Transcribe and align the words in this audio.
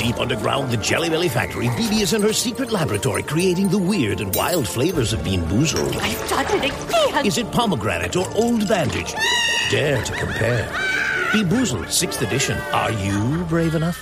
Deep 0.00 0.18
underground, 0.18 0.70
the 0.70 0.78
Jelly 0.78 1.10
Belly 1.10 1.28
factory, 1.28 1.66
BB 1.66 2.00
is 2.00 2.14
in 2.14 2.22
her 2.22 2.32
secret 2.32 2.72
laboratory 2.72 3.22
creating 3.22 3.68
the 3.68 3.76
weird 3.76 4.22
and 4.22 4.34
wild 4.34 4.66
flavors 4.66 5.12
of 5.12 5.22
Bean 5.22 5.42
Boozled. 5.42 5.94
I've 5.94 6.26
done 6.26 6.64
it 6.64 6.72
again! 6.72 7.26
Is 7.26 7.36
it 7.36 7.52
pomegranate 7.52 8.16
or 8.16 8.26
old 8.34 8.66
bandage? 8.66 9.12
Dare 9.70 10.02
to 10.02 10.12
compare. 10.14 10.66
Bean 11.34 11.50
Boozled, 11.50 11.88
6th 11.88 12.26
edition. 12.26 12.56
Are 12.72 12.90
you 12.90 13.44
brave 13.44 13.74
enough? 13.74 13.98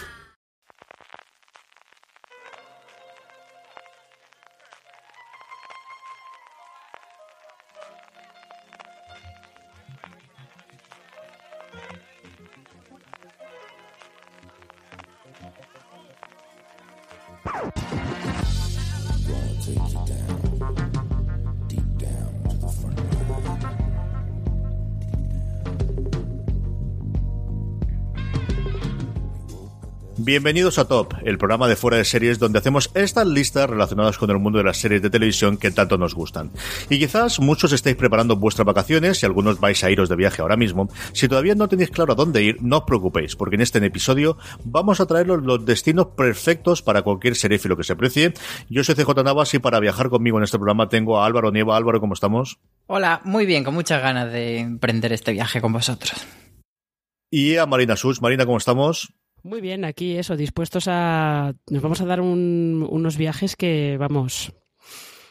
Bienvenidos 30.28 30.78
a 30.78 30.86
Top, 30.86 31.14
el 31.24 31.38
programa 31.38 31.68
de 31.68 31.74
fuera 31.74 31.96
de 31.96 32.04
series 32.04 32.38
donde 32.38 32.58
hacemos 32.58 32.90
estas 32.92 33.26
listas 33.26 33.70
relacionadas 33.70 34.18
con 34.18 34.28
el 34.28 34.38
mundo 34.38 34.58
de 34.58 34.64
las 34.64 34.76
series 34.76 35.00
de 35.00 35.08
televisión 35.08 35.56
que 35.56 35.70
tanto 35.70 35.96
nos 35.96 36.14
gustan. 36.14 36.50
Y 36.90 36.98
quizás 36.98 37.40
muchos 37.40 37.72
estéis 37.72 37.96
preparando 37.96 38.36
vuestras 38.36 38.66
vacaciones 38.66 39.22
y 39.22 39.24
algunos 39.24 39.58
vais 39.58 39.82
a 39.84 39.90
iros 39.90 40.10
de 40.10 40.16
viaje 40.16 40.42
ahora 40.42 40.58
mismo. 40.58 40.90
Si 41.14 41.28
todavía 41.28 41.54
no 41.54 41.66
tenéis 41.66 41.88
claro 41.88 42.12
a 42.12 42.14
dónde 42.14 42.42
ir, 42.42 42.58
no 42.60 42.76
os 42.76 42.84
preocupéis, 42.84 43.36
porque 43.36 43.54
en 43.54 43.62
este 43.62 43.78
episodio 43.78 44.36
vamos 44.64 45.00
a 45.00 45.06
traeros 45.06 45.42
los 45.42 45.64
destinos 45.64 46.08
perfectos 46.08 46.82
para 46.82 47.00
cualquier 47.00 47.34
seréfilo 47.34 47.78
que 47.78 47.84
se 47.84 47.96
precie. 47.96 48.34
Yo 48.68 48.84
soy 48.84 48.96
CJ 48.96 49.24
Navas 49.24 49.54
y 49.54 49.60
para 49.60 49.80
viajar 49.80 50.10
conmigo 50.10 50.36
en 50.36 50.44
este 50.44 50.58
programa 50.58 50.90
tengo 50.90 51.22
a 51.22 51.24
Álvaro 51.24 51.52
Nieva. 51.52 51.74
Álvaro, 51.74 52.00
¿cómo 52.00 52.12
estamos? 52.12 52.58
Hola, 52.86 53.22
muy 53.24 53.46
bien, 53.46 53.64
con 53.64 53.72
muchas 53.72 54.02
ganas 54.02 54.30
de 54.30 54.58
emprender 54.58 55.14
este 55.14 55.32
viaje 55.32 55.62
con 55.62 55.72
vosotros. 55.72 56.26
Y 57.30 57.56
a 57.56 57.64
Marina 57.64 57.96
Sus. 57.96 58.20
Marina, 58.20 58.44
¿cómo 58.44 58.58
estamos? 58.58 59.14
Muy 59.42 59.60
bien, 59.60 59.84
aquí 59.84 60.16
eso, 60.16 60.36
dispuestos 60.36 60.86
a... 60.88 61.52
Nos 61.70 61.82
vamos 61.82 62.00
a 62.00 62.06
dar 62.06 62.20
un, 62.20 62.86
unos 62.90 63.16
viajes 63.16 63.56
que, 63.56 63.96
vamos, 63.98 64.52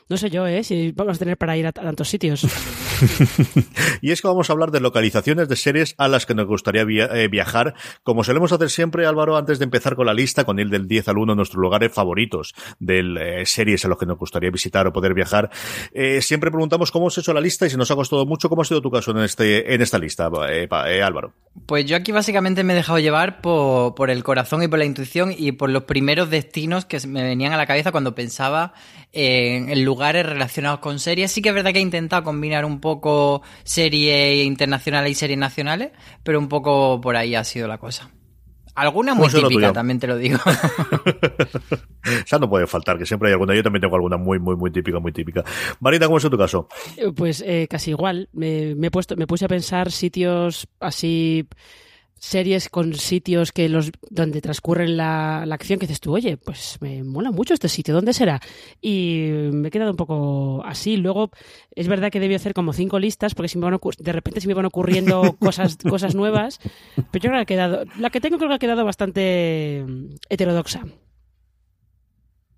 no 0.09 0.17
sé 0.17 0.29
yo, 0.29 0.47
¿eh? 0.47 0.63
Si 0.63 0.91
vamos 0.91 1.17
a 1.17 1.19
tener 1.19 1.37
para 1.37 1.57
ir 1.57 1.65
a, 1.65 1.69
a 1.69 1.73
tantos 1.73 2.09
sitios. 2.09 2.43
y 4.01 4.11
es 4.11 4.21
que 4.21 4.27
vamos 4.27 4.49
a 4.49 4.53
hablar 4.53 4.71
de 4.71 4.79
localizaciones 4.79 5.49
de 5.49 5.55
series 5.55 5.95
a 5.97 6.07
las 6.07 6.25
que 6.25 6.33
nos 6.33 6.47
gustaría 6.47 6.83
via 6.83 7.05
eh, 7.05 7.27
viajar, 7.27 7.75
como 8.03 8.23
solemos 8.23 8.51
hacer 8.51 8.69
siempre, 8.69 9.05
Álvaro, 9.05 9.37
antes 9.37 9.59
de 9.59 9.65
empezar 9.65 9.95
con 9.95 10.05
la 10.05 10.13
lista, 10.13 10.45
con 10.45 10.59
el 10.59 10.69
del 10.69 10.87
10 10.87 11.09
al 11.09 11.17
1, 11.17 11.35
nuestros 11.35 11.61
lugares 11.61 11.93
favoritos 11.93 12.53
de 12.79 13.41
eh, 13.41 13.45
series 13.45 13.85
a 13.85 13.87
los 13.87 13.97
que 13.97 14.05
nos 14.05 14.17
gustaría 14.17 14.49
visitar 14.49 14.87
o 14.87 14.93
poder 14.93 15.13
viajar. 15.13 15.49
Eh, 15.93 16.21
siempre 16.21 16.51
preguntamos 16.51 16.91
cómo 16.91 17.07
has 17.07 17.17
hecho 17.17 17.33
la 17.33 17.41
lista 17.41 17.65
y 17.65 17.69
si 17.69 17.77
nos 17.77 17.91
ha 17.91 17.95
costado 17.95 18.25
mucho, 18.25 18.49
¿cómo 18.49 18.61
ha 18.61 18.65
sido 18.65 18.81
tu 18.81 18.91
caso 18.91 19.11
en, 19.11 19.19
este, 19.19 19.73
en 19.73 19.81
esta 19.81 19.99
lista, 19.99 20.29
eh, 20.49 21.01
Álvaro? 21.03 21.33
Pues 21.65 21.85
yo 21.85 21.95
aquí 21.95 22.11
básicamente 22.11 22.63
me 22.63 22.73
he 22.73 22.75
dejado 22.75 22.99
llevar 22.99 23.41
por, 23.41 23.95
por, 23.95 24.09
el 24.09 24.23
corazón 24.23 24.61
y 24.61 24.67
por 24.67 24.79
la 24.79 24.85
intuición 24.85 25.33
y 25.35 25.53
por 25.53 25.69
los 25.69 25.83
primeros 25.83 26.29
destinos 26.29 26.85
que 26.85 26.99
me 27.07 27.23
venían 27.23 27.51
a 27.51 27.57
la 27.57 27.65
cabeza 27.65 27.91
cuando 27.91 28.13
pensaba 28.13 28.73
en 29.11 29.69
lugares 29.97 30.27
relacionados 30.27 30.79
con 30.79 30.99
series. 30.99 31.31
Sí 31.31 31.41
que 31.41 31.49
es 31.49 31.55
verdad 31.55 31.73
que 31.73 31.79
he 31.79 31.81
intentado 31.81 32.23
combinar 32.23 32.65
un 32.65 32.79
poco 32.79 33.41
series 33.63 34.45
internacionales 34.45 35.11
y 35.11 35.15
series 35.15 35.39
nacionales, 35.39 35.89
pero 36.21 36.37
un 36.37 36.47
poco 36.47 37.01
por 37.01 37.15
ahí 37.15 37.33
ha 37.33 37.43
sido 37.43 37.67
la 37.67 37.79
cosa. 37.79 38.11
Alguna 38.75 39.15
muy 39.15 39.27
típica, 39.27 39.73
también 39.73 39.99
te 39.99 40.05
lo 40.05 40.15
digo. 40.17 40.37
o 40.45 42.27
sea, 42.27 42.37
no 42.37 42.47
puede 42.47 42.67
faltar, 42.67 42.99
que 42.99 43.07
siempre 43.07 43.29
hay 43.29 43.33
alguna. 43.33 43.55
Yo 43.55 43.63
también 43.63 43.81
tengo 43.81 43.95
alguna 43.95 44.17
muy, 44.17 44.37
muy, 44.37 44.55
muy 44.55 44.69
típica, 44.69 44.99
muy 44.99 45.11
típica. 45.11 45.43
Marita, 45.79 46.05
¿cómo 46.05 46.19
es 46.19 46.29
tu 46.29 46.37
caso? 46.37 46.67
Pues 47.15 47.43
eh, 47.43 47.67
casi 47.67 47.89
igual. 47.89 48.29
Me, 48.33 48.75
me, 48.75 48.87
he 48.87 48.91
puesto, 48.91 49.15
me 49.15 49.25
puse 49.25 49.45
a 49.45 49.47
pensar 49.47 49.91
sitios 49.91 50.67
así 50.79 51.47
series 52.19 52.69
con 52.69 52.93
sitios 52.93 53.51
que 53.51 53.69
los 53.69 53.91
donde 54.09 54.41
transcurre 54.41 54.87
la, 54.87 55.43
la, 55.45 55.55
acción 55.55 55.79
que 55.79 55.87
dices 55.87 55.99
tú, 55.99 56.13
oye, 56.13 56.37
pues 56.37 56.77
me 56.81 57.03
mola 57.03 57.31
mucho 57.31 57.53
este 57.53 57.69
sitio, 57.69 57.93
¿dónde 57.93 58.13
será? 58.13 58.39
Y 58.81 59.29
me 59.51 59.67
he 59.67 59.71
quedado 59.71 59.91
un 59.91 59.97
poco 59.97 60.63
así. 60.65 60.97
Luego, 60.97 61.31
es 61.75 61.87
verdad 61.87 62.11
que 62.11 62.19
debí 62.19 62.35
hacer 62.35 62.53
como 62.53 62.73
cinco 62.73 62.99
listas, 62.99 63.35
porque 63.35 63.49
si 63.49 63.57
me 63.57 63.65
van 63.65 63.79
de 63.99 64.11
repente 64.11 64.41
se 64.41 64.47
me 64.47 64.53
van 64.53 64.65
ocurriendo 64.65 65.35
cosas, 65.39 65.77
cosas 65.77 66.15
nuevas, 66.15 66.59
pero 67.11 67.23
yo 67.23 67.29
creo 67.29 67.33
que 67.33 67.41
ha 67.41 67.45
quedado, 67.45 67.83
la 67.97 68.09
que 68.09 68.21
tengo 68.21 68.37
creo 68.37 68.49
que 68.49 68.55
ha 68.55 68.59
quedado 68.59 68.85
bastante 68.85 69.85
heterodoxa. 70.29 70.85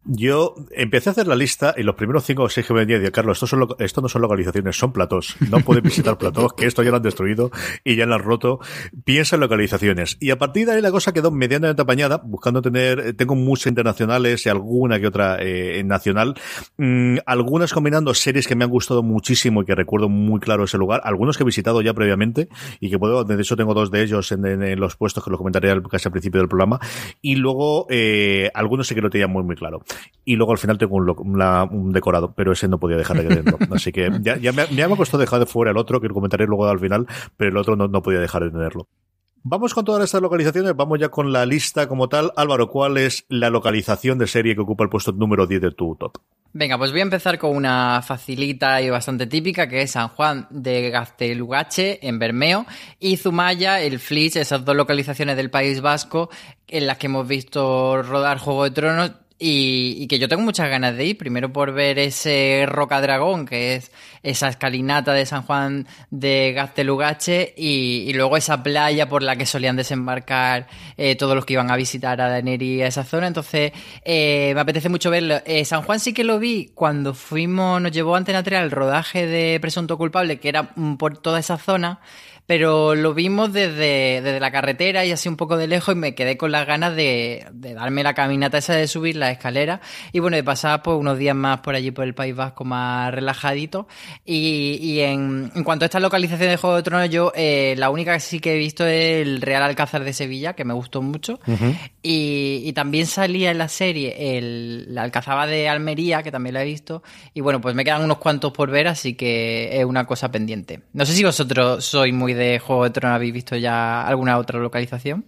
Yo 0.05 0.55
empecé 0.71 1.09
a 1.09 1.11
hacer 1.11 1.27
la 1.27 1.35
lista 1.35 1.75
y 1.77 1.83
los 1.83 1.95
primeros 1.95 2.23
cinco 2.23 2.43
o 2.43 2.49
seis 2.49 2.65
que 2.65 2.73
me 2.73 2.79
venía 2.79 2.99
de 2.99 3.11
Carlos, 3.11 3.37
esto, 3.37 3.47
son 3.47 3.67
esto 3.79 4.01
no 4.01 4.07
son 4.07 4.21
localizaciones, 4.21 4.77
son 4.77 4.93
platós. 4.93 5.35
No 5.49 5.59
puedes 5.59 5.83
visitar 5.83 6.17
platós, 6.17 6.53
que 6.53 6.65
esto 6.65 6.83
ya 6.83 6.89
lo 6.89 6.97
han 6.97 7.03
destruido 7.03 7.51
y 7.83 7.95
ya 7.95 8.05
lo 8.05 8.15
han 8.15 8.23
roto. 8.23 8.59
Piensa 9.03 9.35
en 9.35 9.41
localizaciones. 9.41 10.17
Y 10.19 10.31
a 10.31 10.37
partir 10.37 10.65
de 10.65 10.73
ahí 10.73 10.81
la 10.81 10.91
cosa 10.91 11.11
quedó 11.11 11.31
medianamente 11.31 11.81
apañada, 11.81 12.21
buscando 12.23 12.61
tener, 12.61 13.13
tengo 13.17 13.35
muchas 13.35 13.67
internacionales 13.67 14.45
y 14.45 14.49
alguna 14.49 14.99
que 14.99 15.07
otra 15.07 15.37
eh, 15.41 15.83
nacional. 15.83 16.35
Mm, 16.77 17.17
algunas 17.25 17.73
combinando 17.73 18.13
series 18.13 18.47
que 18.47 18.55
me 18.55 18.63
han 18.63 18.71
gustado 18.71 19.03
muchísimo 19.03 19.61
y 19.61 19.65
que 19.65 19.75
recuerdo 19.75 20.07
muy 20.07 20.39
claro 20.39 20.63
ese 20.63 20.77
lugar. 20.77 21.01
Algunos 21.03 21.37
que 21.37 21.43
he 21.43 21.45
visitado 21.45 21.81
ya 21.81 21.93
previamente 21.93 22.47
y 22.79 22.89
que 22.89 22.97
puedo, 22.97 23.25
de 23.25 23.39
hecho 23.39 23.57
tengo 23.57 23.73
dos 23.73 23.91
de 23.91 24.01
ellos 24.01 24.31
en, 24.31 24.45
en, 24.45 24.79
los 24.79 24.95
puestos 24.95 25.23
que 25.23 25.29
lo 25.29 25.37
comentaré 25.37 25.69
casi 25.83 26.07
al 26.07 26.13
principio 26.13 26.39
del 26.39 26.47
programa. 26.47 26.79
Y 27.21 27.35
luego, 27.35 27.85
eh, 27.89 28.49
algunos 28.53 28.87
sí 28.87 28.95
que 28.95 29.01
lo 29.01 29.09
tenía 29.09 29.27
muy, 29.27 29.43
muy 29.43 29.55
claro 29.55 29.83
y 30.25 30.35
luego 30.35 30.51
al 30.51 30.57
final 30.57 30.77
tengo 30.77 30.95
un, 30.95 31.09
una, 31.19 31.63
un, 31.63 31.91
decorado, 31.91 32.33
pero 32.35 32.51
ese 32.51 32.67
no 32.67 32.79
podía 32.79 32.97
dejar 32.97 33.17
de 33.17 33.35
dentro. 33.35 33.57
Así 33.75 33.91
que 33.91 34.11
ya, 34.21 34.37
ya, 34.37 34.51
me, 34.51 34.67
ya 34.67 34.87
me 34.87 34.93
ha 34.93 34.97
costado 34.97 35.21
dejar 35.21 35.39
de 35.39 35.45
fuera 35.45 35.71
el 35.71 35.77
otro, 35.77 35.99
que 35.99 36.07
lo 36.07 36.13
comentaré 36.13 36.45
luego 36.45 36.67
al 36.67 36.79
final, 36.79 37.07
pero 37.35 37.51
el 37.51 37.57
otro 37.57 37.75
no, 37.75 37.87
no 37.87 38.01
podía 38.01 38.19
dejar 38.19 38.43
de 38.43 38.51
tenerlo. 38.51 38.87
Vamos 39.41 39.73
con 39.73 39.85
todas 39.85 40.03
estas 40.03 40.21
localizaciones, 40.21 40.75
vamos 40.75 40.99
ya 40.99 41.09
con 41.09 41.31
la 41.31 41.45
lista 41.45 41.87
como 41.87 42.09
tal. 42.09 42.31
Álvaro, 42.35 42.69
¿cuál 42.69 42.97
es 42.97 43.25
la 43.29 43.49
localización 43.49 44.19
de 44.19 44.27
serie 44.27 44.53
que 44.53 44.61
ocupa 44.61 44.83
el 44.83 44.89
puesto 44.89 45.13
número 45.13 45.47
10 45.47 45.61
de 45.61 45.71
tu 45.71 45.95
top? 45.95 46.17
Venga, 46.51 46.77
pues 46.77 46.91
voy 46.91 46.99
a 46.99 47.03
empezar 47.03 47.37
con 47.37 47.55
una 47.55 48.01
facilita 48.01 48.81
y 48.81 48.89
bastante 48.89 49.27
típica, 49.27 49.69
que 49.69 49.83
es 49.83 49.91
San 49.91 50.09
Juan 50.09 50.47
de 50.49 50.89
Gaztelugache, 50.89 52.05
en 52.07 52.19
Bermeo, 52.19 52.65
y 52.99 53.17
Zumaya, 53.17 53.81
el 53.81 53.99
Flix, 53.99 54.35
esas 54.35 54.65
dos 54.65 54.75
localizaciones 54.75 55.37
del 55.37 55.51
País 55.51 55.79
Vasco, 55.79 56.29
en 56.67 56.87
las 56.87 56.97
que 56.97 57.05
hemos 57.05 57.27
visto 57.27 58.01
rodar 58.01 58.39
Juego 58.39 58.63
de 58.65 58.71
Tronos, 58.71 59.11
y, 59.39 59.95
y, 59.97 60.07
que 60.07 60.19
yo 60.19 60.27
tengo 60.27 60.43
muchas 60.43 60.69
ganas 60.69 60.97
de 60.97 61.05
ir, 61.05 61.17
primero 61.17 61.53
por 61.53 61.71
ver 61.71 61.97
ese 61.97 62.65
Roca 62.67 62.99
Dragón, 62.99 63.45
que 63.45 63.75
es 63.75 63.91
esa 64.21 64.49
escalinata 64.49 65.13
de 65.13 65.25
San 65.25 65.43
Juan 65.43 65.87
de 66.11 66.51
Gaztelugache, 66.53 67.53
y, 67.55 68.03
y 68.07 68.13
luego 68.13 68.35
esa 68.35 68.61
playa 68.61 69.07
por 69.07 69.23
la 69.23 69.37
que 69.37 69.45
solían 69.45 69.77
desembarcar 69.77 70.67
eh, 70.97 71.15
todos 71.15 71.35
los 71.35 71.45
que 71.45 71.53
iban 71.53 71.71
a 71.71 71.77
visitar 71.77 72.19
a 72.19 72.29
Daneri 72.29 72.81
a 72.81 72.87
esa 72.87 73.05
zona. 73.05 73.27
Entonces, 73.27 73.71
eh, 74.03 74.51
me 74.53 74.61
apetece 74.61 74.89
mucho 74.89 75.09
verlo. 75.09 75.37
Eh, 75.45 75.63
San 75.63 75.83
Juan 75.83 75.99
sí 75.99 76.13
que 76.13 76.23
lo 76.23 76.39
vi 76.39 76.71
cuando 76.75 77.13
fuimos, 77.13 77.81
nos 77.81 77.91
llevó 77.91 78.15
Antena 78.15 78.43
3 78.43 78.59
al 78.59 78.71
rodaje 78.71 79.25
de 79.25 79.57
Presunto 79.61 79.97
Culpable, 79.97 80.39
que 80.39 80.49
era 80.49 80.73
por 80.97 81.17
toda 81.17 81.39
esa 81.39 81.57
zona 81.57 82.01
pero 82.49 82.95
lo 82.95 83.13
vimos 83.13 83.53
desde, 83.53 84.23
desde, 84.23 84.39
la 84.39 84.49
carretera 84.49 85.05
y 85.05 85.11
así 85.11 85.29
un 85.29 85.37
poco 85.37 85.55
de 85.55 85.67
lejos 85.67 85.93
y 85.93 85.97
me 85.99 86.15
quedé 86.15 86.35
con 86.35 86.51
las 86.51 86.65
ganas 86.65 86.95
de, 86.95 87.45
de, 87.51 87.75
darme 87.75 88.01
la 88.01 88.15
caminata 88.15 88.57
esa 88.57 88.73
de 88.73 88.87
subir 88.87 89.17
la 89.17 89.29
escalera 89.29 89.81
y 90.13 90.17
bueno, 90.17 90.35
de 90.35 90.43
pasar 90.43 90.81
pues 90.81 90.97
unos 90.97 91.19
días 91.19 91.35
más 91.35 91.59
por 91.59 91.75
allí 91.75 91.91
por 91.91 92.05
el 92.05 92.15
País 92.15 92.35
Vasco 92.35 92.65
más 92.65 93.13
relajadito 93.13 93.87
y, 94.25 94.79
y 94.81 95.01
en, 95.01 95.51
en, 95.53 95.63
cuanto 95.63 95.85
a 95.85 95.87
esta 95.87 95.99
localización 95.99 96.49
de 96.49 96.57
Juego 96.57 96.77
de 96.77 96.81
Tronos 96.81 97.09
yo 97.11 97.31
eh, 97.35 97.75
la 97.77 97.91
única 97.91 98.15
que 98.15 98.19
sí 98.19 98.39
que 98.39 98.55
he 98.55 98.57
visto 98.57 98.83
es 98.83 99.21
el 99.21 99.41
Real 99.41 99.61
Alcázar 99.61 100.03
de 100.03 100.13
Sevilla 100.13 100.53
que 100.53 100.65
me 100.65 100.73
gustó 100.73 101.03
mucho 101.03 101.39
uh 101.45 101.51
-huh. 101.51 101.77
y, 102.01 102.63
y, 102.65 102.73
también 102.73 103.05
salía 103.05 103.51
en 103.51 103.59
la 103.59 103.67
serie 103.67 104.39
el, 104.39 104.95
la 104.95 105.03
Alcazaba 105.03 105.45
de 105.45 105.69
Almería 105.69 106.23
que 106.23 106.31
también 106.31 106.55
la 106.55 106.63
he 106.63 106.65
visto 106.65 107.03
y 107.35 107.41
bueno, 107.41 107.61
pues 107.61 107.75
me 107.75 107.85
quedan 107.85 108.03
unos 108.03 108.17
cuantos 108.17 108.51
por 108.53 108.71
ver 108.71 108.87
así 108.87 109.13
que 109.13 109.79
es 109.79 109.85
una 109.85 110.07
cosa 110.07 110.31
pendiente. 110.31 110.79
No 110.93 111.05
sé 111.05 111.13
si 111.13 111.23
vosotros 111.23 111.85
sois 111.85 112.11
muy 112.11 112.33
de 112.33 112.38
Juego 112.59 112.83
de 112.83 112.89
Tronos 112.91 113.15
habéis 113.15 113.33
visto 113.33 113.55
ya 113.55 114.05
alguna 114.07 114.37
otra 114.37 114.59
localización? 114.59 115.25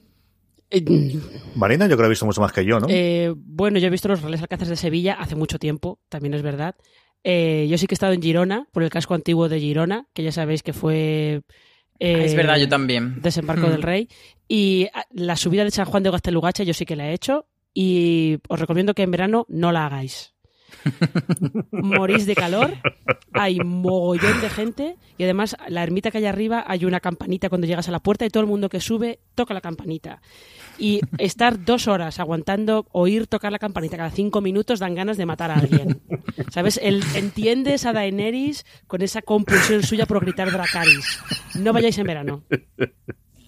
Marina, 1.56 1.86
yo 1.86 1.98
creo 1.98 2.06
que 2.06 2.06
ha 2.06 2.10
visto 2.10 2.26
mucho 2.26 2.42
más 2.42 2.54
que 2.54 2.64
yo, 2.64 2.80
¿no? 2.80 2.88
Eh, 2.90 3.34
bueno, 3.36 3.78
yo 3.80 3.88
he 3.88 3.90
visto 3.90 4.08
los 4.08 4.22
Reales 4.22 4.42
Alcázares 4.42 4.70
de 4.70 4.76
Sevilla 4.78 5.16
hace 5.20 5.36
mucho 5.36 5.60
tiempo, 5.60 6.00
también 6.08 6.34
es 6.34 6.42
verdad. 6.42 6.76
Eh, 7.24 7.68
yo 7.70 7.78
sí 7.78 7.88
que 7.88 7.94
he 7.94 7.96
estado 7.96 8.14
en 8.14 8.22
Girona, 8.22 8.68
por 8.72 8.84
el 8.84 8.90
casco 8.90 9.14
antiguo 9.14 9.50
de 9.50 9.60
Girona, 9.60 10.08
que 10.14 10.24
ya 10.24 10.32
sabéis 10.32 10.64
que 10.64 10.74
fue... 10.74 11.42
Eh, 12.00 12.26
es 12.26 12.36
verdad, 12.36 12.58
yo 12.58 12.68
también. 12.68 13.22
Desembarco 13.22 13.68
mm. 13.68 13.72
del 13.72 13.82
Rey. 13.84 14.08
Y 14.48 14.88
ah, 14.94 15.06
la 15.12 15.36
subida 15.36 15.64
de 15.64 15.72
San 15.72 15.86
Juan 15.86 16.04
de 16.04 16.10
Gastelugache 16.10 16.66
yo 16.66 16.74
sí 16.74 16.86
que 16.86 16.96
la 16.96 17.10
he 17.10 17.14
hecho 17.14 17.46
y 17.74 18.40
os 18.48 18.60
recomiendo 18.60 18.94
que 18.94 19.04
en 19.04 19.12
verano 19.12 19.46
no 19.50 19.72
la 19.72 19.86
hagáis. 19.86 20.34
Morís 21.72 22.26
de 22.26 22.36
calor, 22.36 22.74
hay 23.34 23.60
mogollón 23.60 24.42
de 24.42 24.50
gente 24.50 24.98
y 25.18 25.24
además 25.24 25.56
la 25.68 25.84
ermita 25.84 26.12
que 26.12 26.20
hay 26.20 26.26
arriba 26.26 26.64
hay 26.68 26.86
una 26.86 27.00
campanita 27.00 27.50
cuando 27.50 27.68
llegas 27.68 27.88
a 27.88 27.92
la 27.92 28.00
puerta 28.00 28.26
y 28.26 28.30
todo 28.30 28.42
el 28.42 28.50
mundo 28.50 28.70
que 28.70 28.80
sube 28.80 29.20
toca 29.36 29.54
la 29.54 29.62
campanita. 29.62 30.22
Y 30.78 31.02
estar 31.18 31.64
dos 31.64 31.88
horas 31.88 32.20
aguantando 32.20 32.88
oír 32.92 33.28
tocar 33.28 33.52
la 33.52 33.60
campanita 33.60 33.98
cada 33.98 34.10
cinco 34.10 34.42
minutos 34.42 34.80
dan 34.80 34.96
ganas 34.96 35.18
de 35.18 35.26
matar 35.26 35.52
a 35.52 35.56
alguien. 35.56 36.02
¿Sabes? 36.52 36.80
Entiendes 36.82 37.86
a 37.86 37.94
Daenerys 37.94 38.66
con 38.88 39.02
esa 39.02 39.22
compulsión 39.22 39.84
suya 39.84 40.06
por 40.06 40.22
gritar 40.22 40.52
Dracaris. 40.52 41.20
No 41.56 41.74
vayáis 41.74 41.98
en 41.98 42.08
verano. 42.08 42.44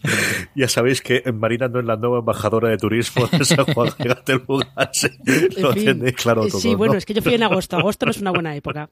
Ya 0.56 0.68
sabéis 0.68 1.02
que 1.02 1.24
Marina 1.32 1.68
no 1.68 1.80
es 1.80 1.86
la 1.86 1.96
nueva 1.96 2.20
embajadora 2.20 2.70
de 2.70 2.78
turismo 2.78 3.28
de 3.28 3.46
San 3.46 3.66
Juan 3.66 3.90
de 3.98 5.62
Lo 5.62 5.74
tiene 5.74 6.14
claro 6.14 6.48
todo. 6.48 6.60
Sí, 6.60 6.76
bueno, 6.76 6.96
es 6.96 7.06
que 7.06 7.14
yo 7.14 7.22
fui 7.22 7.34
en 7.34 7.44
agosto. 7.44 7.78
Agosto 7.78 8.06
no 8.06 8.12
es 8.12 8.20
una 8.20 8.32
buena 8.32 8.56
época. 8.56 8.90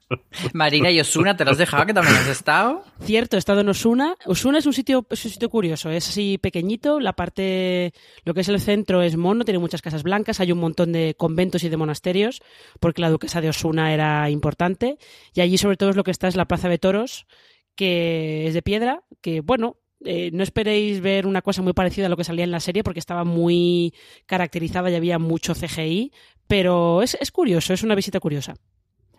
Marina 0.52 0.90
y 0.90 1.00
Osuna, 1.00 1.36
¿te 1.36 1.44
lo 1.44 1.52
has 1.52 1.58
dejado 1.58 1.86
que 1.86 1.94
también 1.94 2.16
has 2.16 2.28
estado? 2.28 2.84
Cierto, 3.00 3.36
he 3.36 3.38
estado 3.38 3.60
en 3.60 3.68
Osuna. 3.68 4.16
Osuna 4.26 4.58
es 4.58 4.66
un 4.66 4.72
sitio, 4.72 5.06
es 5.10 5.24
un 5.24 5.30
sitio 5.30 5.48
curioso. 5.50 5.90
Es 5.90 6.08
así 6.08 6.38
pequeñito. 6.38 7.00
La 7.00 7.12
parte, 7.12 7.92
lo 8.24 8.34
que 8.34 8.40
es 8.40 8.48
el 8.48 8.60
centro 8.60 9.02
es 9.02 9.16
mono, 9.16 9.44
tiene 9.44 9.58
muchas 9.58 9.82
casas 9.82 10.02
blancas. 10.02 10.40
Hay 10.40 10.52
un 10.52 10.58
montón 10.58 10.92
de 10.92 11.14
conventos 11.16 11.62
y 11.64 11.68
de 11.68 11.76
monasterios, 11.76 12.42
porque 12.80 13.02
la 13.02 13.10
duquesa 13.10 13.40
de 13.40 13.50
Osuna 13.50 13.92
era 13.92 14.28
importante. 14.30 14.98
Y 15.34 15.40
allí, 15.40 15.58
sobre 15.58 15.76
todo, 15.76 15.90
es 15.90 15.96
lo 15.96 16.04
que 16.04 16.10
está 16.10 16.28
es 16.28 16.36
la 16.36 16.46
plaza 16.46 16.68
de 16.68 16.78
toros 16.78 17.26
que 17.74 18.46
es 18.46 18.54
de 18.54 18.62
piedra, 18.62 19.02
que 19.20 19.40
bueno, 19.40 19.76
eh, 20.04 20.30
no 20.32 20.42
esperéis 20.42 21.00
ver 21.00 21.26
una 21.26 21.42
cosa 21.42 21.62
muy 21.62 21.72
parecida 21.72 22.06
a 22.06 22.08
lo 22.08 22.16
que 22.16 22.24
salía 22.24 22.44
en 22.44 22.50
la 22.50 22.60
serie 22.60 22.82
porque 22.82 23.00
estaba 23.00 23.24
muy 23.24 23.94
caracterizada 24.26 24.90
y 24.90 24.94
había 24.94 25.18
mucho 25.18 25.54
CGI, 25.54 26.12
pero 26.46 27.02
es, 27.02 27.16
curioso, 27.32 27.72
es 27.72 27.82
una 27.82 27.94
visita 27.94 28.20
curiosa. 28.20 28.54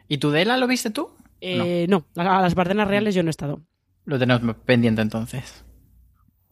¿Y 0.07 0.17
Tudela 0.17 0.57
lo 0.57 0.67
viste 0.67 0.89
tú? 0.89 1.09
Eh, 1.41 1.85
no. 1.89 2.05
no, 2.15 2.21
a 2.21 2.41
las 2.41 2.55
Bardenas 2.55 2.87
Reales 2.87 3.15
yo 3.15 3.23
no 3.23 3.29
he 3.29 3.31
estado. 3.31 3.61
Lo 4.05 4.19
tenemos 4.19 4.55
pendiente 4.65 5.01
entonces 5.01 5.63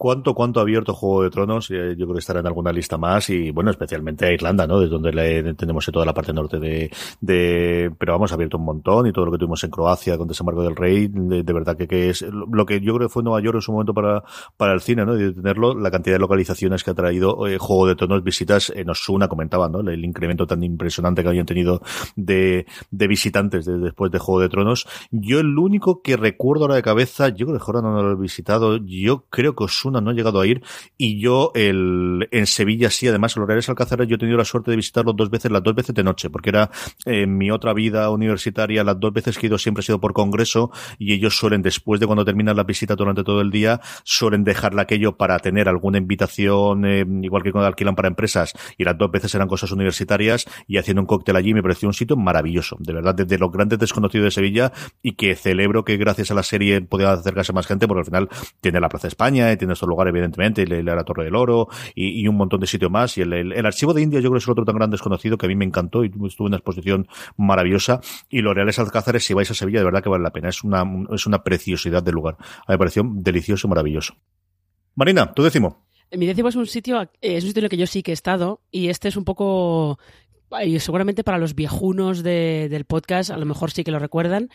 cuánto, 0.02 0.34
cuánto 0.34 0.58
ha 0.58 0.64
abierto 0.64 0.94
Juego 0.94 1.22
de 1.22 1.30
Tronos. 1.30 1.70
Eh, 1.70 1.94
yo 1.96 2.06
creo 2.06 2.14
que 2.14 2.18
estará 2.18 2.40
en 2.40 2.46
alguna 2.48 2.72
lista 2.72 2.98
más 2.98 3.30
y, 3.30 3.52
bueno, 3.52 3.70
especialmente 3.70 4.26
a 4.26 4.32
Irlanda, 4.32 4.66
¿no? 4.66 4.80
Desde 4.80 4.90
donde 4.90 5.54
tenemos 5.54 5.86
toda 5.92 6.04
la 6.04 6.12
parte 6.12 6.32
norte 6.32 6.58
de, 6.58 6.90
de, 7.20 7.88
pero 7.96 8.14
vamos, 8.14 8.32
ha 8.32 8.34
abierto 8.34 8.56
un 8.56 8.64
montón 8.64 9.06
y 9.06 9.12
todo 9.12 9.26
lo 9.26 9.30
que 9.30 9.38
tuvimos 9.38 9.62
en 9.62 9.70
Croacia 9.70 10.18
con 10.18 10.26
Desembarco 10.26 10.64
del 10.64 10.74
Rey, 10.74 11.06
de, 11.08 11.52
verdad 11.52 11.76
que, 11.76 11.86
que, 11.86 12.10
es 12.10 12.22
lo 12.22 12.66
que 12.66 12.80
yo 12.80 12.96
creo 12.96 13.06
que 13.06 13.12
fue 13.12 13.22
Nueva 13.22 13.40
York 13.40 13.54
en 13.54 13.62
su 13.62 13.70
momento 13.70 13.94
para, 13.94 14.24
para 14.56 14.72
el 14.72 14.80
cine, 14.80 15.06
¿no? 15.06 15.16
Y 15.16 15.22
de 15.22 15.32
tenerlo, 15.34 15.78
la 15.78 15.92
cantidad 15.92 16.16
de 16.16 16.18
localizaciones 16.18 16.82
que 16.82 16.90
ha 16.90 16.94
traído 16.94 17.46
eh, 17.46 17.58
Juego 17.58 17.86
de 17.86 17.94
Tronos, 17.94 18.24
visitas 18.24 18.72
en 18.74 18.90
Osuna, 18.90 19.28
comentaban, 19.28 19.70
¿no? 19.70 19.88
El, 19.88 20.04
incremento 20.04 20.48
tan 20.48 20.64
impresionante 20.64 21.22
que 21.22 21.28
habían 21.28 21.46
tenido 21.46 21.80
de, 22.16 22.66
de 22.90 23.06
visitantes 23.06 23.66
después 23.66 24.10
de 24.10 24.18
Juego 24.18 24.40
de 24.40 24.48
Tronos. 24.48 24.88
Yo 25.12 25.38
el 25.38 25.56
único 25.56 26.02
que 26.02 26.16
recuerdo 26.16 26.64
ahora 26.64 26.74
de 26.74 26.82
cabeza, 26.82 27.28
yo 27.28 27.46
creo 27.46 27.58
que 27.60 27.64
ahora 27.64 27.82
no 27.82 28.02
lo 28.02 28.12
he 28.12 28.20
visitado, 28.20 28.78
yo 28.78 29.26
creo 29.30 29.54
que 29.54 29.62
Osuna 29.62 29.91
no 30.00 30.10
he 30.10 30.14
llegado 30.14 30.40
a 30.40 30.46
ir. 30.46 30.62
Y 30.96 31.20
yo 31.20 31.52
el, 31.54 32.28
en 32.30 32.46
Sevilla 32.46 32.90
sí, 32.90 33.08
además 33.08 33.36
los 33.36 33.46
Reales 33.46 33.68
Alcázares 33.68 34.08
yo 34.08 34.16
he 34.16 34.18
tenido 34.18 34.38
la 34.38 34.44
suerte 34.44 34.70
de 34.70 34.76
visitarlos 34.76 35.16
dos 35.16 35.30
veces, 35.30 35.50
las 35.50 35.62
dos 35.62 35.74
veces 35.74 35.94
de 35.94 36.02
noche, 36.02 36.30
porque 36.30 36.50
era 36.50 36.70
en 37.04 37.36
mi 37.36 37.50
otra 37.50 37.72
vida 37.72 38.10
universitaria, 38.10 38.84
las 38.84 38.98
dos 38.98 39.12
veces 39.12 39.38
que 39.38 39.46
he 39.46 39.48
ido 39.48 39.58
siempre 39.58 39.80
ha 39.80 39.84
sido 39.84 40.00
por 40.00 40.12
congreso 40.12 40.70
y 40.98 41.12
ellos 41.12 41.36
suelen, 41.36 41.62
después 41.62 42.00
de 42.00 42.06
cuando 42.06 42.24
terminan 42.24 42.56
la 42.56 42.64
visita 42.64 42.96
durante 42.96 43.24
todo 43.24 43.40
el 43.40 43.50
día, 43.50 43.80
suelen 44.04 44.44
dejarla 44.44 44.82
aquello 44.82 45.16
para 45.16 45.38
tener 45.38 45.68
alguna 45.68 45.98
invitación, 45.98 46.84
eh, 46.84 47.04
igual 47.22 47.42
que 47.42 47.52
cuando 47.52 47.66
alquilan 47.66 47.94
para 47.94 48.08
empresas, 48.08 48.52
y 48.78 48.84
las 48.84 48.96
dos 48.96 49.10
veces 49.10 49.34
eran 49.34 49.48
cosas 49.48 49.72
universitarias 49.72 50.46
y 50.66 50.78
haciendo 50.78 51.02
un 51.02 51.06
cóctel 51.06 51.36
allí 51.36 51.54
me 51.54 51.62
pareció 51.62 51.88
un 51.88 51.94
sitio 51.94 52.16
maravilloso, 52.16 52.76
de 52.80 52.92
verdad, 52.92 53.14
desde 53.14 53.38
los 53.38 53.50
grandes 53.50 53.78
desconocidos 53.78 54.24
de 54.24 54.30
Sevilla 54.30 54.72
y 55.02 55.12
que 55.12 55.34
celebro 55.34 55.84
que 55.84 55.96
gracias 55.96 56.30
a 56.30 56.34
la 56.34 56.42
serie 56.42 56.80
pueda 56.80 57.12
acercarse 57.12 57.52
más 57.52 57.66
gente 57.66 57.86
porque 57.86 58.00
al 58.00 58.06
final 58.06 58.28
tiene 58.60 58.80
la 58.80 58.88
Plaza 58.88 59.08
España, 59.08 59.52
y 59.52 59.56
tiene 59.56 59.74
lugares 59.88 60.12
evidentemente, 60.12 60.62
y 60.62 60.66
la 60.66 61.04
Torre 61.04 61.24
del 61.24 61.34
Oro 61.34 61.68
y, 61.94 62.26
un 62.26 62.36
montón 62.36 62.60
de 62.60 62.66
sitios 62.66 62.90
más. 62.90 63.16
Y 63.18 63.22
el, 63.22 63.66
archivo 63.66 63.94
de 63.94 64.02
India 64.02 64.20
yo 64.20 64.30
creo 64.30 64.38
que 64.38 64.44
es 64.44 64.48
otro 64.48 64.64
tan 64.64 64.76
gran 64.76 64.90
desconocido 64.90 65.38
que 65.38 65.46
a 65.46 65.48
mí 65.48 65.56
me 65.56 65.64
encantó 65.64 66.04
y 66.04 66.08
estuve 66.26 66.46
en 66.46 66.52
una 66.52 66.56
exposición 66.56 67.08
maravillosa. 67.36 68.00
Y 68.28 68.40
los 68.42 68.54
Reales 68.54 68.78
Alcázares, 68.78 69.24
si 69.24 69.34
vais 69.34 69.50
a 69.50 69.54
Sevilla, 69.54 69.80
de 69.80 69.84
verdad 69.84 70.02
que 70.02 70.08
vale 70.08 70.22
la 70.22 70.30
pena. 70.30 70.48
Es 70.48 70.64
una, 70.64 70.84
es 71.12 71.26
una 71.26 71.42
preciosidad 71.42 72.02
de 72.02 72.12
lugar. 72.12 72.36
A 72.38 72.72
mí 72.72 72.74
me 72.74 72.78
pareció 72.78 73.02
delicioso 73.04 73.66
y 73.66 73.70
maravilloso. 73.70 74.14
Marina, 74.94 75.32
tu 75.32 75.42
décimo. 75.42 75.86
Mi 76.10 76.26
décimo 76.26 76.48
es 76.48 76.56
un 76.56 76.66
sitio, 76.66 77.00
eh, 77.00 77.08
es 77.22 77.44
un 77.44 77.48
sitio 77.48 77.60
en 77.60 77.64
el 77.64 77.70
que 77.70 77.76
yo 77.78 77.86
sí 77.86 78.02
que 78.02 78.10
he 78.10 78.14
estado 78.14 78.60
y 78.70 78.88
este 78.88 79.08
es 79.08 79.16
un 79.16 79.24
poco 79.24 79.98
y 80.60 80.78
seguramente 80.80 81.24
para 81.24 81.38
los 81.38 81.54
viejunos 81.54 82.22
del 82.22 82.84
podcast, 82.84 83.30
a 83.30 83.38
lo 83.38 83.46
mejor 83.46 83.70
sí 83.70 83.84
que 83.84 83.90
lo 83.90 83.98
recuerdan. 83.98 84.50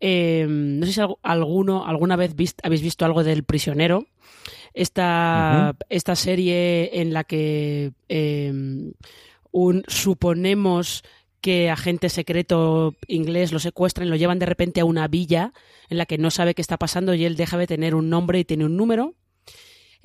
Eh, 0.00 0.46
no 0.48 0.86
sé 0.86 0.92
si 0.92 1.00
alguno, 1.22 1.86
alguna 1.86 2.16
vez 2.16 2.34
habéis 2.62 2.82
visto 2.82 3.04
algo 3.04 3.24
del 3.24 3.44
prisionero. 3.44 4.06
Esta, 4.74 5.74
esta 5.88 6.14
serie 6.14 7.00
en 7.00 7.12
la 7.12 7.24
que 7.24 7.92
em, 8.08 8.92
un, 9.50 9.82
suponemos 9.88 11.02
que 11.40 11.70
agente 11.70 12.08
secreto 12.08 12.94
inglés 13.06 13.52
lo 13.52 13.58
secuestran 13.58 14.06
y 14.06 14.10
lo 14.10 14.16
llevan 14.16 14.38
de 14.38 14.46
repente 14.46 14.80
a 14.80 14.84
una 14.84 15.08
villa 15.08 15.52
en 15.88 15.98
la 15.98 16.06
que 16.06 16.18
no 16.18 16.30
sabe 16.30 16.54
qué 16.54 16.62
está 16.62 16.76
pasando 16.76 17.14
y 17.14 17.24
él 17.24 17.36
deja 17.36 17.56
de 17.56 17.66
tener 17.66 17.94
un 17.94 18.10
nombre 18.10 18.38
y 18.38 18.44
tiene 18.44 18.64
un 18.64 18.76
número. 18.76 19.14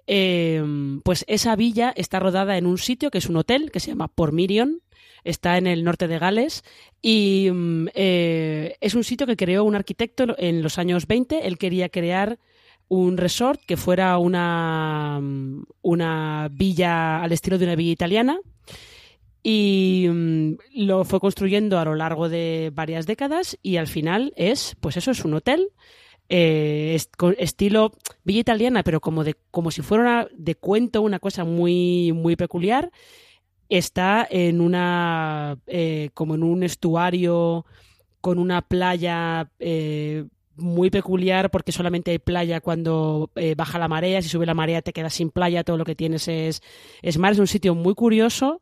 Em, 0.06 1.01
pues 1.01 1.24
esa 1.28 1.56
villa 1.56 1.94
está 1.95 2.19
rodada 2.19 2.57
en 2.57 2.66
un 2.66 2.78
sitio 2.78 3.10
que 3.10 3.19
es 3.19 3.30
un 3.30 3.38
hotel 3.38 3.72
que 3.72 3.80
se 3.80 3.90
llama 3.90 4.10
Pormirion, 4.10 4.81
está 5.24 5.58
en 5.58 5.68
el 5.68 5.84
norte 5.84 6.08
de 6.08 6.20
Gales 6.20 6.64
y 7.02 7.50
mm, 7.52 7.88
eh, 7.94 8.75
es 8.81 8.96
un 8.96 9.04
sitio 9.04 9.28
que 9.28 9.38
creó 9.38 9.64
un 9.64 9.75
arquitecto 9.75 10.36
en 10.38 10.62
los 10.62 10.78
años 10.78 11.08
20. 11.08 11.48
Él 11.48 11.58
quería 11.58 11.90
crear 11.90 12.40
un 12.88 13.18
resort 13.18 13.62
que 13.66 13.78
fuera 13.78 14.18
una, 14.18 15.20
una 15.81 16.50
villa 16.52 17.24
al 17.24 17.31
estilo 17.31 17.58
de 17.58 17.66
una 17.66 17.75
villa 17.75 17.92
italiana 17.92 18.40
y 19.42 20.08
mm, 20.10 20.54
lo 20.75 21.04
fue 21.04 21.20
construyendo 21.20 21.80
a 21.80 21.86
lo 21.86 21.96
largo 21.96 22.30
de 22.30 22.72
varias 22.74 23.06
décadas 23.06 23.58
y 23.62 23.78
al 23.78 23.88
final 23.88 24.34
es, 24.36 24.76
pues 24.80 24.98
eso, 24.98 25.12
es 25.12 25.26
un 25.26 25.34
hotel 25.34 25.69
eh, 26.30 26.98
estilo 27.38 27.92
villa 28.24 28.40
italiana, 28.40 28.84
pero 28.84 29.02
como 29.02 29.24
de 29.24 29.36
como 29.52 29.72
si 29.72 29.81
fuera 29.81 30.28
de 30.36 30.56
cuento, 30.56 31.02
una 31.02 31.19
cosa 31.19 31.44
muy 31.44 32.12
muy 32.14 32.36
peculiar. 32.36 32.92
Está 33.74 34.28
en 34.30 34.62
una 34.62 35.58
eh, 35.66 36.12
como 36.14 36.36
en 36.36 36.44
un 36.44 36.62
estuario 36.62 37.66
con 38.22 38.38
una 38.38 38.62
playa 38.62 39.50
eh, 39.58 40.25
muy 40.56 40.92
peculiar 40.92 41.50
porque 41.50 41.72
solamente 41.72 42.12
hay 42.12 42.20
playa 42.20 42.62
cuando 42.62 43.31
eh, 43.36 43.56
baja 43.56 43.80
la 43.80 43.88
marea, 43.88 44.22
si 44.22 44.30
sube 44.30 44.46
la 44.46 44.54
marea 44.54 44.84
te 44.84 44.94
quedas 44.94 45.16
sin 45.16 45.31
playa, 45.31 45.64
todo 45.64 45.78
lo 45.78 45.86
que 45.86 45.96
tienes 45.96 46.28
es, 46.28 46.62
es 47.02 47.18
mar, 47.18 47.31
es 47.31 47.40
un 47.40 47.48
sitio 47.48 47.74
muy 47.74 47.96
curioso 47.96 48.62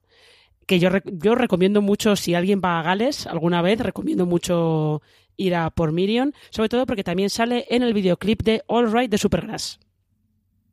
que 0.65 0.79
yo, 0.79 0.89
yo 1.03 1.35
recomiendo 1.35 1.81
mucho, 1.81 2.15
si 2.15 2.33
alguien 2.33 2.61
va 2.63 2.79
a 2.79 2.83
Gales 2.83 3.27
alguna 3.27 3.61
vez, 3.61 3.81
recomiendo 3.81 4.25
mucho 4.25 5.01
ir 5.35 5.55
a 5.55 5.71
por 5.71 5.91
Mirion, 5.91 6.33
sobre 6.51 6.69
todo 6.69 6.85
porque 6.85 7.03
también 7.03 7.29
sale 7.29 7.65
en 7.69 7.83
el 7.83 7.93
videoclip 7.93 8.43
de 8.43 8.63
All 8.67 8.89
Right 8.93 9.11
de 9.11 9.17
Supergrass. 9.17 9.77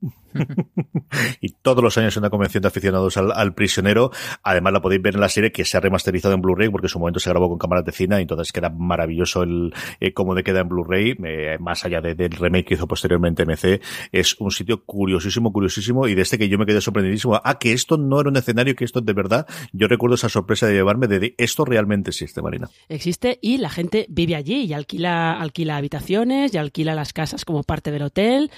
y 1.41 1.51
todos 1.63 1.83
los 1.83 1.97
años 1.99 2.17
en 2.17 2.23
una 2.23 2.31
convención 2.31 2.63
de 2.63 2.69
aficionados 2.69 3.17
al, 3.17 3.55
prisionero. 3.55 4.11
Además, 4.43 4.73
la 4.73 4.81
podéis 4.81 5.03
ver 5.03 5.15
en 5.15 5.21
la 5.21 5.29
serie 5.29 5.53
que 5.53 5.65
se 5.65 5.77
ha 5.77 5.81
remasterizado 5.81 6.35
en 6.35 6.43
Blu-ray 6.43 6.69
porque 6.69 6.87
en 6.87 6.91
su 6.91 6.99
momento 6.99 7.21
se 7.21 7.31
grabó 7.31 7.49
con 7.49 7.59
cámaras 7.59 7.85
de 7.85 7.93
cine 7.93 8.19
y 8.19 8.23
entonces 8.23 8.53
queda 8.53 8.71
maravilloso 8.71 9.43
el 9.43 9.73
eh, 10.01 10.13
cómo 10.13 10.35
de 10.35 10.43
queda 10.43 10.61
en 10.61 10.69
Blu-ray, 10.69 11.17
eh, 11.25 11.57
más 11.61 11.85
allá 11.85 12.01
del 12.01 12.31
remake 12.33 12.67
que 12.67 12.75
hizo 12.75 12.87
posteriormente 12.87 13.45
MC. 13.45 13.81
Es 14.13 14.37
un 14.39 14.51
sitio 14.51 14.85
curiosísimo, 14.85 15.53
curiosísimo 15.53 16.07
y 16.07 16.15
de 16.15 16.23
este 16.23 16.39
que 16.39 16.49
yo 16.49 16.59
me 16.59 16.67
quedé 16.67 16.81
sorprendidísimo. 16.81 17.41
Ah, 17.43 17.59
que 17.59 17.73
esto 17.73 17.97
no 17.97 18.21
era 18.21 18.31
un 18.31 18.37
escenario, 18.37 18.75
que 18.75 18.85
esto 18.85 19.01
de 19.01 19.13
verdad. 19.13 19.47
Yo 19.73 19.89
recuerdo 19.89 20.15
esa 20.15 20.29
sorpresa 20.29 20.67
de 20.67 20.75
llevarme 20.75 21.09
de, 21.09 21.35
esto 21.39 21.65
realmente 21.65 22.11
existe, 22.11 22.43
Marina. 22.43 22.69
Existe 22.89 23.39
y 23.41 23.59
la 23.59 23.71
gente 23.71 24.07
vive 24.09 24.37
allí 24.37 24.65
y 24.65 24.73
alquila, 24.73 25.41
alquila 25.41 25.77
habitaciones 25.77 26.55
y 26.55 26.59
alquila 26.59 26.95
las 26.95 27.13
casas 27.13 27.45
como 27.45 27.63
parte 27.63 27.91
del 27.91 28.03
hotel. 28.03 28.51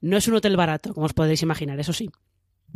No 0.00 0.16
es 0.16 0.28
un 0.28 0.34
hotel 0.34 0.56
barato, 0.56 0.94
como 0.94 1.06
os 1.06 1.14
podéis 1.14 1.42
imaginar, 1.42 1.78
eso 1.80 1.92
sí. 1.92 2.10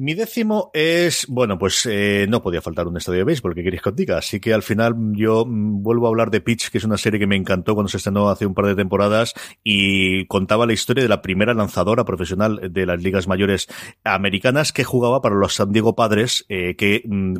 Mi 0.03 0.15
décimo 0.15 0.71
es, 0.73 1.27
bueno, 1.29 1.59
pues 1.59 1.85
eh, 1.85 2.25
no 2.27 2.43
podía 2.43 2.63
faltar 2.63 2.89
un 2.89 2.97
estadio 2.97 3.19
de 3.19 3.25
béisbol, 3.25 3.55
que 3.55 3.63
queréis 3.63 3.83
que 3.83 3.91
os 3.91 3.95
diga? 3.95 4.17
Así 4.17 4.41
que 4.41 4.55
al 4.55 4.63
final 4.63 4.95
yo 5.13 5.45
mm, 5.45 5.83
vuelvo 5.83 6.07
a 6.07 6.09
hablar 6.09 6.31
de 6.31 6.41
Pitch, 6.41 6.71
que 6.71 6.79
es 6.79 6.85
una 6.85 6.97
serie 6.97 7.21
que 7.21 7.27
me 7.27 7.37
encantó 7.37 7.75
cuando 7.75 7.91
se 7.91 7.99
estrenó 7.99 8.31
hace 8.31 8.47
un 8.47 8.55
par 8.55 8.65
de 8.65 8.75
temporadas 8.75 9.35
y 9.63 10.25
contaba 10.25 10.65
la 10.65 10.73
historia 10.73 11.03
de 11.03 11.09
la 11.11 11.21
primera 11.21 11.53
lanzadora 11.53 12.07
profesional 12.07 12.73
de 12.73 12.87
las 12.87 13.03
ligas 13.03 13.29
mayores 13.29 13.69
americanas 14.03 14.73
que 14.73 14.85
jugaba 14.85 15.21
para 15.21 15.35
los 15.35 15.57
San 15.57 15.71
Diego 15.71 15.95
Padres, 15.95 16.47
eh, 16.49 16.77
que 16.77 17.03
mm, 17.05 17.35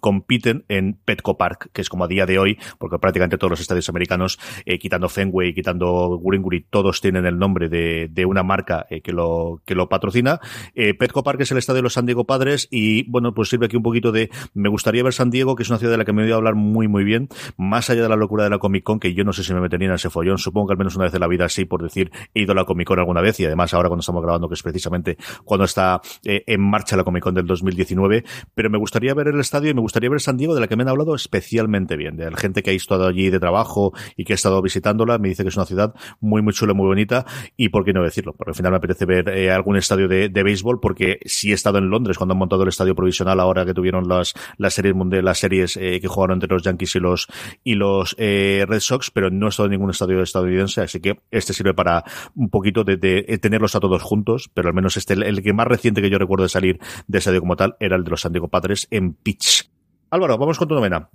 compiten 0.00 0.64
en 0.66 0.94
Petco 0.94 1.38
Park, 1.38 1.70
que 1.72 1.80
es 1.80 1.88
como 1.88 2.02
a 2.02 2.08
día 2.08 2.26
de 2.26 2.40
hoy, 2.40 2.58
porque 2.80 2.98
prácticamente 2.98 3.38
todos 3.38 3.52
los 3.52 3.60
estadios 3.60 3.88
americanos, 3.88 4.40
eh, 4.66 4.80
quitando 4.80 5.08
Fenway, 5.08 5.54
quitando 5.54 6.18
Guri, 6.20 6.66
todos 6.70 7.00
tienen 7.00 7.24
el 7.24 7.38
nombre 7.38 7.68
de, 7.68 8.24
una 8.26 8.42
marca 8.42 8.88
que 9.04 9.12
lo 9.12 9.62
que 9.64 9.76
lo 9.76 9.88
patrocina. 9.88 10.40
Petco 10.74 11.22
Park 11.22 11.42
es 11.42 11.52
el 11.52 11.58
estadio 11.58 11.76
de 11.76 11.82
los 11.82 11.99
San 12.00 12.06
Diego 12.06 12.24
Padres 12.24 12.66
y 12.70 13.08
bueno, 13.10 13.34
pues 13.34 13.50
sirve 13.50 13.66
aquí 13.66 13.76
un 13.76 13.82
poquito 13.82 14.10
de, 14.10 14.30
me 14.54 14.70
gustaría 14.70 15.02
ver 15.02 15.12
San 15.12 15.28
Diego, 15.28 15.54
que 15.54 15.64
es 15.64 15.68
una 15.68 15.78
ciudad 15.78 15.92
de 15.92 15.98
la 15.98 16.06
que 16.06 16.14
me 16.14 16.22
voy 16.22 16.32
a 16.32 16.36
hablar 16.36 16.54
muy 16.54 16.88
muy 16.88 17.04
bien, 17.04 17.28
más 17.58 17.90
allá 17.90 18.02
de 18.02 18.08
la 18.08 18.16
locura 18.16 18.42
de 18.44 18.48
la 18.48 18.58
Comic 18.58 18.84
Con, 18.84 18.98
que 18.98 19.12
yo 19.12 19.22
no 19.22 19.34
sé 19.34 19.44
si 19.44 19.52
me 19.52 19.60
metería 19.60 19.88
en 19.88 19.94
ese 19.94 20.08
follón, 20.08 20.38
supongo 20.38 20.68
que 20.68 20.72
al 20.72 20.78
menos 20.78 20.96
una 20.96 21.04
vez 21.04 21.12
en 21.12 21.20
la 21.20 21.26
vida 21.26 21.46
sí, 21.50 21.66
por 21.66 21.82
decir, 21.82 22.10
he 22.32 22.40
ido 22.40 22.52
a 22.52 22.54
la 22.54 22.64
Comic 22.64 22.88
Con 22.88 22.98
alguna 22.98 23.20
vez 23.20 23.38
y 23.38 23.44
además 23.44 23.74
ahora 23.74 23.90
cuando 23.90 24.00
estamos 24.00 24.22
grabando, 24.22 24.48
que 24.48 24.54
es 24.54 24.62
precisamente 24.62 25.18
cuando 25.44 25.66
está 25.66 26.00
eh, 26.24 26.42
en 26.46 26.62
marcha 26.62 26.96
la 26.96 27.04
Comic 27.04 27.22
Con 27.22 27.34
del 27.34 27.46
2019, 27.46 28.24
pero 28.54 28.70
me 28.70 28.78
gustaría 28.78 29.12
ver 29.12 29.28
el 29.28 29.38
estadio 29.38 29.70
y 29.70 29.74
me 29.74 29.82
gustaría 29.82 30.08
ver 30.08 30.22
San 30.22 30.38
Diego, 30.38 30.54
de 30.54 30.62
la 30.62 30.68
que 30.68 30.76
me 30.76 30.84
han 30.84 30.88
hablado 30.88 31.14
especialmente 31.14 31.98
bien, 31.98 32.16
de 32.16 32.30
la 32.30 32.36
gente 32.38 32.62
que 32.62 32.70
ha 32.70 32.72
estado 32.72 33.06
allí 33.06 33.28
de 33.28 33.40
trabajo 33.40 33.92
y 34.16 34.24
que 34.24 34.32
ha 34.32 34.36
estado 34.36 34.62
visitándola, 34.62 35.18
me 35.18 35.28
dice 35.28 35.42
que 35.42 35.50
es 35.50 35.56
una 35.56 35.66
ciudad 35.66 35.94
muy 36.18 36.40
muy 36.40 36.54
chula, 36.54 36.72
muy 36.72 36.86
bonita 36.86 37.26
y 37.58 37.68
por 37.68 37.84
qué 37.84 37.92
no 37.92 38.02
decirlo, 38.02 38.32
porque 38.32 38.52
al 38.52 38.54
final 38.54 38.70
me 38.70 38.78
apetece 38.78 39.04
ver 39.04 39.28
eh, 39.28 39.50
algún 39.50 39.76
estadio 39.76 40.08
de, 40.08 40.30
de 40.30 40.42
béisbol 40.42 40.80
porque 40.80 41.18
sí 41.26 41.50
he 41.50 41.54
estado 41.54 41.78
en 41.78 41.89
Londres 41.90 42.16
cuando 42.16 42.32
han 42.32 42.38
montado 42.38 42.62
el 42.62 42.68
estadio 42.68 42.94
provisional 42.94 43.40
ahora 43.40 43.64
que 43.66 43.74
tuvieron 43.74 44.08
las, 44.08 44.34
las 44.56 44.74
series 44.74 44.94
mundiales, 44.94 45.24
las 45.24 45.38
series 45.38 45.76
eh, 45.76 46.00
que 46.00 46.08
jugaron 46.08 46.36
entre 46.36 46.48
los 46.48 46.62
Yankees 46.62 46.96
y 46.96 47.00
los 47.00 47.26
y 47.64 47.74
los 47.74 48.14
eh, 48.18 48.64
Red 48.68 48.80
Sox, 48.80 49.10
pero 49.10 49.30
no 49.30 49.46
he 49.46 49.48
estado 49.50 49.66
en 49.66 49.72
ningún 49.72 49.90
estadio 49.90 50.22
estadounidense, 50.22 50.80
así 50.80 51.00
que 51.00 51.20
este 51.30 51.52
sirve 51.52 51.74
para 51.74 52.04
un 52.34 52.50
poquito 52.50 52.84
de, 52.84 52.96
de 52.96 53.22
tenerlos 53.38 53.74
a 53.74 53.80
todos 53.80 54.02
juntos, 54.02 54.50
pero 54.54 54.68
al 54.68 54.74
menos 54.74 54.96
este, 54.96 55.14
el, 55.14 55.22
el 55.22 55.42
que 55.42 55.52
más 55.52 55.66
reciente 55.66 56.00
que 56.00 56.10
yo 56.10 56.18
recuerdo 56.18 56.44
de 56.44 56.48
salir 56.48 56.78
de 57.06 57.18
estadio 57.18 57.40
como 57.40 57.56
tal 57.56 57.76
era 57.80 57.96
el 57.96 58.04
de 58.04 58.10
los 58.10 58.20
San 58.20 58.32
Diego 58.32 58.48
Padres 58.48 58.86
en 58.90 59.14
Pitch. 59.14 59.70
Álvaro, 60.10 60.38
vamos 60.38 60.58
con 60.58 60.68
tu 60.68 60.74
novena. 60.74 61.08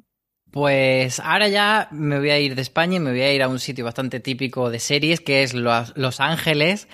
Pues 0.55 1.19
ahora 1.19 1.49
ya 1.49 1.89
me 1.91 2.17
voy 2.17 2.29
a 2.29 2.39
ir 2.39 2.55
de 2.55 2.61
España 2.61 2.95
y 2.95 2.99
me 3.01 3.11
voy 3.11 3.19
a 3.19 3.33
ir 3.33 3.43
a 3.43 3.49
un 3.49 3.59
sitio 3.59 3.83
bastante 3.83 4.21
típico 4.21 4.69
de 4.69 4.79
series, 4.79 5.19
que 5.19 5.43
es 5.43 5.53
Los 5.53 6.21
Ángeles, 6.21 6.87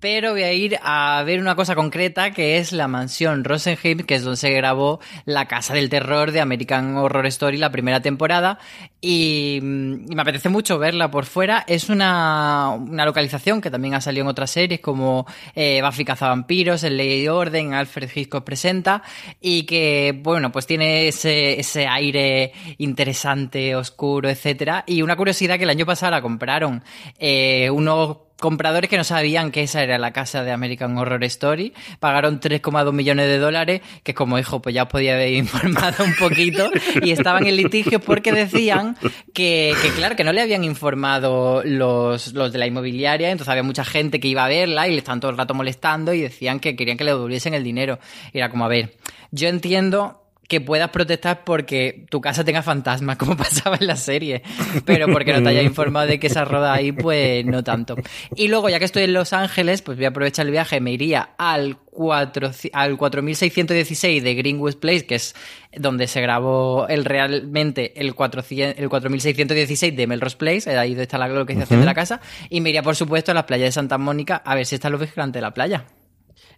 pero 0.00 0.32
voy 0.32 0.42
a 0.42 0.52
ir 0.52 0.78
a 0.82 1.22
ver 1.24 1.40
una 1.40 1.54
cosa 1.56 1.74
concreta, 1.74 2.32
que 2.32 2.58
es 2.58 2.72
la 2.72 2.88
mansión 2.88 3.42
Rosenheim, 3.42 4.00
que 4.00 4.16
es 4.16 4.22
donde 4.22 4.36
se 4.36 4.50
grabó 4.50 5.00
La 5.24 5.48
Casa 5.48 5.72
del 5.72 5.88
Terror 5.88 6.30
de 6.30 6.42
American 6.42 6.94
Horror 6.98 7.24
Story, 7.28 7.56
la 7.56 7.72
primera 7.72 8.02
temporada, 8.02 8.58
y, 9.00 9.56
y 9.56 9.60
me 9.60 10.22
apetece 10.22 10.48
mucho 10.48 10.78
verla 10.78 11.10
por 11.10 11.26
fuera. 11.26 11.64
Es 11.66 11.88
una, 11.88 12.70
una, 12.70 13.04
localización 13.04 13.60
que 13.60 13.70
también 13.70 13.94
ha 13.94 14.00
salido 14.00 14.22
en 14.22 14.28
otras 14.28 14.50
series, 14.50 14.80
como 14.80 15.26
eh, 15.54 15.82
Cazavampiros, 16.04 16.82
El 16.84 16.96
Ley 16.96 17.22
y 17.22 17.28
Orden, 17.28 17.74
Alfred 17.74 18.10
Hitchcock 18.14 18.44
presenta, 18.44 19.02
y 19.40 19.64
que, 19.64 20.18
bueno, 20.22 20.52
pues 20.52 20.66
tiene 20.66 21.08
ese, 21.08 21.58
ese 21.58 21.86
aire 21.86 22.52
interesante 22.78 23.06
interesante, 23.06 23.76
oscuro, 23.76 24.28
etcétera. 24.28 24.82
Y 24.86 25.02
una 25.02 25.16
curiosidad 25.16 25.58
que 25.58 25.64
el 25.64 25.70
año 25.70 25.86
pasado 25.86 26.10
la 26.10 26.22
compraron 26.22 26.82
eh, 27.18 27.70
unos 27.70 28.25
compradores 28.38 28.90
que 28.90 28.96
no 28.96 29.04
sabían 29.04 29.50
que 29.50 29.62
esa 29.62 29.82
era 29.82 29.98
la 29.98 30.12
casa 30.12 30.44
de 30.44 30.52
American 30.52 30.96
Horror 30.96 31.22
Story, 31.24 31.72
pagaron 32.00 32.40
3,2 32.40 32.92
millones 32.92 33.26
de 33.26 33.38
dólares, 33.38 33.80
que 34.02 34.14
como 34.14 34.36
dijo, 34.36 34.60
pues 34.60 34.74
ya 34.74 34.84
os 34.84 34.88
podía 34.88 35.14
haber 35.14 35.32
informado 35.34 36.04
un 36.04 36.14
poquito, 36.16 36.70
y 37.02 37.10
estaban 37.10 37.46
en 37.46 37.56
litigio 37.56 38.00
porque 38.00 38.32
decían 38.32 38.96
que, 39.32 39.74
que, 39.80 39.90
claro, 39.90 40.16
que 40.16 40.24
no 40.24 40.32
le 40.32 40.42
habían 40.42 40.64
informado 40.64 41.62
los, 41.64 42.34
los 42.34 42.52
de 42.52 42.58
la 42.58 42.66
inmobiliaria, 42.66 43.30
entonces 43.30 43.50
había 43.50 43.62
mucha 43.62 43.84
gente 43.84 44.20
que 44.20 44.28
iba 44.28 44.44
a 44.44 44.48
verla 44.48 44.88
y 44.88 44.92
le 44.92 44.98
estaban 44.98 45.20
todo 45.20 45.30
el 45.30 45.36
rato 45.36 45.54
molestando 45.54 46.12
y 46.12 46.20
decían 46.20 46.60
que 46.60 46.76
querían 46.76 46.96
que 46.96 47.04
le 47.04 47.12
devolviesen 47.12 47.54
el 47.54 47.64
dinero. 47.64 47.98
Y 48.32 48.38
era 48.38 48.50
como, 48.50 48.64
a 48.64 48.68
ver, 48.68 48.94
yo 49.30 49.48
entiendo 49.48 50.25
que 50.48 50.60
puedas 50.60 50.90
protestar 50.90 51.44
porque 51.44 52.06
tu 52.10 52.20
casa 52.20 52.44
tenga 52.44 52.62
fantasmas, 52.62 53.16
como 53.18 53.36
pasaba 53.36 53.76
en 53.80 53.86
la 53.86 53.96
serie, 53.96 54.42
pero 54.84 55.08
porque 55.08 55.32
no 55.32 55.42
te 55.42 55.48
haya 55.48 55.62
informado 55.62 56.06
de 56.06 56.18
que 56.18 56.28
esa 56.28 56.44
roda 56.44 56.72
ahí, 56.72 56.92
pues 56.92 57.44
no 57.44 57.64
tanto. 57.64 57.96
Y 58.34 58.48
luego, 58.48 58.68
ya 58.68 58.78
que 58.78 58.84
estoy 58.84 59.04
en 59.04 59.12
Los 59.12 59.32
Ángeles, 59.32 59.82
pues 59.82 59.96
voy 59.96 60.04
a 60.04 60.08
aprovechar 60.08 60.46
el 60.46 60.52
viaje, 60.52 60.80
me 60.80 60.92
iría 60.92 61.30
al, 61.38 61.78
4, 61.90 62.50
al 62.72 62.96
4616 62.96 64.22
de 64.22 64.34
Greenwood 64.34 64.76
Place, 64.76 65.06
que 65.06 65.16
es 65.16 65.34
donde 65.76 66.06
se 66.06 66.20
grabó 66.20 66.86
el 66.88 67.04
realmente 67.04 68.00
el, 68.00 68.14
400, 68.14 68.78
el 68.78 68.88
4616 68.88 69.96
de 69.96 70.06
Melrose 70.06 70.36
Place, 70.36 70.70
ahí 70.78 70.90
donde 70.90 71.04
está 71.04 71.18
la 71.18 71.28
localización 71.28 71.78
uh 71.78 71.80
-huh. 71.80 71.84
de 71.84 71.86
la 71.86 71.94
casa, 71.94 72.20
y 72.50 72.60
me 72.60 72.70
iría, 72.70 72.82
por 72.82 72.96
supuesto, 72.96 73.32
a 73.32 73.34
la 73.34 73.46
playa 73.46 73.64
de 73.64 73.72
Santa 73.72 73.98
Mónica 73.98 74.36
a 74.44 74.54
ver 74.54 74.66
si 74.66 74.74
están 74.74 74.92
los 74.92 75.00
vigilantes 75.00 75.34
de 75.34 75.42
la 75.42 75.52
playa. 75.52 75.86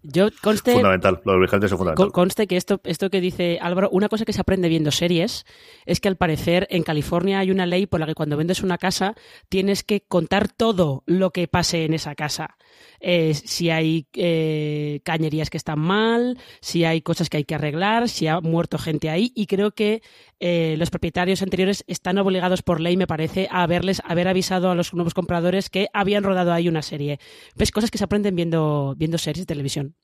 Yo 0.03 0.29
conste, 0.43 0.73
fundamental, 0.73 1.21
lo 1.25 1.33
de 1.39 1.45
es 1.45 1.73
fundamental. 1.73 2.13
Conste 2.13 2.47
que 2.47 2.57
esto, 2.57 2.81
esto 2.85 3.11
que 3.11 3.21
dice 3.21 3.59
Álvaro, 3.61 3.89
una 3.91 4.09
cosa 4.09 4.25
que 4.25 4.33
se 4.33 4.41
aprende 4.41 4.69
viendo 4.69 4.91
series 4.91 5.45
es 5.87 6.01
que 6.01 6.09
al 6.09 6.17
parecer 6.17 6.67
en 6.71 6.83
California 6.83 7.41
hay 7.41 7.51
una 7.51 7.67
ley 7.67 7.87
por 7.87 8.01
la 8.01 8.07
que 8.07 8.15
cuando 8.15 8.37
vendes 8.37 8.63
una 8.63 8.79
casa 8.79 9.15
tienes 9.49 9.83
que 9.83 10.03
contar 10.03 10.49
todo 10.49 11.03
lo 11.07 11.31
que 11.31 11.49
pase 11.49 11.85
en 11.85 11.95
esa 11.95 12.15
casa. 12.15 12.57
Eh, 13.01 13.35
si 13.35 13.71
hay 13.71 14.07
eh, 14.15 15.01
cañerías 15.05 15.51
que 15.51 15.57
están 15.57 15.79
mal, 15.79 16.39
si 16.61 16.85
hay 16.85 17.01
cosas 17.01 17.31
que 17.31 17.37
hay 17.37 17.45
que 17.45 17.55
arreglar, 17.55 18.09
si 18.09 18.27
ha 18.27 18.41
muerto 18.41 18.79
gente 18.79 19.11
ahí 19.11 19.33
y 19.35 19.47
creo 19.47 19.71
que 19.73 20.03
eh, 20.41 20.77
los 20.79 20.91
propietarios 20.91 21.43
anteriores 21.43 21.85
están 21.87 22.19
obligados 22.19 22.63
por 22.63 22.81
ley, 22.81 22.97
me 22.97 23.07
parece, 23.07 23.49
a 23.51 23.63
haberles 23.63 24.03
haber 24.05 24.29
avisado 24.29 24.71
a 24.71 24.75
los 24.75 24.95
nuevos 24.95 25.15
compradores 25.15 25.71
que 25.71 25.89
habían 25.93 26.25
rodado 26.25 26.53
ahí 26.53 26.69
una 26.69 26.83
serie. 26.83 27.19
Ves 27.57 27.71
cosas 27.71 27.91
que 27.91 27.99
se 27.99 28.05
aprenden 28.05 28.37
viendo, 28.37 28.97
series 29.17 29.47
de 29.47 29.47
televisión. 29.47 29.97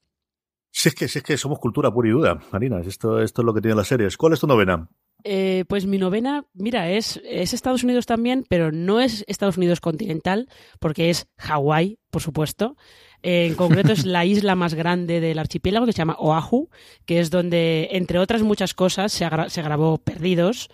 Si 0.70 0.88
es 0.88 0.94
que, 0.94 1.06
si 1.06 1.18
es 1.18 1.24
que 1.24 1.36
somos 1.36 1.60
cultura 1.60 1.92
pura 1.92 2.08
y 2.08 2.12
duda, 2.12 2.40
Marina. 2.52 2.80
Esto, 2.80 3.20
esto 3.20 3.42
es 3.42 3.46
lo 3.46 3.54
que 3.54 3.60
tienen 3.60 3.76
las 3.76 3.86
series. 3.86 4.16
¿Cuál 4.16 4.32
es 4.32 4.40
tu 4.40 4.46
novena? 4.46 4.88
Eh, 5.26 5.64
pues 5.68 5.86
mi 5.86 5.96
novena, 5.96 6.44
mira, 6.52 6.90
es, 6.90 7.20
es 7.24 7.54
Estados 7.54 7.82
Unidos 7.82 8.04
también, 8.04 8.44
pero 8.46 8.70
no 8.70 9.00
es 9.00 9.24
Estados 9.26 9.56
Unidos 9.56 9.80
continental, 9.80 10.48
porque 10.80 11.08
es 11.08 11.26
Hawái, 11.38 11.98
por 12.10 12.20
supuesto. 12.20 12.76
Eh, 13.22 13.46
en 13.46 13.54
concreto 13.54 13.92
es 13.92 14.04
la 14.04 14.24
isla 14.26 14.54
más 14.54 14.74
grande 14.74 15.20
del 15.20 15.38
archipiélago, 15.38 15.86
que 15.86 15.92
se 15.92 15.98
llama 15.98 16.16
Oahu, 16.18 16.68
que 17.06 17.20
es 17.20 17.30
donde, 17.30 17.88
entre 17.92 18.18
otras 18.18 18.42
muchas 18.42 18.74
cosas, 18.74 19.12
se, 19.12 19.26
se 19.48 19.62
grabó 19.62 19.96
Perdidos. 19.96 20.68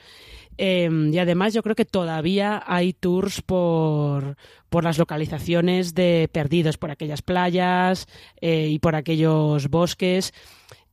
Eh, 0.62 0.90
y 1.11 1.16
además 1.19 1.54
yo 1.54 1.62
creo 1.62 1.75
que 1.75 1.87
todavía 1.87 2.62
hay 2.66 2.92
tours 2.92 3.40
por, 3.40 4.37
por 4.69 4.85
las 4.85 4.99
localizaciones 4.99 5.95
de 5.95 6.28
perdidos, 6.30 6.76
por 6.76 6.90
aquellas 6.90 7.23
playas 7.23 8.07
eh, 8.42 8.69
y 8.69 8.78
por 8.78 8.95
aquellos 8.95 9.69
bosques. 9.69 10.35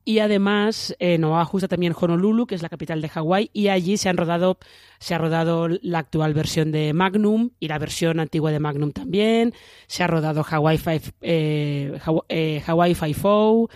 Y 0.07 0.19
además 0.19 0.95
en 0.99 1.25
Oahu 1.25 1.57
está 1.57 1.67
también 1.67 1.93
Honolulu, 1.93 2.47
que 2.47 2.55
es 2.55 2.61
la 2.61 2.69
capital 2.69 3.01
de 3.01 3.09
Hawái, 3.09 3.49
y 3.51 3.67
allí 3.67 3.97
se 3.97 4.07
han 4.07 4.15
rodado, 4.15 4.57
se 4.99 5.13
ha 5.13 5.17
rodado 5.17 5.67
la 5.67 5.99
actual 5.99 6.33
versión 6.33 6.71
de 6.71 6.93
Magnum 6.93 7.49
y 7.59 7.67
la 7.67 7.77
versión 7.77 8.21
antigua 8.21 8.53
de 8.53 8.59
Magnum 8.61 8.93
también. 8.93 9.53
Se 9.87 10.03
ha 10.03 10.07
rodado 10.07 10.45
Hawaii 10.49 10.77
Five, 10.77 11.01
eh, 11.19 11.99
eh, 12.29 12.63
Hawaii 12.65 12.95
Five-O 12.95 13.67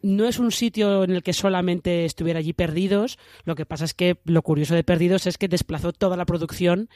no 0.00 0.26
es 0.26 0.38
un 0.38 0.52
sitio 0.52 1.04
en 1.04 1.10
el 1.10 1.22
que 1.22 1.34
solamente 1.34 2.06
estuviera 2.06 2.38
allí 2.38 2.54
Perdidos. 2.54 3.18
Lo 3.44 3.54
que 3.54 3.66
pasa 3.66 3.84
es 3.84 3.92
que 3.92 4.16
lo 4.24 4.40
curioso 4.40 4.74
de 4.74 4.84
Perdidos 4.84 5.26
es 5.26 5.36
que 5.36 5.48
desplazó 5.48 5.92
toda 5.92 6.16
la 6.16 6.24
producción 6.24 6.88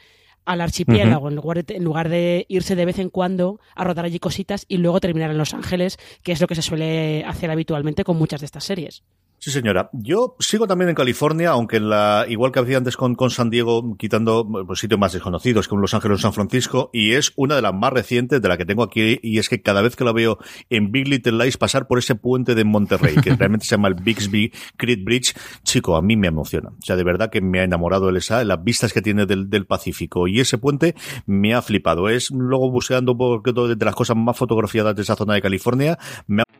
al 0.47 0.61
archipiélago, 0.61 1.25
uh 1.25 1.27
-huh. 1.27 1.31
en, 1.31 1.35
lugar 1.35 1.63
de, 1.63 1.75
en 1.75 1.83
lugar 1.83 2.09
de 2.09 2.45
irse 2.47 2.75
de 2.75 2.85
vez 2.85 2.99
en 2.99 3.09
cuando 3.09 3.59
a 3.75 3.83
rodar 3.83 4.05
allí 4.05 4.17
cositas 4.17 4.65
y 4.67 4.77
luego 4.77 4.99
terminar 4.99 5.29
en 5.29 5.37
Los 5.37 5.53
Ángeles, 5.53 5.97
que 6.23 6.31
es 6.31 6.41
lo 6.41 6.47
que 6.47 6.55
se 6.55 6.61
suele 6.61 7.23
hacer 7.25 7.51
habitualmente 7.51 8.03
con 8.03 8.17
muchas 8.17 8.39
de 8.39 8.45
estas 8.45 8.63
series. 8.63 9.03
Sí, 9.39 9.51
señora. 9.51 9.91
Yo 9.93 10.35
sigo 10.39 10.65
también 10.65 10.89
en 10.89 10.95
California, 10.95 11.51
aunque 11.51 11.77
en 11.77 11.89
la, 11.89 12.25
igual 12.27 12.51
que 12.51 12.59
hacía 12.59 12.77
antes 12.77 12.97
con, 12.97 13.13
con 13.13 13.29
San 13.29 13.51
Diego, 13.51 13.95
quitando 13.95 14.47
pues, 14.65 14.79
sitios 14.79 14.99
más 14.99 15.13
desconocidos 15.13 15.67
como 15.67 15.81
Los 15.81 15.93
Ángeles 15.93 16.17
o 16.17 16.21
San 16.21 16.33
Francisco, 16.33 16.89
y 16.91 17.11
es 17.11 17.33
una 17.35 17.55
de 17.55 17.61
las 17.61 17.73
más 17.73 17.93
recientes 17.93 18.41
de 18.41 18.47
la 18.47 18.57
que 18.57 18.65
tengo 18.65 18.81
aquí, 18.81 19.19
y 19.21 19.37
es 19.37 19.47
que 19.47 19.61
cada 19.61 19.83
vez 19.83 19.95
que 19.95 20.03
la 20.03 20.11
veo 20.11 20.39
en 20.71 20.91
Big 20.91 21.07
Little 21.07 21.43
Lies 21.43 21.57
pasar 21.57 21.87
por 21.87 21.99
ese 21.99 22.15
puente 22.15 22.55
de 22.55 22.63
Monterrey, 22.63 23.15
que 23.15 23.35
realmente 23.35 23.67
se 23.67 23.75
llama 23.75 23.89
el 23.89 23.93
Bixby 23.93 24.51
Creek 24.75 25.03
Bridge, 25.03 25.35
chico, 25.63 25.97
a 25.97 26.01
mí 26.01 26.17
me 26.17 26.27
emociona. 26.27 26.69
O 26.69 26.81
sea, 26.81 26.95
de 26.95 27.03
verdad 27.03 27.29
que 27.29 27.41
me 27.41 27.59
ha 27.59 27.63
enamorado 27.63 28.09
el 28.09 28.17
esa, 28.17 28.43
las 28.43 28.63
vistas 28.63 28.91
que 28.91 29.03
tiene 29.03 29.27
del, 29.27 29.51
del 29.51 29.67
Pacífico, 29.67 30.27
y 30.27 30.39
ese 30.39 30.57
puente 30.57 30.95
me 31.27 31.53
ha 31.53 31.61
flipado. 31.61 32.09
Es 32.09 32.31
luego 32.31 32.71
buscando 32.71 33.15
porque 33.15 33.53
de 33.53 33.85
las 33.85 33.95
cosas 33.95 34.17
más 34.17 34.35
fotografiadas 34.35 34.95
de 34.95 35.03
esa 35.03 35.15
zona 35.15 35.35
de 35.35 35.43
California. 35.43 35.99
Me 36.25 36.41
ha... 36.41 36.46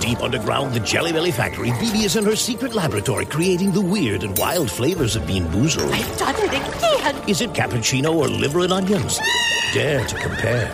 Deep 0.00 0.20
underground 0.22 0.74
the 0.74 0.80
Jelly 0.80 1.12
Belly 1.12 1.30
factory, 1.30 1.70
BB 1.70 2.04
is 2.04 2.16
in 2.16 2.24
her 2.24 2.36
secret 2.36 2.74
laboratory 2.74 3.26
creating 3.26 3.72
the 3.72 3.80
weird 3.80 4.22
and 4.22 4.36
wild 4.38 4.70
flavors 4.70 5.16
of 5.16 5.26
Bean 5.26 5.44
Boozled. 5.48 5.90
I've 5.92 6.18
done 6.18 6.34
it 6.38 6.48
again! 6.48 7.28
Is 7.28 7.40
it 7.40 7.50
cappuccino 7.50 8.14
or 8.14 8.28
liver 8.28 8.60
and 8.60 8.72
onions? 8.72 9.18
Dare 9.72 10.04
to 10.06 10.16
compare. 10.16 10.70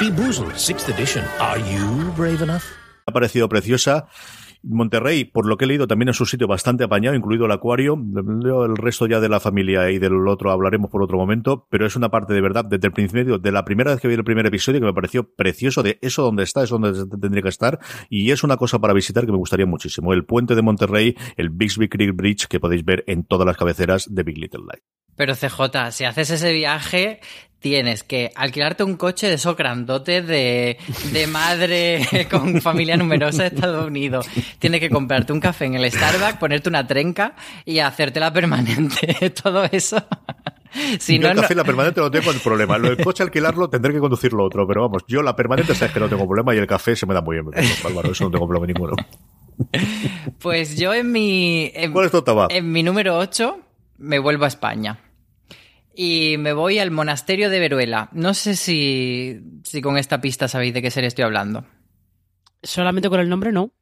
Bean 0.00 0.14
Boozled, 0.14 0.52
6th 0.52 0.88
edition. 0.92 1.24
Are 1.38 1.58
you 1.58 2.10
brave 2.12 2.42
enough? 2.42 2.64
ha 3.06 3.12
parecido 3.12 3.48
preciosa 3.48 4.06
Monterrey, 4.62 5.24
por 5.24 5.46
lo 5.46 5.56
que 5.56 5.64
he 5.64 5.68
leído, 5.68 5.86
también 5.86 6.08
es 6.08 6.20
un 6.20 6.26
sitio 6.26 6.46
bastante 6.46 6.84
apañado, 6.84 7.16
incluido 7.16 7.46
el 7.46 7.52
acuario. 7.52 7.94
El 7.94 8.76
resto 8.76 9.06
ya 9.06 9.20
de 9.20 9.28
la 9.28 9.40
familia 9.40 9.90
y 9.90 9.98
del 9.98 10.26
otro 10.26 10.50
hablaremos 10.50 10.90
por 10.90 11.02
otro 11.02 11.16
momento, 11.16 11.66
pero 11.70 11.86
es 11.86 11.96
una 11.96 12.10
parte 12.10 12.34
de 12.34 12.40
verdad 12.40 12.64
desde 12.64 12.88
el 12.88 12.92
principio, 12.92 13.38
de 13.38 13.52
la 13.52 13.64
primera 13.64 13.92
vez 13.92 14.00
que 14.00 14.08
vi 14.08 14.14
el 14.14 14.24
primer 14.24 14.46
episodio, 14.46 14.80
que 14.80 14.86
me 14.86 14.94
pareció 14.94 15.34
precioso 15.34 15.82
de 15.82 15.98
eso 16.02 16.22
donde 16.22 16.42
está, 16.42 16.62
es 16.62 16.70
donde 16.70 16.92
tendría 17.20 17.42
que 17.42 17.48
estar, 17.48 17.78
y 18.08 18.30
es 18.30 18.42
una 18.42 18.56
cosa 18.56 18.78
para 18.78 18.92
visitar 18.92 19.24
que 19.24 19.32
me 19.32 19.38
gustaría 19.38 19.66
muchísimo. 19.66 20.12
El 20.12 20.24
puente 20.24 20.54
de 20.54 20.62
Monterrey, 20.62 21.14
el 21.36 21.50
Bixby 21.50 21.88
Creek 21.88 22.14
Bridge, 22.14 22.46
que 22.46 22.60
podéis 22.60 22.84
ver 22.84 23.04
en 23.06 23.24
todas 23.24 23.46
las 23.46 23.56
cabeceras 23.56 24.12
de 24.12 24.22
Big 24.22 24.38
Little 24.38 24.60
Lies. 24.60 24.82
Pero 25.16 25.34
CJ, 25.34 25.90
si 25.90 26.04
haces 26.04 26.30
ese 26.30 26.52
viaje, 26.52 27.18
tienes 27.60 28.04
que 28.04 28.30
alquilarte 28.34 28.84
un 28.84 28.96
coche 28.96 29.28
de 29.28 29.34
esos 29.34 29.56
grandotes 29.56 30.26
de, 30.26 30.78
de 31.12 31.26
madre 31.26 32.26
con 32.30 32.60
familia 32.60 32.96
numerosa 32.96 33.42
de 33.42 33.48
Estados 33.48 33.86
Unidos. 33.86 34.28
Tienes 34.58 34.80
que 34.80 34.90
comprarte 34.90 35.32
un 35.32 35.40
café 35.40 35.66
en 35.66 35.74
el 35.74 35.90
Starbucks, 35.90 36.36
ponerte 36.38 36.68
una 36.68 36.86
trenca 36.86 37.34
y 37.64 37.78
hacértela 37.80 38.32
permanente. 38.32 39.30
Todo 39.42 39.64
eso. 39.64 40.02
Si 40.98 41.18
yo 41.18 41.28
no, 41.28 41.30
el 41.30 41.40
café 41.40 41.54
la 41.54 41.64
permanente 41.64 42.00
no 42.00 42.10
tengo 42.10 42.30
el 42.30 42.40
problema. 42.40 42.78
Lo 42.78 42.88
del 42.90 43.02
coche 43.02 43.22
alquilarlo 43.22 43.68
tendré 43.68 43.92
que 43.92 44.00
conducirlo 44.00 44.44
otro, 44.44 44.66
pero 44.66 44.82
vamos, 44.82 45.02
yo 45.08 45.22
la 45.22 45.34
permanente 45.34 45.74
sabes 45.74 45.92
que 45.92 46.00
no 46.00 46.08
tengo 46.08 46.26
problema 46.26 46.54
y 46.54 46.58
el 46.58 46.66
café 46.66 46.94
se 46.94 47.06
me 47.06 47.14
da 47.14 47.22
muy 47.22 47.40
bien. 47.40 47.48
Álvaro, 47.84 48.12
eso 48.12 48.24
no 48.24 48.30
tengo 48.30 48.46
problema 48.46 48.66
ninguno. 48.66 48.94
Pues 50.38 50.76
yo 50.76 50.94
en 50.94 51.10
mi... 51.10 51.72
En, 51.74 51.92
¿Cuál 51.92 52.06
es 52.06 52.12
tu 52.12 52.22
En 52.50 52.70
mi 52.70 52.82
número 52.82 53.18
8 53.18 53.58
me 53.98 54.20
vuelvo 54.20 54.44
a 54.44 54.48
España 54.48 54.98
y 56.00 56.36
me 56.38 56.52
voy 56.52 56.78
al 56.78 56.92
monasterio 56.92 57.50
de 57.50 57.58
Veruela. 57.58 58.08
No 58.12 58.32
sé 58.32 58.54
si, 58.54 59.40
si 59.64 59.82
con 59.82 59.98
esta 59.98 60.20
pista 60.20 60.46
sabéis 60.46 60.72
de 60.72 60.80
qué 60.80 60.92
serie 60.92 61.08
estoy 61.08 61.24
hablando. 61.24 61.66
Solamente 62.62 63.08
con 63.08 63.18
el 63.18 63.28
nombre 63.28 63.50
no. 63.50 63.72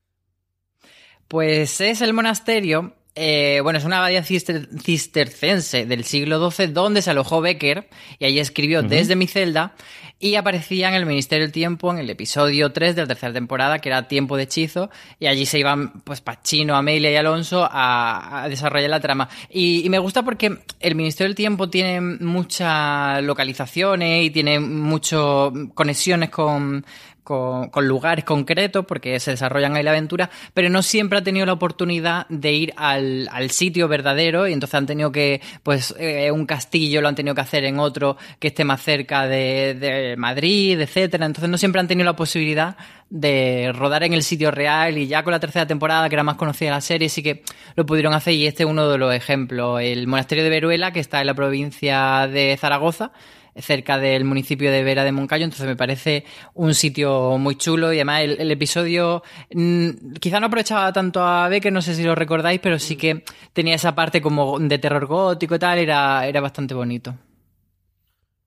Pues 1.28 1.78
es 1.82 2.00
el 2.00 2.14
monasterio 2.14 2.94
eh, 3.18 3.61
bueno, 3.62 3.78
es 3.78 3.87
una 3.87 3.96
abadía 3.96 4.23
cistercense 4.23 5.87
del 5.87 6.04
siglo 6.04 6.50
XII 6.50 6.66
donde 6.66 7.00
se 7.00 7.11
alojó 7.11 7.40
Becker 7.40 7.88
y 8.18 8.26
ahí 8.26 8.38
escribió 8.38 8.82
Desde 8.82 9.16
mi 9.16 9.26
celda 9.26 9.75
y 10.18 10.37
aparecía 10.37 10.88
en 10.88 10.94
el 10.94 11.04
Ministerio 11.04 11.44
del 11.44 11.52
Tiempo 11.52 11.90
en 11.90 11.99
el 11.99 12.08
episodio 12.08 12.73
3 12.73 12.96
de 12.96 13.02
la 13.02 13.08
tercera 13.08 13.32
temporada 13.32 13.78
que 13.80 13.90
era 13.90 14.08
Tiempo 14.08 14.37
de 14.37 14.44
Hechizo 14.44 14.90
y 15.20 15.26
allí 15.26 15.44
se 15.44 15.58
iban 15.58 16.00
pues 16.04 16.20
Pachino, 16.20 16.75
Amelia 16.75 17.11
y 17.11 17.16
Alonso 17.16 17.68
a, 17.70 18.46
desarrollar 18.49 18.90
la 18.90 19.00
trama. 19.00 19.28
Y, 19.50 19.85
y, 19.85 19.90
me 19.90 19.99
gusta 19.99 20.23
porque 20.23 20.58
el 20.80 20.94
Ministerio 20.94 21.28
del 21.28 21.37
Tiempo 21.37 21.68
tiene 21.68 22.00
muchas 22.00 23.23
localizaciones 23.23 24.25
y 24.25 24.30
tiene 24.30 24.58
muchas 24.61 25.52
conexiones 25.75 26.30
con 26.30 26.85
con, 27.26 27.88
lugares 27.88 28.25
concretos 28.25 28.87
porque 28.87 29.18
se 29.18 29.33
desarrollan 29.33 29.75
ahí 29.75 29.83
la 29.83 29.90
aventura, 29.90 30.30
pero 30.54 30.71
no 30.71 30.80
siempre 30.83 31.18
ha 31.18 31.25
tenido 31.25 31.45
la 31.45 31.54
oportunidad 31.54 32.26
de 32.28 32.52
ir 32.52 32.73
al, 32.76 33.28
sitio 33.50 33.88
verdadero 33.88 34.47
y 34.47 34.52
entonces 34.52 34.76
han 34.76 34.87
tenido 34.87 35.11
que, 35.11 35.40
pues, 35.62 35.95
eh, 35.99 36.30
un 36.30 36.47
castillo 36.47 37.00
lo 37.00 37.09
han 37.09 37.16
tenido 37.16 37.35
que 37.35 37.40
hacer 37.40 37.64
en 37.64 37.80
otro 37.80 38.16
que 38.38 38.49
esté 38.49 38.64
más 38.64 38.80
cerca 38.80 39.26
de, 39.26 39.75
de 39.75 40.16
Madrid, 40.16 40.80
etcétera. 40.80 41.26
Entonces 41.26 41.50
no 41.50 41.59
siempre 41.59 41.80
han 41.80 41.88
tenido 41.88 42.04
la 42.04 42.14
posibilidad 42.14 42.76
de 43.11 43.73
rodar 43.75 44.04
en 44.04 44.12
el 44.12 44.23
sitio 44.23 44.50
real 44.50 44.99
y 44.99 45.09
ya 45.09 45.25
con 45.25 45.33
la 45.33 45.40
tercera 45.40 45.66
temporada, 45.66 46.09
que 46.09 46.14
era 46.14 46.23
más 46.23 46.37
conocida 46.37 46.71
la 46.71 46.80
serie, 46.80 47.09
sí 47.09 47.23
que 47.23 47.42
lo 47.75 47.87
pudieron 47.87 48.14
hacer 48.14 48.35
y 48.35 48.47
este 48.47 48.62
es 48.62 48.68
uno 48.68 48.88
de 48.88 48.99
los 48.99 49.12
ejemplos. 49.12 49.80
El 49.80 50.06
monasterio 50.06 50.45
de 50.45 50.50
Veruela, 50.50 50.92
que 50.92 51.00
está 51.00 51.21
en 51.21 51.26
la 51.26 51.35
provincia 51.35 52.28
de 52.28 52.56
Zaragoza, 52.56 53.11
cerca 53.58 53.98
del 53.98 54.25
municipio 54.25 54.70
de 54.70 54.84
Vera 54.84 55.04
de 55.04 55.12
Moncayo, 55.12 55.44
entonces 55.44 55.66
me 55.66 55.76
parece 55.76 56.25
un 56.54 56.75
sitio 56.75 57.38
muy 57.38 57.56
chulo 57.56 57.92
y 57.92 57.96
además 57.96 58.22
el, 58.22 58.50
episodio 58.50 59.22
mm, 59.52 60.14
quizá 60.20 60.40
no 60.40 60.46
aprovechaba 60.46 60.92
tanto 60.92 61.22
a 61.22 61.48
Becker, 61.48 61.72
no 61.72 61.82
sé 61.82 61.94
si 61.94 62.02
lo 62.02 62.14
recordáis, 62.14 62.60
pero 62.60 62.78
sí 62.78 62.96
que 62.96 63.25
tenía 63.52 63.75
esa 63.75 63.94
parte 63.94 64.20
como 64.20 64.58
de 64.58 64.78
terror 64.78 65.06
gótico 65.06 65.56
y 65.56 65.58
tal, 65.58 65.78
era, 65.78 66.26
era 66.26 66.40
bastante 66.40 66.75
bonito 66.75 67.14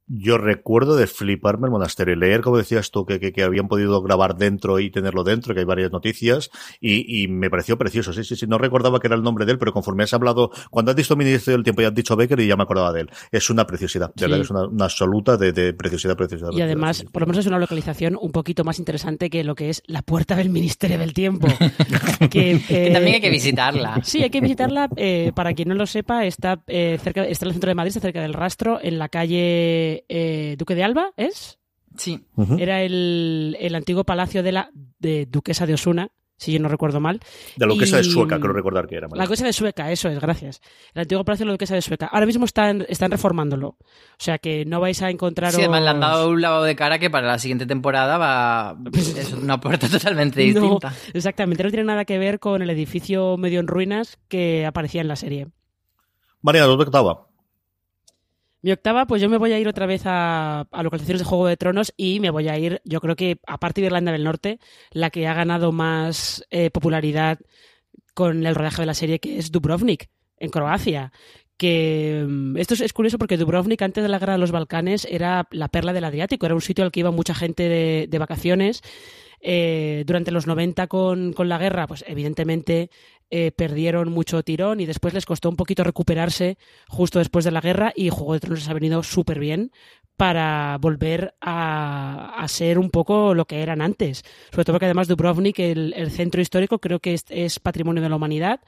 yo 0.10 0.40
recuerdo 0.40 0.96
de 0.96 1.06
fliparme 1.06 1.68
el 1.68 1.72
monasterio, 1.72 2.16
leer, 2.16 2.42
como 2.42 2.58
decías 2.58 2.90
tú, 2.90 3.06
que, 3.06 3.20
que, 3.20 3.44
habían 3.44 3.68
podido 3.68 4.02
grabar 4.02 4.36
dentro 4.36 4.80
y 4.80 4.90
tenerlo 4.90 5.24
dentro, 5.24 5.54
que 5.54 5.60
hay 5.60 5.66
varias 5.66 5.92
noticias, 5.92 6.50
y, 6.82 7.24
y, 7.24 7.28
me 7.28 7.50
pareció 7.50 7.78
precioso. 7.78 8.12
Sí, 8.12 8.24
sí, 8.24 8.36
sí, 8.36 8.48
no 8.48 8.58
recordaba 8.58 9.00
que 9.00 9.08
era 9.08 9.16
el 9.16 9.22
nombre 9.22 9.46
de 9.46 9.52
él, 9.52 9.60
pero 9.60 9.72
conforme 9.72 10.04
has 10.04 10.14
hablado, 10.14 10.50
cuando 10.72 10.92
has 10.92 10.98
visto 10.98 11.16
Ministerio 11.16 11.58
del 11.58 11.64
Tiempo 11.64 11.84
y 11.84 11.86
has 11.86 11.94
dicho 11.94 12.16
Becker, 12.16 12.40
y 12.40 12.48
ya 12.48 12.56
me 12.56 12.64
acordaba 12.64 12.92
de 12.92 13.02
él. 13.02 13.10
Es 13.32 13.52
una 13.52 13.66
preciosidad, 13.68 14.12
de 14.16 14.26
verdad, 14.26 14.42
es 14.42 14.50
una, 14.50 14.68
una 14.68 14.86
absoluta 14.86 15.38
de, 15.38 15.52
de, 15.52 15.74
preciosidad, 15.74 16.18
preciosidad. 16.18 16.50
Y 16.54 16.62
además, 16.62 17.06
por 17.12 17.22
lo 17.22 17.28
menos 17.28 17.40
es 17.40 17.48
una 17.48 17.60
localización 17.60 18.18
un 18.20 18.32
poquito 18.32 18.64
más 18.64 18.80
interesante 18.80 19.30
que 19.30 19.44
lo 19.44 19.54
que 19.54 19.70
es 19.70 19.84
la 19.86 20.02
puerta 20.02 20.36
del 20.36 20.50
Ministerio 20.50 20.98
del 20.98 21.14
Tiempo. 21.14 21.48
que, 22.32 22.60
eh, 22.70 22.90
también 22.92 23.16
hay 23.16 23.22
que 23.22 23.30
visitarla. 23.30 24.02
Sí, 24.04 24.24
hay 24.24 24.32
que 24.32 24.42
visitarla. 24.42 24.90
Eh, 24.96 25.32
para 25.36 25.54
quien 25.54 25.70
no 25.70 25.76
lo 25.76 25.86
sepa, 25.86 26.26
está, 26.26 26.62
eh, 26.68 26.98
cerca, 27.02 27.26
está 27.26 27.46
en 27.46 27.50
el 27.50 27.54
centro 27.54 27.70
de 27.70 27.76
Madrid, 27.76 27.90
está 27.90 28.00
cerca 28.00 28.22
del 28.22 28.34
rastro, 28.34 28.80
en 28.82 28.98
la 28.98 29.10
calle 29.10 29.99
eh, 30.08 30.56
Duque 30.58 30.76
de 30.76 30.84
Alba, 30.84 31.12
¿es? 31.18 31.60
Sí. 31.98 32.26
Era 32.58 32.84
el, 32.84 33.74
antiguo 33.76 34.04
palacio 34.04 34.44
de 34.44 34.52
la 34.52 34.72
de 35.00 35.26
Duquesa 35.26 35.66
de 35.66 35.74
Osuna, 35.74 36.12
si 36.38 36.54
yo 36.54 36.60
no 36.60 36.70
recuerdo 36.70 37.00
mal. 37.02 37.20
De 37.58 37.66
la 37.66 37.74
Duquesa 37.74 37.98
de 37.98 38.06
Sueca, 38.06 38.40
creo 38.40 38.54
recordar 38.54 38.88
que 38.88 38.96
era. 38.96 39.08
La 39.14 39.26
Duquesa 39.26 39.46
de 39.46 39.54
Sueca, 39.54 39.92
eso 39.92 40.08
es, 40.08 40.20
gracias. 40.20 40.62
El 40.94 41.02
antiguo 41.02 41.26
palacio 41.26 41.44
de 41.44 41.48
la 41.48 41.54
Duquesa 41.54 41.76
de 41.76 41.82
Sueca. 41.82 42.06
Ahora 42.08 42.26
mismo 42.26 42.46
están, 42.46 42.86
están 42.88 43.12
reformándolo. 43.12 43.68
O 43.70 43.78
sea 44.18 44.38
que 44.38 44.66
no 44.66 44.80
vais 44.80 45.02
a 45.02 45.10
encontrar. 45.10 45.52
Sí, 45.52 45.60
además 45.60 45.84
le 45.84 45.90
han 45.90 46.00
dado 46.00 46.30
un 46.30 46.42
lavado 46.42 46.64
de 46.64 46.76
cara 46.76 47.00
que 47.00 47.10
para 47.10 47.28
la 47.28 47.40
siguiente 47.40 47.66
temporada 47.66 48.18
va. 48.18 48.78
es 48.94 49.34
una 49.34 49.60
puerta 49.60 49.88
totalmente 49.92 50.42
distinta. 50.42 50.94
exactamente, 51.14 51.64
no 51.64 51.70
tiene 51.70 51.86
nada 51.86 52.06
que 52.06 52.18
ver 52.18 52.40
con 52.40 52.62
el 52.62 52.70
edificio 52.70 53.36
medio 53.38 53.60
en 53.60 53.68
ruinas 53.68 54.18
que 54.30 54.66
aparecía 54.66 55.02
en 55.02 55.08
la 55.10 55.16
serie. 55.18 55.48
María, 56.42 56.64
¿dónde 56.64 56.86
estaba? 56.86 57.29
Mi 58.62 58.72
octava, 58.72 59.06
pues 59.06 59.22
yo 59.22 59.30
me 59.30 59.38
voy 59.38 59.54
a 59.54 59.60
ir 59.60 59.68
otra 59.68 59.86
vez 59.86 60.02
a, 60.06 60.68
localizaciones 60.84 61.22
de 61.22 61.26
Juego 61.26 61.48
de 61.48 61.56
Tronos 61.56 61.94
y 61.96 62.20
me 62.20 62.30
voy 62.30 62.50
a 62.50 62.58
ir, 62.58 62.82
yo 62.84 63.00
creo 63.00 63.16
que 63.16 63.40
aparte 63.48 63.80
de 63.80 63.88
Irlanda 63.88 64.12
del 64.12 64.26
Norte, 64.26 64.60
la 64.92 65.10
que 65.10 65.28
ha 65.28 65.34
ganado 65.34 65.72
más 65.72 66.46
eh, 66.50 66.70
popularidad 66.70 67.40
con 68.14 68.46
el 68.46 68.56
rodaje 68.56 68.82
de 68.82 68.86
la 68.86 68.94
serie, 68.94 69.20
que 69.20 69.38
es 69.38 69.52
Dubrovnik, 69.52 70.10
en 70.38 70.50
Croacia. 70.50 71.14
Que 71.56 72.26
mm, 72.28 72.58
esto 72.58 72.74
es, 72.74 72.92
curioso 72.92 73.18
porque 73.18 73.38
Dubrovnik 73.38 73.82
antes 73.82 74.04
de 74.04 74.10
la 74.10 74.20
guerra 74.20 74.34
de 74.34 74.40
los 74.40 74.52
Balcanes 74.52 75.08
era 75.10 75.48
la 75.52 75.70
perla 75.70 75.94
del 75.94 76.04
Adriático, 76.04 76.46
era 76.46 76.56
un 76.56 76.62
sitio 76.62 76.84
al 76.84 76.92
que 76.92 77.00
iba 77.00 77.12
mucha 77.12 77.34
gente 77.34 77.70
de, 78.10 78.20
vacaciones. 78.20 78.82
Eh, 79.42 80.04
durante 80.06 80.32
los 80.32 80.48
90 80.48 80.88
con, 80.88 81.32
con, 81.32 81.48
la 81.48 81.58
guerra, 81.58 81.88
pues 81.88 82.04
evidentemente 82.06 82.90
eh, 83.32 83.52
perdieron 83.52 84.12
mucho 84.12 84.44
tirón 84.44 84.80
y 84.80 84.86
después 84.86 85.14
les 85.14 85.26
costó 85.26 85.50
un 85.50 85.56
poquito 85.56 85.84
recuperarse 85.84 86.58
justo 86.88 87.20
después 87.20 87.46
de 87.46 87.52
la 87.52 87.62
guerra 87.62 87.94
y 87.96 88.10
Juego 88.10 88.34
de 88.34 88.40
Tronos 88.40 88.60
les 88.60 88.70
ha 88.70 88.74
venido 88.74 89.04
súper 89.04 89.40
bien 89.40 89.72
para 90.18 90.78
volver 90.82 91.34
a, 91.40 92.46
ser 92.50 92.78
un 92.78 92.90
poco 92.90 93.34
lo 93.34 93.46
que 93.46 93.62
eran 93.62 93.82
antes. 93.82 94.26
Sobre 94.52 94.66
todo 94.66 94.74
porque 94.74 94.86
además 94.86 95.08
Dubrovnik, 95.08 95.60
el, 95.60 95.94
el 95.96 96.12
centro 96.12 96.42
histórico, 96.42 96.80
creo 96.80 97.00
que 97.00 97.18
es, 97.30 97.60
patrimonio 97.60 98.04
de 98.04 98.10
la 98.10 98.18
humanidad. 98.18 98.60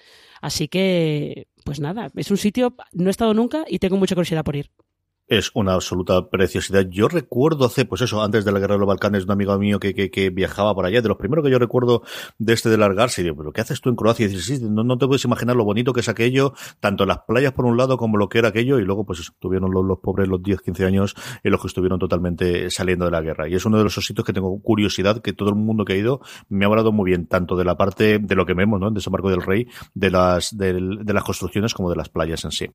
Así 0.41 0.69
que, 0.69 1.47
pues 1.65 1.81
nada, 1.81 2.09
es 2.15 2.31
un 2.31 2.37
sitio, 2.37 2.75
no 2.93 3.07
he 3.07 3.11
estado 3.11 3.33
nunca 3.33 3.65
y 3.67 3.79
tengo 3.79 3.97
mucha 3.97 4.15
curiosidad 4.15 4.45
por 4.45 4.55
ir 4.55 4.71
es 5.31 5.49
una 5.53 5.75
absoluta 5.75 6.29
preciosidad. 6.29 6.85
Yo 6.89 7.07
recuerdo 7.07 7.65
hace, 7.65 7.85
pues 7.85 8.01
eso, 8.01 8.21
antes 8.21 8.43
de 8.43 8.51
la 8.51 8.59
guerra 8.59 8.75
de 8.75 8.79
los 8.79 8.87
Balcanes, 8.87 9.23
un 9.23 9.31
amigo 9.31 9.57
mío 9.57 9.79
que, 9.79 9.93
que, 9.93 10.11
que 10.11 10.29
viajaba 10.29 10.75
por 10.75 10.85
allá. 10.85 11.01
De 11.01 11.07
los 11.07 11.17
primeros 11.17 11.45
que 11.45 11.49
yo 11.49 11.57
recuerdo 11.57 12.03
de 12.37 12.51
este 12.51 12.69
de 12.69 12.77
largarse, 12.77 13.21
y 13.21 13.23
digo, 13.23 13.37
pero 13.37 13.53
¿qué 13.53 13.61
haces 13.61 13.79
tú 13.79 13.89
en 13.89 13.95
Croacia? 13.95 14.25
Y 14.25 14.29
dices, 14.29 14.45
sí, 14.45 14.59
no, 14.61 14.83
no, 14.83 14.97
te 14.97 15.07
puedes 15.07 15.23
imaginar 15.23 15.55
lo 15.55 15.63
bonito 15.63 15.93
que 15.93 16.01
es 16.01 16.09
aquello, 16.09 16.53
tanto 16.81 17.05
las 17.05 17.19
playas 17.19 17.53
por 17.53 17.63
un 17.63 17.77
lado 17.77 17.95
como 17.95 18.17
lo 18.17 18.27
que 18.27 18.39
era 18.39 18.49
aquello, 18.49 18.77
y 18.77 18.83
luego, 18.83 19.05
pues 19.05 19.31
tuvieron 19.39 19.71
los, 19.71 19.85
los 19.85 19.99
pobres 19.99 20.27
los 20.27 20.43
10, 20.43 20.63
15 20.63 20.85
años 20.85 21.15
en 21.43 21.51
los 21.51 21.61
que 21.61 21.67
estuvieron 21.67 21.97
totalmente 21.97 22.69
saliendo 22.69 23.05
de 23.05 23.11
la 23.11 23.21
guerra. 23.21 23.47
Y 23.47 23.55
es 23.55 23.65
uno 23.65 23.77
de 23.77 23.85
los 23.85 23.95
sitios 23.95 24.25
que 24.25 24.33
tengo 24.33 24.61
curiosidad, 24.61 25.21
que 25.21 25.31
todo 25.31 25.47
el 25.47 25.55
mundo 25.55 25.85
que 25.85 25.93
ha 25.93 25.97
ido 25.97 26.19
me 26.49 26.65
ha 26.65 26.67
hablado 26.67 26.91
muy 26.91 27.09
bien, 27.09 27.25
tanto 27.27 27.55
de 27.55 27.63
la 27.63 27.77
parte 27.77 28.19
de 28.19 28.35
lo 28.35 28.45
que 28.45 28.53
vemos, 28.53 28.81
¿no? 28.81 28.89
En 28.89 28.93
Desembarco 28.95 29.29
del 29.29 29.41
Rey, 29.41 29.65
de 29.93 30.11
las, 30.11 30.57
de 30.57 31.13
las 31.13 31.23
construcciones 31.23 31.73
como 31.73 31.89
de 31.89 31.95
las 31.95 32.09
playas 32.09 32.43
en 32.43 32.51
sí. 32.51 32.67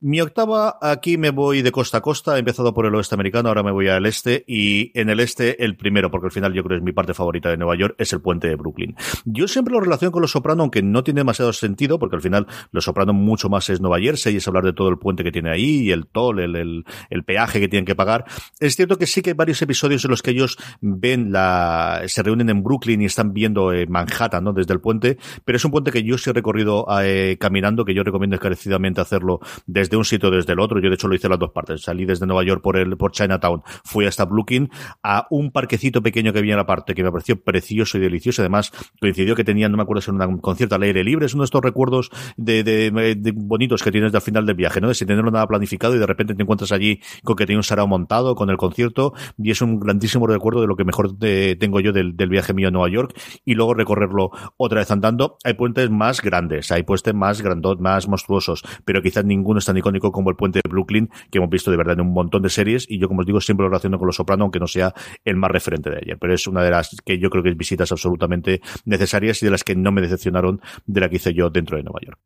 Mi 0.00 0.20
octava, 0.20 0.78
aquí 0.80 1.18
me 1.18 1.30
voy 1.30 1.60
de 1.60 1.72
costa 1.72 1.98
a 1.98 2.00
costa, 2.00 2.36
he 2.36 2.38
empezado 2.38 2.72
por 2.72 2.86
el 2.86 2.94
oeste 2.94 3.16
americano, 3.16 3.48
ahora 3.48 3.64
me 3.64 3.72
voy 3.72 3.88
al 3.88 4.06
este, 4.06 4.44
y 4.46 4.92
en 4.96 5.10
el 5.10 5.18
este 5.18 5.64
el 5.64 5.76
primero, 5.76 6.08
porque 6.08 6.26
al 6.26 6.30
final 6.30 6.52
yo 6.54 6.62
creo 6.62 6.76
que 6.76 6.82
es 6.82 6.84
mi 6.84 6.92
parte 6.92 7.14
favorita 7.14 7.50
de 7.50 7.56
Nueva 7.56 7.74
York, 7.76 7.96
es 7.98 8.12
el 8.12 8.20
puente 8.20 8.46
de 8.46 8.54
Brooklyn. 8.54 8.94
Yo 9.24 9.48
siempre 9.48 9.74
lo 9.74 9.80
relaciono 9.80 10.12
con 10.12 10.22
Los 10.22 10.30
Soprano, 10.30 10.62
aunque 10.62 10.84
no 10.84 11.02
tiene 11.02 11.18
demasiado 11.18 11.52
sentido, 11.52 11.98
porque 11.98 12.14
al 12.14 12.22
final 12.22 12.46
Los 12.70 12.84
Soprano 12.84 13.12
mucho 13.12 13.48
más 13.48 13.70
es 13.70 13.80
Nueva 13.80 13.98
Jersey 13.98 14.34
y 14.34 14.36
es 14.36 14.46
hablar 14.46 14.62
de 14.62 14.72
todo 14.72 14.88
el 14.88 14.98
puente 14.98 15.24
que 15.24 15.32
tiene 15.32 15.50
ahí, 15.50 15.80
y 15.80 15.90
el 15.90 16.06
toll, 16.06 16.38
el, 16.38 16.54
el, 16.54 16.84
el 17.10 17.24
peaje 17.24 17.58
que 17.58 17.66
tienen 17.66 17.84
que 17.84 17.96
pagar. 17.96 18.24
Es 18.60 18.76
cierto 18.76 18.98
que 18.98 19.06
sí 19.08 19.20
que 19.20 19.30
hay 19.30 19.34
varios 19.34 19.60
episodios 19.62 20.04
en 20.04 20.12
los 20.12 20.22
que 20.22 20.30
ellos 20.30 20.58
ven 20.80 21.32
la, 21.32 22.02
se 22.06 22.22
reúnen 22.22 22.50
en 22.50 22.62
Brooklyn 22.62 23.02
y 23.02 23.06
están 23.06 23.32
viendo 23.32 23.72
eh, 23.72 23.88
Manhattan, 23.88 24.44
¿no? 24.44 24.52
Desde 24.52 24.74
el 24.74 24.80
puente, 24.80 25.18
pero 25.44 25.56
es 25.56 25.64
un 25.64 25.72
puente 25.72 25.90
que 25.90 26.04
yo 26.04 26.16
sí 26.18 26.30
he 26.30 26.32
recorrido 26.32 26.86
eh, 27.02 27.36
caminando, 27.40 27.84
que 27.84 27.94
yo 27.94 28.04
recomiendo 28.04 28.36
encarecidamente 28.36 29.00
hacerlo 29.00 29.40
desde 29.66 29.87
desde 29.88 29.96
un 29.96 30.04
sitio 30.04 30.30
desde 30.30 30.52
el 30.52 30.60
otro. 30.60 30.80
Yo, 30.80 30.88
de 30.88 30.94
hecho, 30.94 31.08
lo 31.08 31.14
hice 31.14 31.28
las 31.28 31.38
dos 31.38 31.50
partes. 31.50 31.82
Salí 31.82 32.04
desde 32.04 32.26
Nueva 32.26 32.44
York 32.44 32.62
por 32.62 32.76
el, 32.76 32.96
por 32.96 33.12
Chinatown, 33.12 33.62
fui 33.84 34.06
hasta 34.06 34.24
Brooklyn, 34.24 34.70
a 35.02 35.26
un 35.30 35.50
parquecito 35.50 36.02
pequeño 36.02 36.32
que 36.32 36.38
había 36.40 36.52
en 36.52 36.58
la 36.58 36.66
parte 36.66 36.94
que 36.94 37.02
me 37.02 37.10
pareció 37.10 37.42
precioso 37.42 37.98
y 37.98 38.00
delicioso. 38.00 38.42
Además, 38.42 38.72
coincidió 39.00 39.34
que 39.34 39.44
tenía, 39.44 39.68
no 39.68 39.76
me 39.76 39.82
acuerdo 39.82 40.02
si 40.02 40.10
era 40.10 40.26
un 40.26 40.38
concierto 40.38 40.74
al 40.74 40.82
aire 40.82 41.02
libre. 41.04 41.26
Es 41.26 41.34
uno 41.34 41.42
de 41.42 41.46
estos 41.46 41.62
recuerdos 41.62 42.10
de, 42.36 42.62
de, 42.62 43.32
bonitos 43.34 43.82
que 43.82 43.90
tienes 43.90 44.14
al 44.14 44.20
final 44.20 44.46
del 44.46 44.56
viaje, 44.56 44.80
¿no? 44.80 44.88
De 44.88 44.94
sin 44.94 45.08
tenerlo 45.08 45.30
nada 45.30 45.46
planificado 45.46 45.94
y 45.94 45.98
de 45.98 46.06
repente 46.06 46.34
te 46.34 46.42
encuentras 46.42 46.72
allí 46.72 47.00
con 47.24 47.36
que 47.36 47.46
tiene 47.46 47.58
un 47.58 47.64
sarao 47.64 47.86
montado, 47.86 48.34
con 48.34 48.50
el 48.50 48.56
concierto, 48.56 49.14
y 49.38 49.50
es 49.50 49.62
un 49.62 49.80
grandísimo 49.80 50.26
recuerdo 50.26 50.60
de 50.60 50.66
lo 50.66 50.76
que 50.76 50.84
mejor 50.84 51.16
tengo 51.18 51.80
yo 51.80 51.92
del, 51.92 52.12
viaje 52.12 52.52
mío 52.52 52.68
a 52.68 52.70
Nueva 52.70 52.90
York, 52.90 53.18
y 53.44 53.54
luego 53.54 53.74
recorrerlo 53.74 54.30
otra 54.56 54.80
vez 54.80 54.90
andando. 54.90 55.38
Hay 55.44 55.54
puentes 55.54 55.88
más 55.90 56.20
grandes, 56.20 56.70
hay 56.70 56.82
puentes 56.82 57.14
más 57.14 57.40
grandos, 57.40 57.80
más 57.80 58.08
monstruosos, 58.08 58.62
pero 58.84 59.02
quizás 59.02 59.24
ninguno 59.24 59.60
es 59.60 59.64
tan 59.64 59.77
icónico 59.78 60.12
como 60.12 60.30
el 60.30 60.36
puente 60.36 60.60
de 60.62 60.68
Brooklyn, 60.68 61.10
que 61.30 61.38
hemos 61.38 61.50
visto 61.50 61.70
de 61.70 61.76
verdad 61.76 61.94
en 61.94 62.02
un 62.02 62.12
montón 62.12 62.42
de 62.42 62.50
series, 62.50 62.86
y 62.88 62.98
yo, 62.98 63.08
como 63.08 63.20
os 63.20 63.26
digo, 63.26 63.40
siempre 63.40 63.64
lo 63.64 63.70
relaciono 63.70 63.98
con 63.98 64.06
Los 64.06 64.16
Soprano, 64.16 64.44
aunque 64.44 64.60
no 64.60 64.66
sea 64.66 64.94
el 65.24 65.36
más 65.36 65.50
referente 65.50 65.90
de 65.90 65.96
ayer. 65.96 66.18
Pero 66.18 66.34
es 66.34 66.46
una 66.46 66.62
de 66.62 66.70
las 66.70 66.96
que 67.04 67.18
yo 67.18 67.30
creo 67.30 67.42
que 67.42 67.50
es 67.50 67.56
visitas 67.56 67.90
absolutamente 67.92 68.60
necesarias 68.84 69.42
y 69.42 69.46
de 69.46 69.50
las 69.50 69.64
que 69.64 69.74
no 69.74 69.92
me 69.92 70.00
decepcionaron 70.00 70.60
de 70.86 71.00
la 71.00 71.08
que 71.08 71.16
hice 71.16 71.34
yo 71.34 71.50
dentro 71.50 71.76
de 71.76 71.82
Nueva 71.82 72.00
York. 72.04 72.18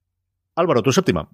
Álvaro, 0.55 0.83
tu 0.83 0.93
séptima. 0.93 1.29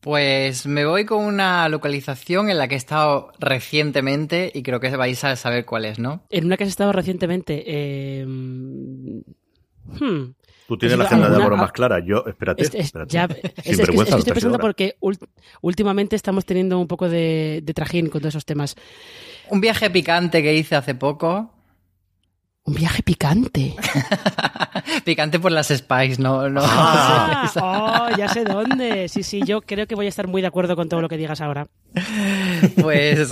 Pues 0.00 0.66
me 0.66 0.86
voy 0.86 1.04
con 1.04 1.24
una 1.24 1.68
localización 1.68 2.50
en 2.50 2.58
la 2.58 2.68
que 2.68 2.74
he 2.74 2.78
estado 2.78 3.32
recientemente 3.40 4.52
y 4.54 4.62
creo 4.62 4.78
que 4.78 4.96
vais 4.96 5.24
a 5.24 5.34
saber 5.34 5.64
cuál 5.64 5.84
es, 5.84 5.98
¿no? 5.98 6.22
En 6.30 6.44
una 6.44 6.56
que 6.56 6.64
has 6.64 6.70
estado 6.70 6.92
recientemente. 6.92 7.64
Eh... 7.66 8.24
Hmm. 8.24 9.22
Tú 10.68 10.76
tienes 10.76 10.98
la 10.98 11.04
agenda 11.04 11.30
de 11.30 11.36
Álvaro 11.36 11.56
más 11.56 11.72
clara. 11.72 11.98
Yo, 12.04 12.24
espérate. 12.26 12.64
espérate. 12.78 13.10
Ya, 13.10 13.24
es, 13.64 13.78
que 13.78 13.90
estoy 13.90 14.32
pensando 14.34 14.58
porque 14.58 14.98
últimamente 15.62 16.14
estamos 16.14 16.44
teniendo 16.44 16.78
un 16.78 16.86
poco 16.86 17.08
de, 17.08 17.62
de 17.64 17.72
trajín 17.72 18.10
con 18.10 18.20
todos 18.20 18.34
esos 18.34 18.44
temas. 18.44 18.76
Un 19.48 19.62
viaje 19.62 19.88
picante 19.88 20.42
que 20.42 20.52
hice 20.52 20.76
hace 20.76 20.94
poco 20.94 21.57
un 22.68 22.74
viaje 22.74 23.02
picante. 23.02 23.74
picante 25.04 25.38
por 25.38 25.50
las 25.50 25.68
Spice, 25.68 26.20
no, 26.20 26.48
no. 26.48 26.60
Ah, 26.62 27.50
oh, 27.62 28.16
ya 28.16 28.28
sé 28.28 28.44
dónde. 28.44 29.08
Sí, 29.08 29.22
sí, 29.22 29.40
yo 29.44 29.62
creo 29.62 29.86
que 29.86 29.94
voy 29.94 30.06
a 30.06 30.10
estar 30.10 30.28
muy 30.28 30.42
de 30.42 30.48
acuerdo 30.48 30.76
con 30.76 30.88
todo 30.88 31.00
lo 31.00 31.08
que 31.08 31.16
digas 31.16 31.40
ahora. 31.40 31.66
Pues 32.80 33.30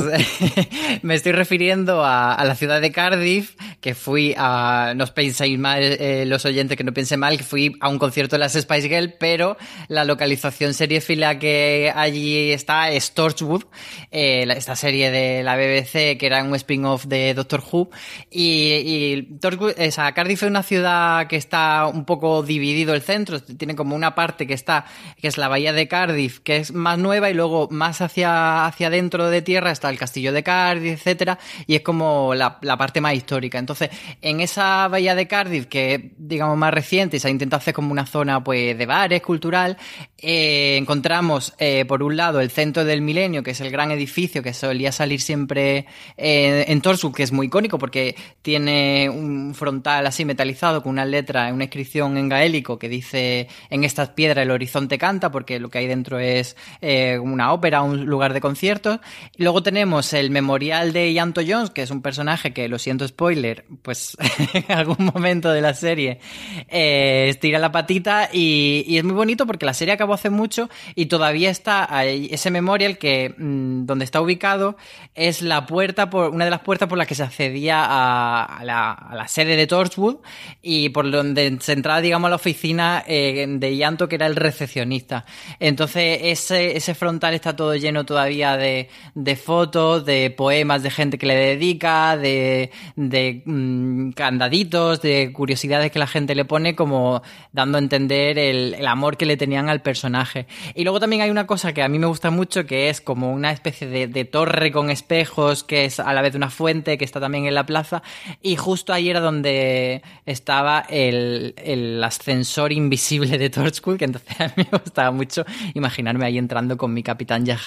me 1.02 1.14
estoy 1.14 1.32
refiriendo 1.32 2.02
a, 2.04 2.42
la 2.44 2.54
ciudad 2.54 2.80
de 2.80 2.90
Cardiff, 2.90 3.56
que 3.80 3.94
fui 3.94 4.34
a, 4.36 4.94
no 4.96 5.04
os 5.04 5.10
penséis 5.10 5.58
mal 5.58 5.82
eh, 5.82 6.24
los 6.26 6.44
oyentes, 6.46 6.76
que 6.76 6.84
no 6.84 6.94
piensen 6.94 7.20
mal, 7.20 7.36
que 7.36 7.44
fui 7.44 7.76
a 7.80 7.88
un 7.88 7.98
concierto 7.98 8.36
de 8.36 8.40
las 8.40 8.54
Spice 8.54 8.88
Girls, 8.88 9.14
pero 9.20 9.58
la 9.88 10.04
localización 10.04 10.72
fila 10.74 11.38
que 11.38 11.92
allí 11.94 12.52
está 12.52 12.90
es 12.90 13.12
Torchwood, 13.12 13.64
eh, 14.10 14.46
esta 14.56 14.74
serie 14.74 15.10
de 15.10 15.42
la 15.42 15.56
BBC 15.56 16.16
que 16.16 16.26
era 16.26 16.42
un 16.42 16.54
spin-off 16.54 17.04
de 17.04 17.34
Doctor 17.34 17.62
Who, 17.70 17.90
y 18.30 19.25
Cardiff 19.40 20.42
es 20.42 20.48
una 20.48 20.62
ciudad 20.62 21.26
que 21.26 21.36
está 21.36 21.86
un 21.86 22.04
poco 22.04 22.42
dividido 22.42 22.94
el 22.94 23.02
centro, 23.02 23.40
tiene 23.40 23.74
como 23.74 23.94
una 23.94 24.14
parte 24.14 24.46
que 24.46 24.54
está, 24.54 24.86
que 25.20 25.28
es 25.28 25.38
la 25.38 25.48
bahía 25.48 25.72
de 25.72 25.88
Cardiff, 25.88 26.40
que 26.40 26.56
es 26.56 26.72
más 26.72 26.98
nueva 26.98 27.30
y 27.30 27.34
luego 27.34 27.68
más 27.70 28.00
hacia, 28.00 28.66
hacia 28.66 28.90
dentro 28.90 29.28
de 29.30 29.42
tierra 29.42 29.70
está 29.70 29.90
el 29.90 29.98
castillo 29.98 30.32
de 30.32 30.42
Cardiff, 30.42 31.00
etcétera, 31.00 31.38
y 31.66 31.74
es 31.76 31.82
como 31.82 32.34
la, 32.34 32.58
parte 32.60 33.00
más 33.00 33.14
histórica. 33.14 33.58
Entonces, 33.58 33.90
en 34.20 34.40
esa 34.40 34.88
bahía 34.88 35.14
de 35.14 35.26
Cardiff, 35.26 35.66
que 35.66 35.94
es, 35.94 36.00
digamos, 36.16 36.56
más 36.56 36.72
reciente 36.72 37.16
y 37.16 37.20
se 37.20 37.28
ha 37.28 37.30
intentado 37.30 37.58
hacer 37.58 37.74
como 37.74 37.92
una 37.92 38.06
zona, 38.06 38.42
pues, 38.42 38.76
de 38.76 38.86
bares, 38.86 39.22
cultural, 39.22 39.76
eh, 40.18 40.76
encontramos, 40.76 41.54
eh, 41.58 41.84
por 41.84 42.02
un 42.02 42.16
lado, 42.16 42.40
el 42.40 42.50
centro 42.50 42.84
del 42.84 43.02
milenio, 43.02 43.42
que 43.42 43.52
es 43.52 43.60
el 43.60 43.70
gran 43.70 43.90
edificio 43.90 44.42
que 44.42 44.52
solía 44.52 44.92
salir 44.92 45.20
siempre 45.20 45.86
eh, 46.16 46.64
en 46.68 46.80
Torsu, 46.80 47.12
que 47.12 47.22
es 47.22 47.32
muy 47.32 47.46
icónico 47.46 47.78
porque 47.78 48.16
tiene 48.42 49.08
un 49.16 49.54
frontal 49.54 50.06
así 50.06 50.24
metalizado 50.24 50.82
con 50.82 50.92
una 50.92 51.04
letra, 51.04 51.52
una 51.52 51.64
inscripción 51.64 52.16
en 52.16 52.28
gaélico 52.28 52.78
que 52.78 52.88
dice 52.88 53.48
en 53.70 53.84
estas 53.84 54.10
piedras 54.10 54.42
el 54.42 54.50
horizonte 54.50 54.98
canta, 54.98 55.30
porque 55.30 55.58
lo 55.58 55.70
que 55.70 55.78
hay 55.78 55.86
dentro 55.86 56.18
es 56.18 56.56
eh, 56.80 57.18
una 57.18 57.52
ópera, 57.52 57.82
un 57.82 58.06
lugar 58.06 58.32
de 58.32 58.40
conciertos. 58.40 59.00
Luego 59.36 59.62
tenemos 59.62 60.12
el 60.12 60.30
memorial 60.30 60.92
de 60.92 61.12
Yanto 61.12 61.40
Jones, 61.46 61.70
que 61.70 61.82
es 61.82 61.90
un 61.90 62.02
personaje 62.02 62.52
que, 62.52 62.68
lo 62.68 62.78
siento 62.78 63.06
spoiler, 63.06 63.64
pues 63.82 64.16
en 64.54 64.76
algún 64.76 65.10
momento 65.14 65.50
de 65.52 65.60
la 65.60 65.74
serie 65.74 66.20
eh, 66.68 67.26
estira 67.28 67.58
la 67.58 67.72
patita 67.72 68.28
y, 68.32 68.96
es 68.96 69.04
muy 69.04 69.14
bonito 69.14 69.46
porque 69.46 69.66
la 69.66 69.74
serie 69.74 69.94
acabó 69.94 70.14
hace 70.14 70.30
mucho 70.30 70.68
y 70.94 71.06
todavía 71.06 71.50
está 71.50 71.94
ahí, 71.94 72.28
ese 72.30 72.50
memorial 72.50 72.98
que 72.98 73.34
mm, 73.36 73.86
donde 73.86 74.04
está 74.04 74.20
ubicado 74.20 74.76
es 75.14 75.42
la 75.42 75.66
puerta 75.66 76.10
por 76.10 76.30
una 76.30 76.44
de 76.44 76.50
las 76.50 76.60
puertas 76.60 76.88
por 76.88 76.98
las 76.98 77.06
que 77.06 77.14
se 77.14 77.22
accedía 77.22 77.84
a 77.86 78.64
la, 78.64 78.92
a 79.08 79.14
la 79.14 79.28
sede 79.28 79.56
de 79.56 79.66
Torchwood 79.66 80.16
y 80.62 80.88
por 80.90 81.10
donde 81.10 81.58
se 81.60 81.72
entraba, 81.72 82.00
digamos, 82.00 82.28
a 82.28 82.30
la 82.30 82.36
oficina 82.36 83.04
eh, 83.06 83.46
de 83.48 83.76
Llanto, 83.76 84.08
que 84.08 84.16
era 84.16 84.26
el 84.26 84.36
recepcionista. 84.36 85.24
Entonces, 85.60 86.20
ese, 86.22 86.76
ese 86.76 86.94
frontal 86.94 87.34
está 87.34 87.54
todo 87.54 87.74
lleno 87.76 88.04
todavía 88.04 88.56
de, 88.56 88.88
de 89.14 89.36
fotos, 89.36 90.04
de 90.04 90.30
poemas 90.30 90.82
de 90.82 90.90
gente 90.90 91.18
que 91.18 91.26
le 91.26 91.36
dedica, 91.36 92.16
de, 92.16 92.70
mm, 92.96 94.10
candaditos, 94.10 95.02
de 95.02 95.32
curiosidades 95.32 95.90
que 95.90 95.98
la 95.98 96.06
gente 96.06 96.34
le 96.34 96.44
pone, 96.44 96.74
como 96.74 97.22
dando 97.52 97.78
a 97.78 97.80
entender 97.80 98.38
el, 98.38 98.74
el 98.74 98.86
amor 98.86 99.16
que 99.16 99.26
le 99.26 99.36
tenían 99.36 99.68
al 99.68 99.82
personaje. 99.82 100.46
Y 100.74 100.84
luego 100.84 101.00
también 101.00 101.22
hay 101.22 101.30
una 101.30 101.46
cosa 101.46 101.72
que 101.72 101.82
a 101.82 101.88
mí 101.88 101.98
me 101.98 102.06
gusta 102.06 102.30
mucho, 102.30 102.66
que 102.66 102.88
es 102.88 103.00
como 103.00 103.32
una 103.32 103.52
especie 103.52 103.86
de, 103.86 104.08
de 104.08 104.24
torre 104.24 104.72
con 104.72 104.90
espejos, 104.90 105.64
que 105.64 105.84
es 105.84 106.00
a 106.00 106.12
la 106.12 106.22
vez 106.22 106.34
una 106.34 106.50
fuente, 106.50 106.98
que 106.98 107.04
está 107.04 107.20
también 107.20 107.46
en 107.46 107.54
la 107.54 107.66
plaza, 107.66 108.02
y 108.42 108.56
justo 108.56 108.85
ahí 108.92 109.10
era 109.10 109.20
donde 109.20 110.02
estaba 110.24 110.84
el, 110.88 112.02
ascensor 112.04 112.72
invisible 112.72 113.38
de 113.38 113.50
Torchwood, 113.50 113.96
que 113.98 114.04
entonces 114.04 114.40
a 114.40 114.48
mí 114.56 114.66
me 114.70 114.78
gustaba 114.78 115.10
mucho 115.10 115.44
imaginarme 115.74 116.26
ahí 116.26 116.38
entrando 116.38 116.76
con 116.76 116.92
mi 116.92 117.02
capitán 117.02 117.44
Jack 117.44 117.60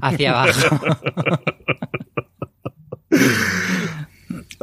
hacia 0.00 0.30
abajo. 0.30 0.96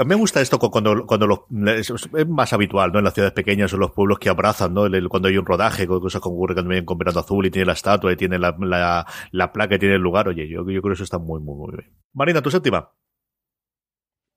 Me 0.06 0.16
gusta 0.16 0.42
esto 0.42 0.60
cuando, 0.60 1.06
cuando 1.06 1.26
los, 1.26 1.40
es 1.78 2.28
más 2.28 2.52
habitual, 2.52 2.92
¿no? 2.92 3.00
En 3.00 3.06
las 3.06 3.14
ciudades 3.14 3.34
pequeñas 3.34 3.74
o 3.74 3.78
los 3.78 3.92
pueblos 3.92 4.20
que 4.20 4.28
abrazan, 4.28 4.74
¿no? 4.74 4.88
Cuando 5.10 5.30
hay 5.30 5.38
un 5.38 5.46
rodaje, 5.46 5.88
cosas 5.88 6.22
como 6.22 6.36
ocurre 6.36 6.54
también 6.54 6.84
con 6.84 6.98
Verano 6.98 7.22
Azul 7.22 7.46
y 7.46 7.52
tiene 7.52 7.68
la 7.68 7.74
estatua 7.74 8.12
y 8.12 8.18
tiene 8.18 8.38
la, 8.38 8.56
la, 9.32 9.54
placa 9.54 9.76
y 9.76 9.80
tiene 9.80 9.96
el 9.96 10.02
lugar. 10.02 10.28
Oye, 10.28 10.50
yo, 10.50 10.70
yo 10.70 10.82
creo 10.82 10.92
que 10.92 10.94
eso 10.94 11.06
está 11.06 11.18
muy, 11.18 11.40
muy, 11.40 11.56
muy 11.56 11.78
bien. 11.78 11.94
Marina, 12.14 12.42
tu 12.42 12.52
séptima. 12.52 12.90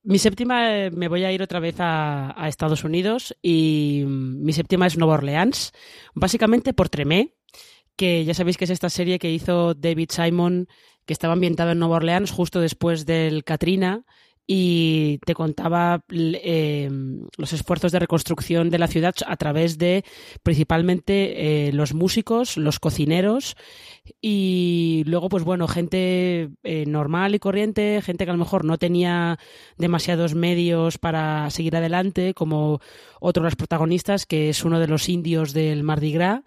Mi 0.03 0.19
séptima 0.19 0.75
eh, 0.75 0.91
me 0.91 1.09
voy 1.09 1.25
a 1.25 1.33
ir 1.33 1.43
otra 1.43 1.61
vez 1.61 1.77
a, 1.79 2.35
Estados 2.49 2.85
Unidos 2.85 3.37
y 3.43 4.05
mm, 4.07 4.45
mi 4.45 4.53
séptima 4.53 4.87
es 4.87 4.97
Nueva 4.97 5.15
Orleans, 5.15 5.73
básicamente 6.15 6.73
por 6.73 6.89
Tremé, 6.89 7.35
que 7.97 8.25
ya 8.25 8.35
sabéis 8.35 8.57
que 8.57 8.65
es 8.65 8.71
esta 8.71 8.91
serie 8.91 9.19
que 9.19 9.31
hizo 9.31 9.75
David 9.75 10.11
Simon, 10.11 10.69
que 11.05 11.13
estaba 11.13 11.33
ambientada 11.33 11.73
en 11.73 11.79
Nueva 11.81 11.97
Orleans 11.97 12.31
justo 12.31 12.61
después 12.61 13.07
del 13.07 13.45
Katrina 13.45 14.05
y 14.51 15.19
te 15.27 15.35
contaba 15.35 16.01
eh, 16.09 16.89
los 17.37 17.53
esfuerzos 17.53 17.93
de 17.93 17.99
reconstrucción 17.99 18.71
de 18.71 18.79
la 18.79 18.89
ciudad 18.89 19.15
a 19.27 19.37
través 19.37 19.77
de 19.77 20.07
principalmente 20.43 21.69
eh, 21.69 21.73
los 21.75 21.93
músicos, 21.93 22.57
los 22.57 22.81
cocineros 22.81 23.57
y 24.23 25.03
luego 25.07 25.29
pues 25.29 25.45
bueno, 25.45 25.69
gente 25.69 26.49
eh, 26.65 26.87
normal 26.87 27.35
y 27.35 27.41
corriente, 27.41 28.01
gente 28.01 28.25
que 28.25 28.31
a 28.31 28.35
lo 28.35 28.39
mejor 28.39 28.65
no 28.65 28.79
tenía 28.79 29.39
demasiados 29.77 30.35
medios 30.35 30.97
para 30.97 31.51
seguir 31.51 31.77
adelante, 31.77 32.33
como 32.33 32.81
otro 33.21 33.43
de 33.43 33.49
los 33.49 33.57
protagonistas 33.57 34.25
que 34.25 34.49
es 34.49 34.65
uno 34.65 34.81
de 34.81 34.89
los 34.89 35.11
indios 35.11 35.53
del 35.53 35.83
Mardi 35.83 36.13
Gras 36.13 36.41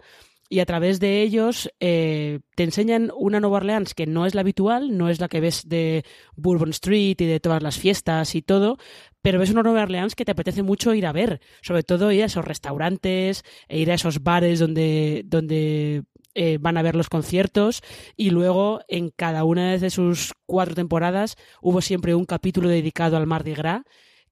y 0.52 0.60
a 0.60 0.66
través 0.66 1.00
de 1.00 1.22
ellos 1.22 1.70
eh, 1.80 2.40
te 2.56 2.64
enseñan 2.64 3.10
una 3.16 3.40
Nueva 3.40 3.56
Orleans 3.56 3.94
que 3.94 4.06
no 4.06 4.26
es 4.26 4.34
la 4.34 4.42
habitual, 4.42 4.98
no 4.98 5.08
es 5.08 5.18
la 5.18 5.28
que 5.28 5.40
ves 5.40 5.66
de 5.66 6.04
Bourbon 6.36 6.68
Street 6.68 7.16
y 7.20 7.24
de 7.24 7.40
todas 7.40 7.62
las 7.62 7.78
fiestas 7.78 8.34
y 8.34 8.42
todo, 8.42 8.76
pero 9.22 9.38
ves 9.38 9.48
una 9.48 9.62
Nueva 9.62 9.84
Orleans 9.84 10.14
que 10.14 10.26
te 10.26 10.32
apetece 10.32 10.62
mucho 10.62 10.92
ir 10.92 11.06
a 11.06 11.12
ver, 11.12 11.40
sobre 11.62 11.84
todo 11.84 12.12
ir 12.12 12.22
a 12.22 12.26
esos 12.26 12.44
restaurantes, 12.44 13.44
e 13.66 13.78
ir 13.78 13.90
a 13.90 13.94
esos 13.94 14.22
bares 14.22 14.58
donde, 14.58 15.22
donde 15.24 16.02
eh, 16.34 16.58
van 16.60 16.76
a 16.76 16.82
ver 16.82 16.96
los 16.96 17.08
conciertos 17.08 17.80
y 18.14 18.28
luego 18.28 18.82
en 18.88 19.08
cada 19.08 19.44
una 19.44 19.78
de 19.78 19.88
sus 19.88 20.32
cuatro 20.44 20.74
temporadas 20.74 21.36
hubo 21.62 21.80
siempre 21.80 22.14
un 22.14 22.26
capítulo 22.26 22.68
dedicado 22.68 23.16
al 23.16 23.26
Mardi 23.26 23.54
Gras 23.54 23.84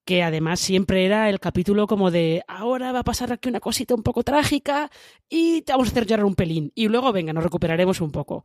que 0.05 0.23
además 0.23 0.61
siempre 0.61 1.05
era 1.05 1.29
el 1.29 1.41
capítulo 1.41 1.87
como 1.87 2.11
de 2.11 2.43
ahora 2.49 2.93
va 2.93 3.01
a 3.01 3.05
pasar 3.05 3.33
aquí 3.33 3.49
una 3.49 3.61
cosita 3.61 3.95
un 3.95 4.03
poco 4.03 4.23
trágica 4.23 4.91
y 5.29 5.63
te 5.63 5.73
vamos 5.73 5.89
a 5.89 5.91
hacer 5.93 6.07
llorar 6.07 6.25
un 6.25 6.35
pelín 6.35 6.73
y 6.75 6.89
luego 6.89 7.13
venga, 7.13 7.33
nos 7.33 7.45
recuperaremos 7.45 8.01
un 8.01 8.11
poco. 8.11 8.45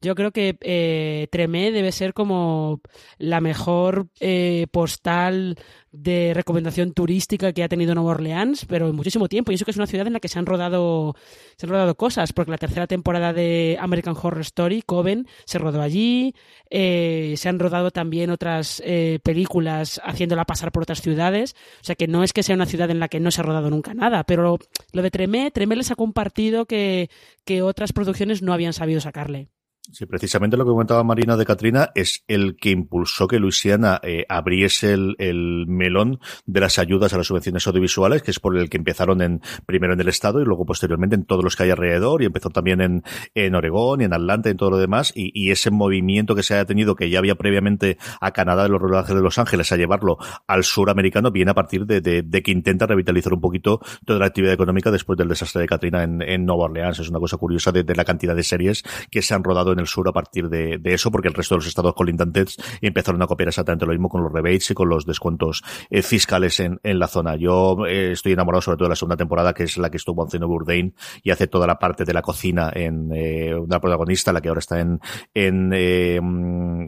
Yo 0.00 0.14
creo 0.14 0.32
que 0.32 0.56
eh, 0.60 1.28
Tremé 1.30 1.72
debe 1.72 1.92
ser 1.92 2.14
como 2.14 2.80
la 3.18 3.40
mejor 3.40 4.08
eh, 4.20 4.66
postal 4.72 5.56
de 5.92 6.32
recomendación 6.34 6.92
turística 6.92 7.52
que 7.52 7.64
ha 7.64 7.68
tenido 7.68 7.94
Nueva 7.94 8.12
Orleans, 8.12 8.64
pero 8.66 8.88
en 8.88 8.94
muchísimo 8.94 9.28
tiempo. 9.28 9.50
Y 9.50 9.56
eso 9.56 9.64
que 9.64 9.72
es 9.72 9.76
una 9.76 9.86
ciudad 9.86 10.06
en 10.06 10.12
la 10.12 10.20
que 10.20 10.28
se 10.28 10.38
han 10.38 10.46
rodado, 10.46 11.16
se 11.56 11.66
han 11.66 11.70
rodado 11.70 11.96
cosas, 11.96 12.32
porque 12.32 12.52
la 12.52 12.58
tercera 12.58 12.86
temporada 12.86 13.32
de 13.32 13.76
American 13.80 14.14
Horror 14.20 14.42
Story, 14.42 14.82
Coven, 14.82 15.26
se 15.44 15.58
rodó 15.58 15.82
allí. 15.82 16.34
Eh, 16.70 17.34
se 17.36 17.48
han 17.48 17.58
rodado 17.58 17.90
también 17.90 18.30
otras 18.30 18.80
eh, 18.86 19.18
películas 19.22 20.00
haciéndola 20.04 20.44
pasar 20.44 20.72
por 20.72 20.84
otras 20.84 21.02
ciudades. 21.02 21.56
O 21.80 21.84
sea 21.84 21.96
que 21.96 22.06
no 22.06 22.22
es 22.22 22.32
que 22.32 22.42
sea 22.42 22.54
una 22.54 22.66
ciudad 22.66 22.90
en 22.90 23.00
la 23.00 23.08
que 23.08 23.20
no 23.20 23.30
se 23.30 23.40
ha 23.40 23.44
rodado 23.44 23.70
nunca 23.70 23.94
nada, 23.94 24.24
pero 24.24 24.58
lo 24.92 25.02
de 25.02 25.10
Tremé, 25.10 25.50
Tremé 25.50 25.76
les 25.76 25.90
ha 25.90 25.96
compartido 25.96 26.66
que, 26.66 27.10
que 27.44 27.62
otras 27.62 27.92
producciones 27.92 28.42
no 28.42 28.52
habían 28.52 28.72
sabido 28.72 29.00
sacarle. 29.00 29.48
Sí, 29.92 30.06
precisamente 30.06 30.56
lo 30.56 30.64
que 30.64 30.70
comentaba 30.70 31.02
Marina 31.02 31.36
de 31.36 31.44
Katrina 31.44 31.90
es 31.96 32.22
el 32.28 32.56
que 32.56 32.70
impulsó 32.70 33.26
que 33.26 33.40
Luisiana 33.40 33.98
eh, 34.04 34.24
abriese 34.28 34.92
el, 34.92 35.64
melón 35.66 36.20
de 36.46 36.60
las 36.60 36.78
ayudas 36.78 37.12
a 37.12 37.18
las 37.18 37.26
subvenciones 37.26 37.66
audiovisuales, 37.66 38.22
que 38.22 38.30
es 38.30 38.38
por 38.38 38.56
el 38.56 38.70
que 38.70 38.76
empezaron 38.76 39.20
en 39.20 39.42
primero 39.66 39.92
en 39.92 40.00
el 40.00 40.08
estado 40.08 40.40
y 40.40 40.44
luego 40.44 40.64
posteriormente 40.64 41.16
en 41.16 41.24
todos 41.24 41.42
los 41.42 41.56
que 41.56 41.64
hay 41.64 41.70
alrededor 41.70 42.22
y 42.22 42.26
empezó 42.26 42.50
también 42.50 42.80
en, 42.80 43.02
en 43.34 43.54
Oregón 43.56 44.00
y 44.00 44.04
en 44.04 44.12
Atlanta 44.12 44.48
y 44.48 44.52
en 44.52 44.58
todo 44.58 44.70
lo 44.70 44.78
demás 44.78 45.12
y, 45.14 45.50
ese 45.50 45.72
movimiento 45.72 46.36
que 46.36 46.44
se 46.44 46.54
haya 46.54 46.64
tenido 46.64 46.94
que 46.94 47.10
ya 47.10 47.18
había 47.18 47.34
previamente 47.34 47.98
a 48.20 48.30
Canadá 48.30 48.62
de 48.62 48.68
los 48.68 48.80
rodajes 48.80 49.16
de 49.16 49.20
Los 49.20 49.38
Ángeles 49.38 49.72
a 49.72 49.76
llevarlo 49.76 50.18
al 50.46 50.62
sur 50.62 50.90
americano 50.90 51.32
viene 51.32 51.50
a 51.50 51.54
partir 51.54 51.86
de, 51.86 52.00
de, 52.00 52.22
de, 52.22 52.42
que 52.42 52.52
intenta 52.52 52.86
revitalizar 52.86 53.32
un 53.32 53.40
poquito 53.40 53.80
toda 54.04 54.20
la 54.20 54.26
actividad 54.26 54.54
económica 54.54 54.92
después 54.92 55.18
del 55.18 55.28
desastre 55.28 55.62
de 55.62 55.66
Katrina 55.66 56.04
en, 56.04 56.22
en 56.22 56.44
Nueva 56.44 56.66
Orleans. 56.66 57.00
Es 57.00 57.08
una 57.08 57.18
cosa 57.18 57.36
curiosa 57.36 57.72
de, 57.72 57.82
de 57.82 57.96
la 57.96 58.04
cantidad 58.04 58.36
de 58.36 58.44
series 58.44 58.84
que 59.10 59.22
se 59.22 59.34
han 59.34 59.42
rodado 59.42 59.72
en 59.72 59.79
el 59.80 59.86
sur 59.86 60.08
a 60.08 60.12
partir 60.12 60.48
de, 60.48 60.78
de, 60.78 60.94
eso, 60.94 61.10
porque 61.10 61.28
el 61.28 61.34
resto 61.34 61.54
de 61.54 61.58
los 61.58 61.66
estados 61.66 61.94
colindantes 61.94 62.56
empezaron 62.80 63.22
a 63.22 63.26
copiar 63.26 63.48
exactamente 63.48 63.86
lo 63.86 63.92
mismo 63.92 64.08
con 64.08 64.22
los 64.22 64.32
rebates 64.32 64.70
y 64.70 64.74
con 64.74 64.88
los 64.88 65.06
descuentos 65.06 65.62
eh, 65.90 66.02
fiscales 66.02 66.60
en, 66.60 66.78
en, 66.82 66.98
la 66.98 67.08
zona. 67.08 67.36
Yo 67.36 67.86
eh, 67.86 68.12
estoy 68.12 68.32
enamorado 68.32 68.62
sobre 68.62 68.76
todo 68.78 68.86
de 68.86 68.90
la 68.90 68.96
segunda 68.96 69.16
temporada, 69.16 69.54
que 69.54 69.64
es 69.64 69.76
la 69.78 69.90
que 69.90 69.96
estuvo 69.96 70.24
haciendo 70.24 70.48
Bourdain 70.48 70.94
y 71.22 71.30
hace 71.30 71.46
toda 71.46 71.66
la 71.66 71.78
parte 71.78 72.04
de 72.04 72.12
la 72.12 72.22
cocina 72.22 72.70
en 72.74 73.10
eh, 73.14 73.54
una 73.54 73.80
protagonista, 73.80 74.32
la 74.32 74.40
que 74.40 74.48
ahora 74.48 74.60
está 74.60 74.80
en, 74.80 75.00
en 75.34 75.70
eh, 75.74 76.20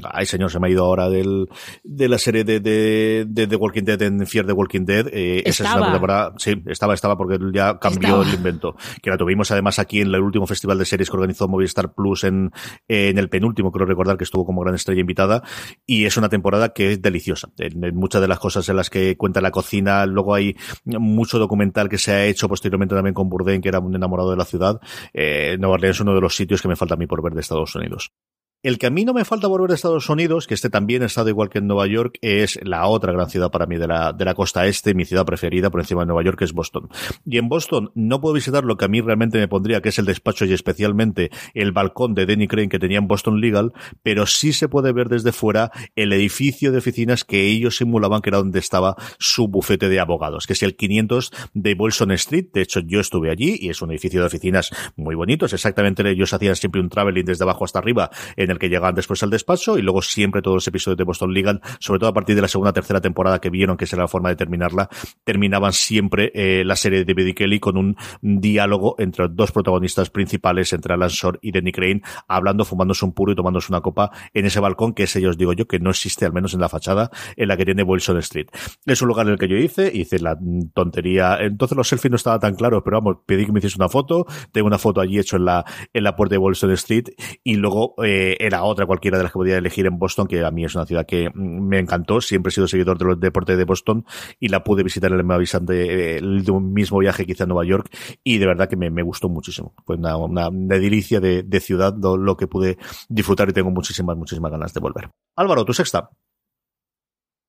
ay 0.04 0.26
señor, 0.26 0.50
se 0.50 0.60
me 0.60 0.68
ha 0.68 0.70
ido 0.70 0.84
ahora 0.84 1.08
del, 1.08 1.48
de 1.82 2.08
la 2.08 2.18
serie 2.18 2.44
de, 2.44 2.60
de, 2.60 3.24
de, 3.28 3.46
de 3.46 3.56
Walking 3.56 3.84
Dead 3.84 4.02
en 4.02 4.26
Fear 4.26 4.46
the 4.46 4.52
Walking 4.52 4.84
Dead. 4.84 5.06
Esa 5.12 5.64
es 5.64 5.80
la 5.80 5.92
temporada, 5.92 6.34
sí, 6.36 6.62
estaba, 6.66 6.94
estaba 6.94 7.16
porque 7.16 7.38
ya 7.52 7.78
cambió 7.78 8.08
estaba. 8.08 8.28
el 8.28 8.34
invento. 8.34 8.76
Que 9.02 9.10
la 9.10 9.16
tuvimos 9.16 9.50
además 9.50 9.78
aquí 9.78 10.00
en 10.00 10.08
el 10.08 10.20
último 10.20 10.46
festival 10.46 10.78
de 10.78 10.84
series 10.84 11.10
que 11.10 11.16
organizó 11.16 11.48
Movistar 11.48 11.94
Plus 11.94 12.24
en, 12.24 12.50
en 12.88 13.18
el 13.18 13.28
penúltimo, 13.28 13.72
creo 13.72 13.86
recordar 13.86 14.16
que 14.16 14.24
estuvo 14.24 14.44
como 14.44 14.62
gran 14.62 14.74
estrella 14.74 15.00
invitada, 15.00 15.42
y 15.86 16.04
es 16.04 16.16
una 16.16 16.28
temporada 16.28 16.70
que 16.70 16.92
es 16.92 17.02
deliciosa. 17.02 17.50
En, 17.58 17.82
en, 17.84 17.96
muchas 17.96 18.20
de 18.20 18.28
las 18.28 18.38
cosas 18.38 18.68
en 18.68 18.76
las 18.76 18.90
que 18.90 19.16
cuenta 19.16 19.40
la 19.40 19.50
cocina, 19.50 20.06
luego 20.06 20.34
hay 20.34 20.56
mucho 20.84 21.38
documental 21.38 21.88
que 21.88 21.98
se 21.98 22.12
ha 22.12 22.24
hecho 22.24 22.48
posteriormente 22.48 22.94
también 22.94 23.14
con 23.14 23.28
Bourdain, 23.28 23.60
que 23.60 23.68
era 23.68 23.80
un 23.80 23.94
enamorado 23.94 24.30
de 24.30 24.36
la 24.36 24.44
ciudad. 24.44 24.80
Eh, 25.12 25.56
Nueva 25.58 25.74
Orleans 25.74 25.96
es 25.96 26.00
uno 26.00 26.14
de 26.14 26.20
los 26.20 26.34
sitios 26.34 26.62
que 26.62 26.68
me 26.68 26.76
falta 26.76 26.94
a 26.94 26.96
mí 26.96 27.06
por 27.06 27.22
ver 27.22 27.34
de 27.34 27.40
Estados 27.40 27.74
Unidos. 27.74 28.12
El 28.62 28.78
que 28.78 28.86
a 28.86 28.90
mí 28.90 29.04
no 29.04 29.12
me 29.12 29.24
falta 29.24 29.48
volver 29.48 29.72
a 29.72 29.74
Estados 29.74 30.08
Unidos, 30.08 30.46
que 30.46 30.54
este 30.54 30.70
también 30.70 31.02
ha 31.02 31.06
estado 31.06 31.28
igual 31.28 31.48
que 31.48 31.58
en 31.58 31.66
Nueva 31.66 31.88
York, 31.88 32.18
es 32.20 32.60
la 32.62 32.86
otra 32.86 33.12
gran 33.12 33.28
ciudad 33.28 33.50
para 33.50 33.66
mí 33.66 33.76
de 33.76 33.88
la, 33.88 34.12
de 34.12 34.24
la 34.24 34.34
costa 34.34 34.68
este, 34.68 34.94
mi 34.94 35.04
ciudad 35.04 35.26
preferida 35.26 35.68
por 35.68 35.80
encima 35.80 36.02
de 36.02 36.06
Nueva 36.06 36.22
York, 36.22 36.38
que 36.38 36.44
es 36.44 36.52
Boston. 36.52 36.88
Y 37.26 37.38
en 37.38 37.48
Boston 37.48 37.90
no 37.96 38.20
puedo 38.20 38.34
visitar 38.34 38.62
lo 38.62 38.76
que 38.76 38.84
a 38.84 38.88
mí 38.88 39.00
realmente 39.00 39.36
me 39.38 39.48
pondría, 39.48 39.80
que 39.80 39.88
es 39.88 39.98
el 39.98 40.04
despacho 40.04 40.44
y 40.44 40.52
especialmente 40.52 41.32
el 41.54 41.72
balcón 41.72 42.14
de 42.14 42.24
Denny 42.24 42.46
Crane 42.46 42.68
que 42.68 42.78
tenía 42.78 42.98
en 42.98 43.08
Boston 43.08 43.40
Legal, 43.40 43.72
pero 44.04 44.26
sí 44.26 44.52
se 44.52 44.68
puede 44.68 44.92
ver 44.92 45.08
desde 45.08 45.32
fuera 45.32 45.72
el 45.96 46.12
edificio 46.12 46.70
de 46.70 46.78
oficinas 46.78 47.24
que 47.24 47.48
ellos 47.48 47.78
simulaban 47.78 48.22
que 48.22 48.30
era 48.30 48.38
donde 48.38 48.60
estaba 48.60 48.94
su 49.18 49.48
bufete 49.48 49.88
de 49.88 49.98
abogados, 49.98 50.46
que 50.46 50.52
es 50.52 50.62
el 50.62 50.76
500 50.76 51.32
de 51.52 51.74
Bolson 51.74 52.12
Street. 52.12 52.46
De 52.52 52.62
hecho, 52.62 52.78
yo 52.78 53.00
estuve 53.00 53.32
allí 53.32 53.56
y 53.60 53.70
es 53.70 53.82
un 53.82 53.90
edificio 53.90 54.20
de 54.20 54.26
oficinas 54.26 54.70
muy 54.94 55.16
bonitos. 55.16 55.52
Exactamente, 55.52 56.08
ellos 56.08 56.32
hacían 56.32 56.54
siempre 56.54 56.80
un 56.80 56.88
traveling 56.88 57.24
desde 57.24 57.42
abajo 57.42 57.64
hasta 57.64 57.80
arriba 57.80 58.08
en 58.36 58.51
el 58.52 58.58
que 58.58 58.68
llegaban 58.68 58.94
después 58.94 59.22
al 59.22 59.30
despacho 59.30 59.78
y 59.78 59.82
luego 59.82 60.02
siempre 60.02 60.42
todos 60.42 60.56
los 60.56 60.68
episodios 60.68 60.96
de 60.96 61.04
Boston 61.04 61.34
Legal, 61.34 61.60
sobre 61.78 61.98
todo 62.00 62.10
a 62.10 62.14
partir 62.14 62.36
de 62.36 62.42
la 62.42 62.48
segunda 62.48 62.72
tercera 62.72 63.00
temporada 63.00 63.40
que 63.40 63.50
vieron 63.50 63.76
que 63.76 63.84
esa 63.84 63.96
era 63.96 64.04
la 64.04 64.08
forma 64.08 64.28
de 64.28 64.36
terminarla, 64.36 64.88
terminaban 65.24 65.72
siempre 65.72 66.30
eh, 66.34 66.64
la 66.64 66.76
serie 66.76 67.04
de 67.04 67.12
David 67.12 67.34
Kelly 67.34 67.60
con 67.60 67.76
un 67.76 67.96
diálogo 68.20 68.94
entre 68.98 69.26
los 69.26 69.36
dos 69.36 69.52
protagonistas 69.52 70.10
principales, 70.10 70.72
entre 70.72 70.94
Alan 70.94 71.08
Shore 71.08 71.38
y 71.42 71.52
Danny 71.52 71.72
Crane, 71.72 72.02
hablando, 72.28 72.64
fumándose 72.64 73.04
un 73.04 73.12
puro 73.12 73.32
y 73.32 73.34
tomándose 73.34 73.72
una 73.72 73.80
copa 73.80 74.10
en 74.34 74.46
ese 74.46 74.60
balcón 74.60 74.94
que 74.94 75.04
ese, 75.04 75.26
os 75.26 75.36
digo 75.36 75.52
yo, 75.52 75.66
que 75.66 75.78
no 75.78 75.90
existe 75.90 76.24
al 76.24 76.32
menos 76.32 76.54
en 76.54 76.60
la 76.60 76.68
fachada 76.68 77.10
en 77.36 77.48
la 77.48 77.56
que 77.56 77.64
tiene 77.64 77.82
Wilson 77.82 78.18
Street. 78.18 78.48
Es 78.86 79.02
un 79.02 79.08
lugar 79.08 79.26
en 79.26 79.32
el 79.32 79.38
que 79.38 79.48
yo 79.48 79.56
hice, 79.56 79.90
hice 79.92 80.18
la 80.18 80.36
tontería, 80.74 81.38
entonces 81.40 81.76
los 81.76 81.88
selfies 81.88 82.10
no 82.10 82.16
estaban 82.16 82.40
tan 82.40 82.54
claros, 82.54 82.82
pero 82.84 82.98
vamos, 82.98 83.18
pedí 83.26 83.46
que 83.46 83.52
me 83.52 83.58
hiciese 83.58 83.76
una 83.78 83.88
foto, 83.88 84.26
tengo 84.52 84.66
una 84.66 84.78
foto 84.78 85.00
allí 85.00 85.18
hecho 85.18 85.36
en 85.36 85.44
la, 85.44 85.64
en 85.92 86.04
la 86.04 86.16
puerta 86.16 86.34
de 86.34 86.38
Wilson 86.38 86.70
Street 86.72 87.04
y 87.42 87.56
luego 87.56 87.94
eh, 88.04 88.36
era 88.42 88.64
otra 88.64 88.86
cualquiera 88.86 89.18
de 89.18 89.24
las 89.24 89.32
que 89.32 89.38
podía 89.38 89.56
elegir 89.56 89.86
en 89.86 89.98
Boston, 89.98 90.26
que 90.26 90.44
a 90.44 90.50
mí 90.50 90.64
es 90.64 90.74
una 90.74 90.84
ciudad 90.84 91.06
que 91.06 91.30
me 91.34 91.78
encantó. 91.78 92.20
Siempre 92.20 92.50
he 92.50 92.52
sido 92.52 92.66
seguidor 92.66 92.98
de 92.98 93.04
los 93.04 93.20
deportes 93.20 93.56
de 93.56 93.64
Boston 93.64 94.04
y 94.40 94.48
la 94.48 94.64
pude 94.64 94.82
visitar 94.82 95.12
en 95.12 95.20
el 95.20 96.60
mismo 96.60 96.98
viaje 96.98 97.24
que 97.24 97.32
hice 97.32 97.44
a 97.44 97.46
Nueva 97.46 97.64
York 97.64 97.88
y 98.24 98.38
de 98.38 98.46
verdad 98.46 98.68
que 98.68 98.76
me, 98.76 98.90
me 98.90 99.02
gustó 99.02 99.28
muchísimo. 99.28 99.74
Fue 99.86 99.96
una, 99.96 100.16
una, 100.16 100.48
una 100.48 100.78
delicia 100.78 101.20
de, 101.20 101.44
de 101.44 101.60
ciudad 101.60 101.94
lo, 101.96 102.36
que 102.36 102.48
pude 102.48 102.78
disfrutar 103.08 103.48
y 103.48 103.52
tengo 103.52 103.70
muchísimas, 103.70 104.16
muchísimas 104.16 104.50
ganas 104.50 104.74
de 104.74 104.80
volver. 104.80 105.10
Álvaro, 105.36 105.64
tu 105.64 105.72
sexta. 105.72 106.10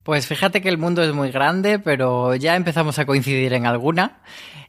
Pues 0.04 0.28
fíjate 0.28 0.62
que 0.62 0.68
el 0.68 0.78
mundo 0.78 1.02
es 1.02 1.14
muy 1.14 1.32
grande, 1.32 1.80
pero 1.80 2.36
ya 2.36 2.58
empezamos 2.58 3.00
a 3.00 3.06
coincidir 3.06 3.54
en 3.54 3.66
alguna. 3.66 4.22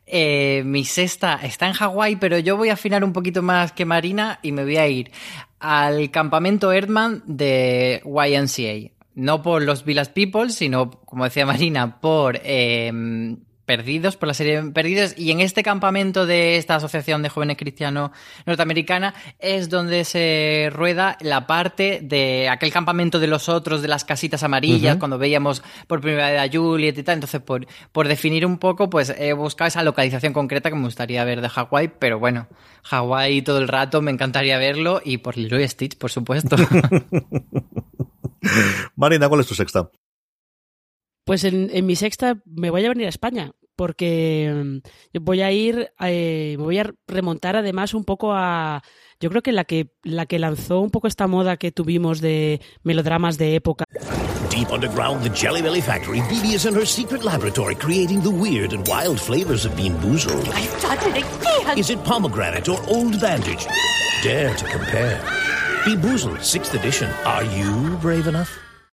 Eh, 0.07 0.63
mi 0.65 0.85
sexta 0.85 1.41
está 1.43 1.67
en 1.67 1.73
Hawái, 1.73 2.17
pero 2.17 2.39
yo 2.39 2.57
voy 2.57 2.69
a 2.69 2.75
afinar 2.75 3.03
un 3.03 3.13
poquito 3.13 3.43
más 3.43 3.73
que 3.73 3.85
Marina 3.85 4.39
y 4.43 4.53
me 4.53 4.63
voy 4.63 4.77
a 4.77 4.87
ir 4.87 5.11
al 5.59 6.11
campamento 6.13 6.71
Erdman 6.71 7.25
de 7.27 8.01
YMCA. 8.05 8.93
No 9.17 9.43
por 9.43 9.63
los 9.63 9.85
Village 9.85 10.13
People, 10.13 10.51
sino, 10.51 10.91
como 10.91 11.25
decía 11.25 11.47
Marina, 11.47 12.01
por 12.01 12.39
eh, 12.45 12.93
Perdidos, 13.67 14.17
por 14.17 14.29
la 14.29 14.35
serie 14.35 14.63
Perdidos, 14.73 15.15
y 15.17 15.31
en 15.31 15.41
este 15.41 15.63
campamento 15.63 16.27
de 16.27 16.57
esta 16.57 16.77
Asociación 16.77 17.23
de 17.23 17.29
Jóvenes 17.29 17.57
Cristianos 17.57 18.11
Norteamericana 18.47 19.15
es 19.39 19.71
donde 19.71 20.05
se 20.05 20.71
rueda 20.73 21.17
la 21.21 21.47
parte 21.47 22.01
de 22.03 22.49
aquel 22.49 22.73
campamento 22.73 23.19
de 23.19 23.27
los 23.27 23.49
otros, 23.49 23.83
de 23.83 23.89
las 23.89 24.05
casitas 24.05 24.43
amarillas, 24.43 24.95
uh 24.95 24.97
-huh. 24.97 24.99
cuando 24.99 25.19
veíamos 25.19 25.63
por 25.87 26.01
primera 26.01 26.31
vez 26.31 26.41
a 26.41 26.53
Juliet 26.53 26.97
y 26.99 27.03
tal. 27.03 27.15
Entonces, 27.15 27.41
por, 27.41 27.67
por 27.93 28.09
definir 28.09 28.47
un 28.47 28.59
poco, 28.59 28.91
pues 28.91 29.15
he 29.19 29.33
buscado 29.33 29.69
esa 29.69 29.83
localización 29.83 30.33
concreta 30.33 30.71
que 30.71 30.77
me 30.77 30.85
gustaría 30.85 31.25
ver 31.25 31.41
de 31.41 31.49
Hawái, 31.49 31.93
pero 31.99 32.19
bueno, 32.19 32.49
Hawái 32.85 33.43
todo 33.43 33.59
el 33.59 33.69
rato 33.69 34.03
me 34.03 34.11
encantaría 34.11 34.59
verlo, 34.59 35.01
y 35.05 35.19
por 35.19 35.37
Leroy 35.37 35.67
Stitch, 35.69 35.97
por 35.97 36.11
supuesto. 36.11 36.57
Marina, 38.97 39.29
¿cuál 39.29 39.41
es 39.41 39.47
tu 39.47 39.55
sexta? 39.55 39.91
Pues 41.25 41.45
en, 41.45 41.71
en, 41.73 41.87
mi 41.87 41.97
sexta 41.97 42.37
me 42.45 42.71
voy 42.71 42.85
a 42.85 42.91
venir 42.91 43.07
a 43.07 43.11
España, 43.11 43.53
porque 43.77 44.81
voy 45.21 45.43
a 45.43 45.51
ir, 45.53 45.91
eh, 46.01 46.55
me 46.59 46.65
voy 46.65 46.79
a 46.79 46.93
remontar 47.07 47.57
además 47.57 47.95
un 47.95 48.05
poco 48.05 48.33
a, 48.33 48.83
yo 49.21 49.31
creo 49.31 49.43
que 49.43 49.53
la 49.53 49.65
que 49.65 49.89
la 50.03 50.27
que 50.27 50.39
lanzó 50.39 50.81
un 50.81 50.91
poco 50.91 51.09
esta 51.09 51.27
moda 51.27 51.57
que 51.57 51.73
tuvimos 51.73 52.21
de 52.21 52.61
melodramas 52.83 53.39
de 53.39 53.55
época. 53.55 53.85
Deep 54.51 54.71
underground, 54.71 55.23
the 55.25 55.31
Jelly 55.31 55.63
Belly 55.63 55.81
factory, 55.81 56.21
Bibi 56.29 56.55
is 56.55 56.67
in 56.67 56.75
her 56.75 56.87
secret 56.87 57.25
laboratory 57.25 57.75
creating 57.75 58.21
the 58.21 58.31
weird 58.31 58.73
and 58.73 58.87
wild 58.87 59.19
flavors 59.19 59.65
of 59.65 59.75
Bean 59.77 59.95
Boozled. 60.01 60.47
I've 60.53 60.81
done 60.81 61.17
it 61.17 61.25
again! 61.25 61.79
Is 61.79 61.91
it 61.91 62.05
pomegranate 62.05 62.69
or 62.69 62.79
old 62.87 63.21
bandage? 63.21 63.67
Dare 64.23 64.55
to 64.55 64.65
compare. 64.67 65.21
Bean 65.85 66.01
Boozled, 66.01 66.39
6th 66.39 66.75
edition. 66.75 67.11
Are 67.25 67.45
you 67.45 67.97
brave 68.01 68.29
enough? 68.29 68.51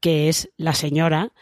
que 0.00 0.28
es 0.28 0.50
la 0.56 0.74
señora, 0.74 1.32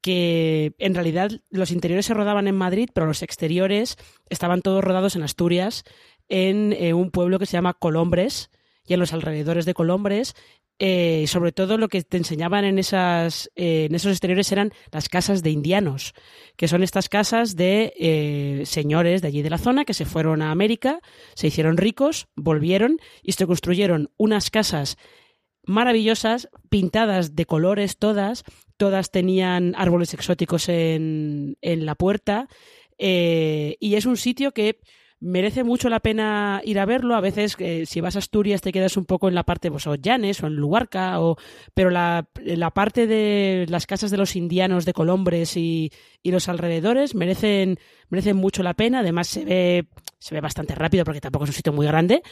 que 0.00 0.74
en 0.78 0.94
realidad 0.94 1.30
los 1.50 1.70
interiores 1.70 2.06
se 2.06 2.14
rodaban 2.14 2.48
en 2.48 2.56
Madrid, 2.56 2.90
pero 2.92 3.06
los 3.06 3.22
exteriores 3.22 3.96
estaban 4.28 4.62
todos 4.62 4.82
rodados 4.82 5.16
en 5.16 5.22
Asturias, 5.22 5.84
en 6.28 6.72
eh, 6.72 6.94
un 6.94 7.10
pueblo 7.10 7.38
que 7.38 7.46
se 7.46 7.52
llama 7.52 7.74
Colombres, 7.74 8.50
y 8.86 8.94
en 8.94 9.00
los 9.00 9.12
alrededores 9.12 9.64
de 9.64 9.74
Colombres. 9.74 10.34
Eh, 10.78 11.26
sobre 11.28 11.52
todo 11.52 11.78
lo 11.78 11.88
que 11.88 12.02
te 12.02 12.16
enseñaban 12.16 12.64
en, 12.64 12.76
esas, 12.78 13.50
eh, 13.54 13.84
en 13.84 13.94
esos 13.94 14.10
exteriores 14.10 14.50
eran 14.50 14.72
las 14.90 15.08
casas 15.08 15.42
de 15.44 15.50
indianos, 15.50 16.12
que 16.56 16.66
son 16.66 16.82
estas 16.82 17.08
casas 17.08 17.54
de 17.54 17.92
eh, 17.96 18.62
señores 18.66 19.22
de 19.22 19.28
allí 19.28 19.42
de 19.42 19.50
la 19.50 19.58
zona 19.58 19.84
que 19.84 19.94
se 19.94 20.06
fueron 20.06 20.42
a 20.42 20.50
América, 20.50 20.98
se 21.34 21.46
hicieron 21.46 21.76
ricos, 21.76 22.26
volvieron 22.34 22.98
y 23.22 23.32
se 23.32 23.46
construyeron 23.46 24.10
unas 24.16 24.50
casas 24.50 24.96
maravillosas, 25.64 26.48
pintadas 26.68 27.36
de 27.36 27.46
colores 27.46 27.98
todas, 27.98 28.44
todas 28.76 29.10
tenían 29.10 29.74
árboles 29.76 30.14
exóticos 30.14 30.68
en, 30.68 31.56
en 31.60 31.86
la 31.86 31.94
puerta, 31.94 32.48
y 32.98 33.94
es 33.94 34.06
un 34.06 34.16
sitio 34.16 34.52
que 34.52 34.80
merece 35.22 35.62
mucho 35.62 35.88
la 35.88 36.00
pena 36.00 36.60
ir 36.64 36.78
a 36.78 36.84
verlo. 36.84 37.14
A 37.14 37.20
veces, 37.20 37.54
eh, 37.58 37.86
si 37.86 38.00
vas 38.00 38.16
a 38.16 38.18
Asturias, 38.18 38.60
te 38.60 38.72
quedas 38.72 38.96
un 38.96 39.04
poco 39.04 39.28
en 39.28 39.34
la 39.34 39.44
parte, 39.44 39.70
pues, 39.70 39.86
o 39.86 39.94
Llanes 39.94 40.42
o 40.42 40.48
en 40.48 40.56
Luarca, 40.56 41.20
o, 41.20 41.36
pero 41.74 41.90
la, 41.90 42.28
la 42.44 42.70
parte 42.70 43.06
de 43.06 43.66
las 43.68 43.86
casas 43.86 44.10
de 44.10 44.16
los 44.16 44.36
indianos 44.36 44.84
de 44.84 44.92
Colombres 44.92 45.56
y, 45.56 45.92
y, 46.22 46.32
los 46.32 46.48
alrededores 46.48 47.14
merecen, 47.14 47.78
merecen 48.10 48.36
mucho 48.36 48.62
la 48.62 48.74
pena. 48.74 48.98
Además, 49.00 49.28
se 49.28 49.44
ve, 49.44 49.86
se 50.22 50.34
ve 50.36 50.40
bastante 50.40 50.74
rápido 50.76 51.04
porque 51.04 51.20
tampoco 51.20 51.44
es 51.44 51.50
un 51.50 51.54
sitio 51.54 51.72
muy 51.72 51.84
grande, 51.84 52.22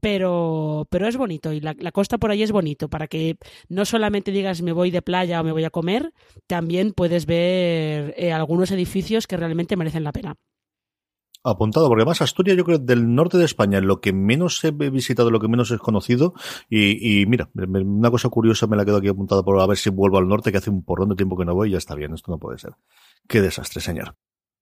pero, 0.00 0.86
pero 0.90 1.08
es 1.08 1.16
bonito 1.16 1.52
y 1.52 1.60
la, 1.60 1.74
costa 1.92 2.18
por 2.18 2.30
ahí 2.30 2.42
es 2.42 2.52
bonito 2.52 2.88
para 2.88 3.08
que 3.08 3.38
no 3.68 3.86
solamente 3.86 4.30
digas 4.30 4.60
me 4.60 4.72
voy 4.72 4.90
de 4.90 5.00
playa 5.00 5.40
o 5.40 5.44
me 5.44 5.52
voy 5.52 5.64
a 5.64 5.70
comer, 5.70 6.12
también 6.46 6.92
puedes 6.92 7.24
ver 7.24 8.14
eh, 8.18 8.32
algunos 8.32 8.70
edificios 8.70 9.26
que 9.26 9.38
realmente 9.38 9.76
merecen 9.76 10.04
la 10.04 10.12
pena 10.12 10.36
apuntado, 11.44 11.88
porque 11.88 12.02
además 12.02 12.20
Asturias 12.20 12.58
yo 12.58 12.64
creo 12.64 12.78
del 12.78 13.14
norte 13.14 13.38
de 13.38 13.46
España 13.46 13.80
lo 13.80 14.00
que 14.00 14.12
menos 14.12 14.62
he 14.64 14.72
visitado, 14.72 15.30
lo 15.30 15.40
que 15.40 15.48
menos 15.48 15.70
he 15.70 15.78
conocido 15.78 16.34
y, 16.68 17.22
y 17.22 17.26
mira, 17.26 17.48
una 17.54 18.10
cosa 18.10 18.28
curiosa 18.28 18.66
me 18.66 18.76
la 18.76 18.84
quedo 18.84 18.98
aquí 18.98 19.08
apuntada 19.08 19.42
por 19.42 19.58
a 19.58 19.66
ver 19.66 19.78
si 19.78 19.88
vuelvo 19.88 20.18
al 20.18 20.28
norte 20.28 20.52
que 20.52 20.58
hace 20.58 20.68
un 20.68 20.84
porrón 20.84 21.08
de 21.08 21.16
tiempo 21.16 21.38
que 21.38 21.46
no 21.46 21.54
voy 21.54 21.68
y 21.68 21.72
ya 21.72 21.78
está 21.78 21.94
bien, 21.94 22.12
esto 22.12 22.30
no 22.30 22.38
puede 22.38 22.58
ser. 22.58 22.72
Qué 23.26 23.40
desastre, 23.40 23.80
señor. 23.80 24.16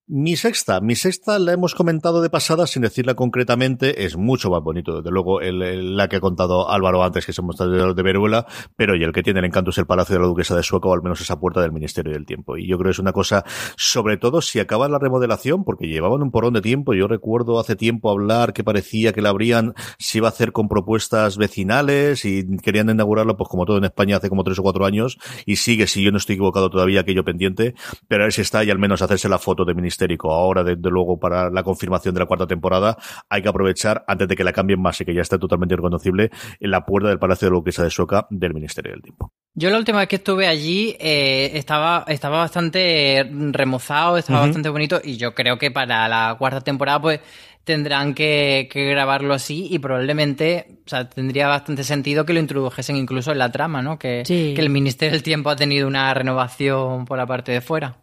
Mi 0.09 0.37
sexta, 0.37 0.81
mi 0.81 0.95
sexta 0.95 1.37
la 1.41 1.53
hemos 1.53 1.75
comentado 1.75 2.23
de 2.23 2.31
pasada 2.31 2.69
sin 2.69 2.83
decirla 2.83 3.15
concretamente, 3.15 4.05
es 4.05 4.17
mucho 4.17 4.51
más 4.51 4.63
bonito, 4.63 4.99
desde 4.99 5.11
luego, 5.11 5.41
la 5.41 6.07
que 6.07 6.15
ha 6.15 6.21
contado 6.21 6.71
Álvaro 6.71 7.03
antes, 7.03 7.27
que 7.27 7.33
se 7.33 7.43
mostrado 7.43 7.93
de 7.93 8.03
Veruela, 8.05 8.47
pero 8.77 8.95
y 8.95 9.03
el 9.03 9.11
que 9.11 9.25
tiene 9.25 9.41
el 9.41 9.47
encanto 9.47 9.71
es 9.71 9.79
el 9.79 9.87
Palacio 9.87 10.15
de 10.15 10.21
la 10.21 10.29
Duquesa 10.29 10.55
de 10.55 10.63
Sueca, 10.63 10.89
o 10.89 10.95
al 10.95 11.03
menos 11.03 11.21
esa 11.21 11.41
puerta 11.41 11.61
del 11.61 11.73
Ministerio 11.73 12.13
del 12.13 12.25
Tiempo. 12.25 12.57
Y 12.57 12.69
yo 12.69 12.79
creo 12.79 12.91
que 12.91 12.93
es 12.93 13.01
una 13.01 13.11
cosa, 13.11 13.43
sobre 13.77 14.17
todo 14.17 14.43
si 14.43 14.61
acaba 14.61 14.89
la 14.89 15.01
remodelación, 15.01 15.65
porque 15.65 15.89
llevaban 15.89 16.23
un 16.23 16.31
porón 16.31 16.55
de 16.55 16.61
tiempo, 16.61 16.95
yo 16.95 17.09
recuerdo 17.09 17.59
hace 17.59 17.75
tiempo 17.75 18.09
hablar 18.09 18.53
que 18.53 18.63
parecía 18.63 19.13
que 19.13 19.23
la 19.23 19.31
habrían, 19.31 19.75
se 19.99 20.19
iba 20.19 20.29
a 20.29 20.31
hacer 20.31 20.53
con 20.53 20.69
propuestas 20.69 21.37
vecinales 21.37 22.25
y 22.25 22.47
querían 22.59 22.91
inaugurarlo, 22.91 23.37
pues 23.37 23.49
como 23.49 23.67
todo 23.67 23.79
en 23.79 23.85
España 23.85 24.19
hace 24.19 24.29
como 24.29 24.45
tres 24.45 24.61
o 24.61 24.63
cuatro 24.63 24.87
años, 24.87 25.19
y 25.47 25.57
sigue, 25.57 25.89
si 25.89 26.05
yo 26.05 26.13
no 26.13 26.19
estoy 26.19 26.35
equivocado 26.35 26.71
todavía, 26.71 27.01
aquello 27.01 27.25
pendiente, 27.25 27.75
pero 28.07 28.23
a 28.23 28.27
ver 28.27 28.33
si 28.33 28.43
está 28.43 28.63
y 28.63 28.71
al 28.71 28.79
menos 28.79 29.03
hacerse 29.03 29.29
la 29.29 29.39
foto 29.39 29.65
de 29.65 29.75
Ministerio 29.75 29.96
ahora, 30.25 30.63
desde 30.63 30.91
luego, 30.91 31.19
para 31.19 31.51
la 31.51 31.63
confirmación 31.63 32.15
de 32.15 32.21
la 32.21 32.27
cuarta 32.27 32.47
temporada, 32.47 32.97
hay 33.29 33.43
que 33.43 33.49
aprovechar, 33.49 34.05
antes 34.07 34.29
de 34.29 34.37
que 34.37 34.45
la 34.45 34.53
cambien 34.53 34.81
más 34.81 35.01
y 35.01 35.05
que 35.05 35.15
ya 35.15 35.23
esté 35.23 35.39
totalmente 35.39 35.77
reconocible, 35.77 36.31
en 36.61 36.71
la 36.71 36.85
puerta 36.85 37.09
del 37.09 37.19
Palacio 37.19 37.47
de 37.47 37.51
la 37.53 37.57
Duquesa 37.57 37.85
de 37.85 37.91
Sueca 37.91 38.27
del 38.31 38.55
Ministerio 38.55 38.93
del 38.93 39.03
Tiempo. 39.03 39.33
Yo 39.55 39.71
la 39.71 39.79
última 39.79 40.01
vez 40.01 40.09
que 40.09 40.17
estuve 40.17 40.47
allí 40.47 40.97
eh, 41.01 41.53
estaba, 41.55 42.05
estaba 42.09 42.39
bastante 42.39 43.27
remozado, 43.53 44.19
estaba 44.19 44.41
bastante 44.41 44.69
bonito 44.69 45.01
y 45.03 45.17
yo 45.17 45.35
creo 45.35 45.57
que 45.57 45.71
para 45.71 46.07
la 46.09 46.37
cuarta 46.39 46.61
temporada 46.61 47.01
pues 47.01 47.21
tendrán 47.65 48.15
que, 48.15 48.69
grabarlo 48.73 49.35
así 49.35 49.67
y 49.71 49.79
probablemente, 49.81 50.79
o 50.87 50.89
sea, 50.89 51.09
tendría 51.09 51.49
bastante 51.49 51.85
sentido 51.85 52.25
que 52.25 52.33
lo 52.33 52.39
introdujesen 52.39 52.97
incluso 52.97 53.33
en 53.33 53.39
la 53.39 53.51
trama, 53.51 53.83
¿no? 53.83 53.99
Que, 53.99 54.23
que 54.25 54.61
el 54.61 54.71
Ministerio 54.71 55.13
del 55.13 55.25
Tiempo 55.25 55.51
ha 55.51 55.57
tenido 55.57 55.89
una 55.89 56.15
renovación 56.15 57.07
por 57.07 57.19
la 57.19 57.27
parte 57.27 57.51
de 57.51 57.61
fuera. 57.61 57.97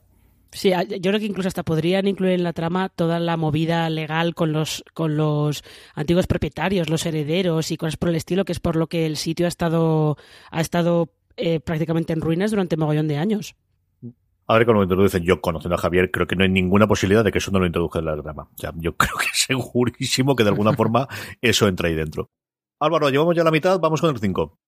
Sí, 0.54 0.70
yo 0.70 1.10
creo 1.10 1.20
que 1.20 1.26
incluso 1.26 1.48
hasta 1.48 1.63
podrían 1.63 2.08
incluir 2.08 2.34
en 2.34 2.44
la 2.44 2.54
trama 2.54 2.89
toda 2.89 3.20
la 3.20 3.38
movida 3.38 3.89
legal 3.89 4.36
con 4.36 4.54
los, 4.54 4.84
con 4.94 5.18
los 5.18 5.63
antiguos 5.96 6.28
propietarios, 6.28 6.89
los 6.89 7.06
herederos 7.06 7.72
y 7.72 7.78
cosas 7.78 7.98
por 7.98 8.10
el 8.10 8.16
estilo, 8.16 8.46
que 8.46 8.52
es 8.52 8.60
por 8.60 8.76
lo 8.76 8.88
que 8.88 9.08
el 9.08 9.18
sitio 9.18 9.48
ha 9.48 9.50
estado, 9.50 10.16
ha 10.52 10.62
estado 10.62 11.10
eh, 11.38 11.60
prácticamente 11.60 12.13
en 12.13 12.22
ruinas 12.22 12.52
durante 12.52 12.78
mogollón 12.78 13.08
de 13.08 13.18
años. 13.18 13.56
Ahora 14.46 14.66
cuando 14.66 14.80
lo 14.80 14.84
introducen, 14.84 15.24
yo 15.24 15.42
conociendo 15.42 15.76
a 15.76 15.80
Javier, 15.80 16.12
creo 16.12 16.28
que 16.28 16.36
no 16.36 16.44
hay 16.44 16.50
ninguna 16.50 16.86
posibilidad 16.86 17.24
de 17.24 17.32
que 17.32 17.39
eso 17.39 17.50
no 17.50 17.60
lo 17.60 17.66
introduzca 17.66 18.00
en 18.00 18.06
la 18.06 18.22
trama. 18.22 18.44
O 18.44 18.58
sea, 18.58 18.74
yo 18.76 18.94
creo 18.98 19.16
que 19.18 19.26
es 19.26 19.46
segurísimo 19.48 20.36
que 20.36 20.44
de 20.44 20.50
alguna 20.50 20.74
forma 20.74 21.08
eso 21.42 21.68
entra 21.68 21.88
ahí 21.88 21.96
dentro. 21.96 22.30
Álvaro, 22.80 23.10
llevamos 23.10 23.36
ya 23.36 23.44
la 23.44 23.52
mitad, 23.52 23.80
vamos 23.80 24.02
con 24.02 24.13
el 24.13 24.20
5. 24.20 24.60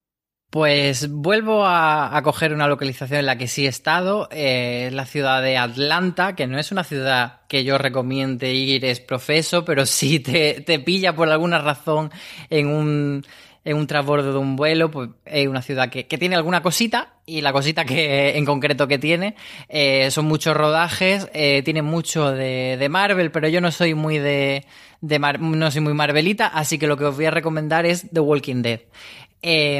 Pues 0.56 1.10
vuelvo 1.10 1.65
a, 1.65 2.18
coger 2.24 2.54
una 2.54 2.70
localización 2.70 3.20
en 3.20 3.26
la 3.26 3.38
que 3.38 3.50
sí 3.50 3.65
he 3.65 3.68
estado, 3.68 4.30
eh, 4.32 4.89
la 4.94 5.06
ciudad 5.06 5.41
de 5.41 5.58
Atlanta, 5.58 6.34
que 6.34 6.48
no 6.48 6.58
es 6.58 6.72
una 6.72 6.86
ciudad 6.86 7.41
que 7.50 7.65
yo 7.65 7.78
recomiende 7.78 8.54
ir 8.54 8.86
es 8.86 9.02
profeso, 9.02 9.65
pero 9.65 9.86
sí 9.86 10.22
te, 10.22 10.62
te 10.62 10.80
pilla 10.80 11.13
por 11.13 11.30
alguna 11.30 11.60
razón 11.60 12.10
en 12.50 12.68
un, 12.68 13.26
en 13.65 13.76
un 13.76 13.86
transbordo 13.86 14.32
de 14.32 14.38
un 14.38 14.56
vuelo, 14.56 14.89
pues 14.89 15.10
es 15.26 15.46
una 15.46 15.62
ciudad 15.62 15.89
que, 15.89 16.08
que, 16.08 16.18
tiene 16.18 16.38
alguna 16.38 16.62
cosita 16.62 17.15
y 17.26 17.41
la 17.41 17.52
cosita 17.52 17.84
que 17.84 18.38
en 18.38 18.46
concreto 18.46 18.88
que 18.88 18.98
tiene 18.98 19.36
eh, 19.68 20.10
son 20.10 20.24
muchos 20.24 20.56
rodajes, 20.56 21.28
eh, 21.34 21.63
tiene 21.65 21.82
mucho 21.82 22.32
de, 22.32 22.78
de, 22.80 22.89
Marvel, 22.89 23.30
pero 23.30 23.50
yo 23.50 23.60
no 23.60 23.72
soy 23.72 23.94
muy 23.94 24.20
de, 24.20 24.63
de 25.02 25.20
no 25.20 25.70
soy 25.70 25.82
muy 25.82 25.94
Marvelita, 25.94 26.48
así 26.48 26.78
que 26.78 26.88
lo 26.88 26.96
que 26.96 27.04
os 27.04 27.15
voy 27.15 27.26
a 27.26 27.32
recomendar 27.32 27.86
es 27.86 28.10
The 28.13 28.22
Walking 28.22 28.62
Dead. 28.62 28.80
Eh, 29.47 29.79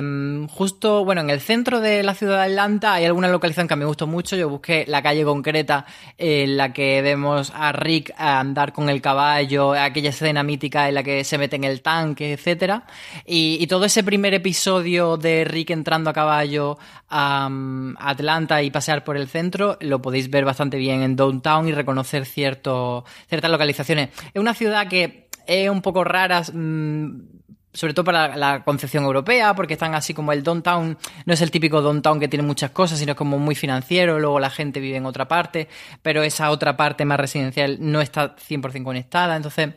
justo, 0.51 1.04
bueno, 1.04 1.21
en 1.21 1.32
el 1.32 1.41
centro 1.41 1.82
de 1.82 2.04
la 2.04 2.13
ciudad 2.13 2.38
de 2.38 2.51
Atlanta 2.51 2.93
hay 2.93 3.06
alguna 3.06 3.30
localización 3.30 3.67
que 3.67 3.75
me 3.75 3.86
gustó 3.86 4.06
mucho. 4.06 4.36
Yo 4.36 4.47
busqué 4.47 4.86
la 4.88 5.01
calle 5.01 5.23
concreta 5.23 5.88
en 6.19 6.56
la 6.56 6.71
que 6.71 7.01
vemos 7.01 7.51
a 7.56 7.71
Rick 7.71 8.13
andar 8.15 8.73
con 8.73 8.89
el 8.89 9.01
caballo, 9.01 9.73
aquella 9.73 10.12
escena 10.12 10.43
mítica 10.43 10.88
en 10.88 10.93
la 10.93 11.01
que 11.01 11.23
se 11.23 11.39
mete 11.39 11.56
en 11.56 11.63
el 11.63 11.82
tanque, 11.82 12.34
etcétera. 12.34 12.86
Y, 13.25 13.65
todo 13.65 13.86
ese 13.86 14.04
primer 14.04 14.36
episodio 14.36 15.17
de 15.17 15.43
Rick 15.45 15.71
entrando 15.71 16.12
a 16.12 16.13
caballo 16.13 16.78
a 17.10 17.49
Atlanta 17.97 18.62
y 18.62 18.69
pasear 18.69 19.04
por 19.04 19.17
el 19.17 19.28
centro 19.28 19.78
lo 19.82 19.99
podéis 19.99 20.30
ver 20.30 20.45
bastante 20.45 20.78
bien 20.78 21.01
en 21.01 21.15
Downtown 21.15 21.67
y 21.67 21.71
reconocer 21.71 22.28
ciertas 22.28 23.04
localizaciones. 23.49 24.10
Es 24.32 24.39
una 24.39 24.54
ciudad 24.54 24.88
que 24.88 25.28
es 25.47 25.67
un 25.71 25.82
poco 25.82 26.04
rara. 26.04 26.43
Mmm, 26.54 27.35
sobre 27.76 27.94
todo 27.94 28.06
para 28.06 28.36
la 28.36 28.64
concepción 28.64 29.04
europea, 29.04 29.54
porque 29.54 29.74
están 29.74 29.94
así 29.94 30.14
como 30.14 30.32
el 30.32 30.44
downtown, 30.44 30.98
no 31.26 31.34
es 31.34 31.42
el 31.42 31.52
típico 31.52 31.82
downtown 31.82 32.20
que 32.20 32.28
tiene 32.28 32.44
muchas 32.44 32.72
cosas, 32.72 32.98
sino 32.98 33.16
como 33.16 33.38
muy 33.38 33.54
financiero, 33.54 34.20
luego 34.20 34.40
la 34.40 34.50
gente 34.50 34.80
vive 34.80 34.98
en 34.98 35.06
otra 35.06 35.28
parte, 35.28 35.68
pero 36.02 36.24
esa 36.24 36.50
otra 36.50 36.78
parte 36.78 37.06
más 37.06 37.20
residencial 37.20 37.78
no 37.80 38.02
está 38.02 38.36
100% 38.36 38.84
conectada, 38.84 39.36
entonces 39.36 39.74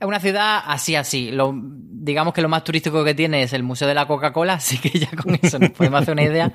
es 0.00 0.06
una 0.06 0.18
ciudad 0.18 0.62
así, 0.66 0.96
así. 0.96 1.30
Lo, 1.30 1.54
digamos 1.54 2.32
que 2.32 2.40
lo 2.40 2.48
más 2.48 2.64
turístico 2.64 3.04
que 3.04 3.14
tiene 3.14 3.42
es 3.42 3.52
el 3.52 3.62
Museo 3.62 3.86
de 3.86 3.92
la 3.92 4.06
Coca-Cola, 4.06 4.54
así 4.54 4.78
que 4.78 4.98
ya 4.98 5.10
con 5.10 5.38
eso 5.40 5.58
nos 5.58 5.70
podemos 5.72 6.00
hacer 6.00 6.12
una 6.12 6.22
idea. 6.22 6.52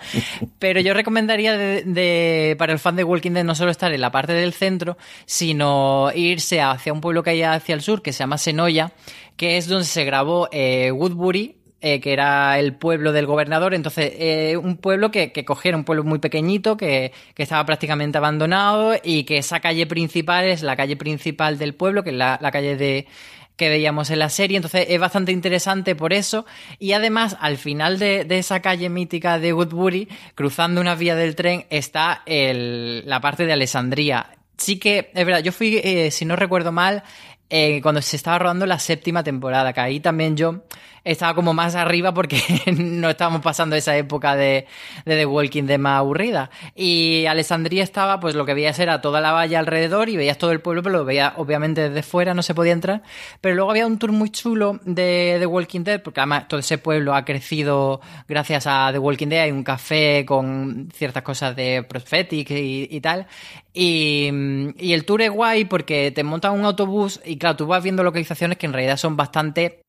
Pero 0.58 0.80
yo 0.80 0.96
recomendaría 0.96 1.56
de, 1.56 2.56
para 2.58 2.74
el 2.74 2.80
fan 2.80 2.96
de 2.96 3.04
Walking 3.04 3.32
Dead 3.32 3.44
no 3.44 3.54
solo 3.54 3.70
estar 3.70 3.94
en 3.94 4.02
la 4.02 4.10
parte 4.10 4.34
del 4.34 4.52
centro, 4.52 4.98
sino 5.28 6.10
irse 6.16 6.60
hacia 6.60 6.92
un 6.92 7.02
pueblo 7.02 7.22
que 7.22 7.30
hay 7.30 7.44
hacia 7.44 7.76
el 7.76 7.82
sur, 7.82 8.02
que 8.02 8.14
se 8.14 8.20
llama 8.20 8.40
Senoya, 8.40 8.94
que 9.38 9.58
es 9.58 9.68
donde 9.68 9.86
se 9.86 10.06
grabó 10.06 10.48
eh, 10.52 10.92
Woodbury, 10.92 11.58
eh, 11.82 12.00
que 12.00 12.14
era 12.14 12.58
el 12.58 12.74
pueblo 12.76 13.12
del 13.12 13.26
gobernador. 13.26 13.74
Entonces, 13.74 14.12
eh, 14.18 14.58
un 14.58 14.78
pueblo 14.78 15.12
que, 15.12 15.32
cogieron, 15.46 15.82
un 15.82 15.86
pueblo 15.86 16.04
muy 16.04 16.20
pequeñito, 16.20 16.78
que, 16.78 17.12
estaba 17.36 17.66
prácticamente 17.66 18.18
abandonado 18.18 18.96
y 19.04 19.24
que 19.24 19.38
esa 19.38 19.60
calle 19.60 19.86
principal 19.86 20.46
es 20.46 20.64
la 20.64 20.76
calle 20.76 20.98
principal 20.98 21.58
del 21.58 21.76
pueblo, 21.76 22.04
que 22.04 22.12
es 22.12 22.16
la, 22.16 22.40
calle 22.52 22.76
de 22.76 23.08
que 23.56 23.70
veíamos 23.70 24.10
en 24.10 24.20
la 24.20 24.30
serie, 24.30 24.58
entonces 24.58 24.88
es 24.90 25.00
bastante 25.00 25.32
interesante 25.32 25.96
por 25.96 26.12
eso 26.12 26.46
y 26.78 26.92
además 26.92 27.38
al 27.40 27.58
final 27.58 28.00
de, 28.00 28.26
esa 28.30 28.62
calle 28.62 28.90
mítica 28.90 29.40
de 29.40 29.54
Woodbury, 29.54 30.10
cruzando 30.34 30.82
una 30.82 30.96
vía 30.96 31.16
del 31.16 31.36
tren, 31.36 31.66
está 31.70 32.24
la 32.26 33.22
parte 33.22 33.46
de 33.46 33.54
Alessandría. 33.54 34.36
Sí 34.58 34.80
que, 34.80 35.12
es 35.14 35.26
verdad, 35.26 35.44
yo 35.44 35.52
fui, 35.52 35.78
eh, 35.84 36.12
si 36.12 36.26
no 36.26 36.36
recuerdo 36.36 36.72
mal, 36.72 37.04
eh, 37.50 37.82
cuando 37.82 38.02
se 38.02 38.16
estaba 38.16 38.40
rodando 38.40 38.66
la 38.66 38.80
séptima 38.80 39.24
temporada, 39.24 39.74
que 39.74 39.80
ahí 39.80 40.00
también 40.00 40.36
yo 40.36 40.64
estaba 41.06 41.36
como 41.36 41.54
más 41.54 41.76
arriba 41.76 42.14
porque 42.14 42.42
no 42.78 43.10
estábamos 43.10 43.42
pasando 43.42 43.76
esa 43.76 43.96
época 43.96 44.36
de, 44.36 44.66
de, 45.06 45.16
The 45.16 45.26
Walking 45.26 45.64
Dead 45.64 45.78
más 45.78 46.00
aburrida. 46.00 46.50
Y 46.76 47.26
Alessandría 47.28 47.84
estaba, 47.84 48.20
pues 48.20 48.36
lo 48.36 48.46
que 48.46 48.56
veías 48.56 48.80
era 48.80 49.00
toda 49.02 49.22
la 49.22 49.32
valla 49.32 49.60
alrededor 49.60 50.10
y 50.10 50.18
veías 50.18 50.38
todo 50.38 50.52
el 50.52 50.60
pueblo, 50.60 50.82
pero 50.82 50.98
lo 50.98 51.06
veías 51.06 51.34
obviamente 51.38 51.90
desde 51.90 52.02
fuera, 52.02 52.34
no 52.34 52.42
se 52.42 52.56
podía 52.56 52.74
entrar. 52.74 53.04
Pero 53.40 53.56
luego 53.56 53.70
había 53.70 53.86
un 53.86 54.00
tour 54.00 54.12
muy 54.12 54.32
chulo 54.32 54.80
de 54.84 55.38
The 55.40 55.46
Walking 55.46 55.84
Dead, 55.84 56.02
porque 56.02 56.20
además 56.20 56.48
todo 56.48 56.60
ese 56.60 56.80
pueblo 56.80 57.14
ha 57.14 57.24
crecido 57.24 58.02
gracias 58.28 58.66
a 58.68 58.90
The 58.92 59.00
Walking 59.00 59.28
Dead. 59.28 59.44
Hay 59.44 59.52
un 59.52 59.64
café 59.64 60.26
con 60.26 60.90
ciertas 60.94 61.22
cosas 61.22 61.56
de 61.56 61.86
prosthetic 61.88 62.50
y, 62.50 62.88
y 62.90 63.02
tal. 63.02 63.28
Y, 63.78 64.30
y 64.78 64.94
el 64.94 65.06
tour 65.06 65.22
es 65.22 65.30
guay 65.30 65.66
porque 65.66 66.10
te 66.12 66.24
montan 66.24 66.54
un 66.54 66.66
autobús 66.66 67.20
y 67.26 67.35
claro, 67.38 67.56
tú 67.56 67.68
vas 67.68 67.84
viendo 67.84 68.04
localizaciones 68.04 68.58
que 68.58 68.66
en 68.66 68.74
realidad 68.74 68.98
son 68.98 69.18
bastante 69.18 69.85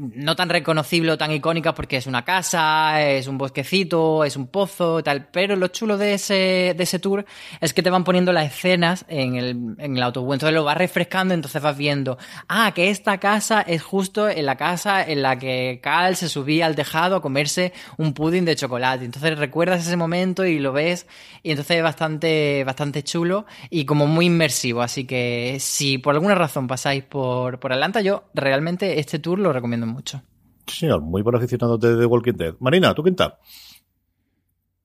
no 0.00 0.36
tan 0.36 0.48
reconocible 0.48 1.12
o 1.12 1.18
tan 1.18 1.30
icónicas 1.30 1.72
porque 1.72 1.96
es 1.96 2.06
una 2.06 2.24
casa, 2.24 3.02
es 3.02 3.26
un 3.26 3.38
bosquecito, 3.38 4.24
es 4.24 4.36
un 4.36 4.48
pozo, 4.48 5.02
tal. 5.02 5.28
Pero 5.30 5.56
lo 5.56 5.68
chulo 5.68 5.96
de 5.96 6.14
ese, 6.14 6.74
de 6.76 6.82
ese 6.82 6.98
tour 6.98 7.24
es 7.60 7.72
que 7.72 7.82
te 7.82 7.90
van 7.90 8.04
poniendo 8.04 8.32
las 8.32 8.46
escenas 8.46 9.04
en 9.08 9.36
el, 9.36 9.76
en 9.78 9.96
el 9.96 10.02
autobús. 10.02 10.34
Entonces 10.34 10.54
lo 10.54 10.64
vas 10.64 10.76
refrescando, 10.76 11.32
entonces 11.32 11.62
vas 11.62 11.76
viendo, 11.76 12.18
ah, 12.48 12.72
que 12.74 12.90
esta 12.90 13.18
casa 13.18 13.62
es 13.62 13.82
justo 13.82 14.28
en 14.28 14.46
la 14.46 14.56
casa 14.56 15.02
en 15.02 15.22
la 15.22 15.38
que 15.38 15.80
Cal 15.82 16.16
se 16.16 16.28
subía 16.28 16.66
al 16.66 16.74
tejado 16.74 17.16
a 17.16 17.22
comerse 17.22 17.72
un 17.96 18.12
pudding 18.14 18.44
de 18.44 18.56
chocolate. 18.56 19.04
Entonces 19.04 19.38
recuerdas 19.38 19.86
ese 19.86 19.96
momento 19.96 20.44
y 20.44 20.58
lo 20.58 20.72
ves 20.72 21.06
y 21.42 21.50
entonces 21.50 21.78
es 21.78 21.82
bastante, 21.82 22.64
bastante 22.64 23.02
chulo 23.04 23.46
y 23.70 23.84
como 23.84 24.06
muy 24.06 24.26
inmersivo. 24.26 24.82
Así 24.82 25.04
que 25.04 25.58
si 25.60 25.98
por 25.98 26.14
alguna 26.14 26.34
razón 26.34 26.66
pasáis 26.66 27.04
por, 27.04 27.60
por 27.60 27.72
Atlanta, 27.72 28.00
yo 28.00 28.24
realmente 28.34 28.98
este 28.98 29.18
tour 29.18 29.38
lo 29.38 29.52
recomiendo 29.52 29.67
mucho. 29.76 30.22
señor, 30.66 31.00
muy 31.00 31.22
buen 31.22 31.36
aficionado 31.36 31.78
de 31.78 31.96
The 31.96 32.06
Walking 32.06 32.34
Dead. 32.34 32.54
Marina, 32.60 32.94
¿tu 32.94 33.02
quinta? 33.02 33.38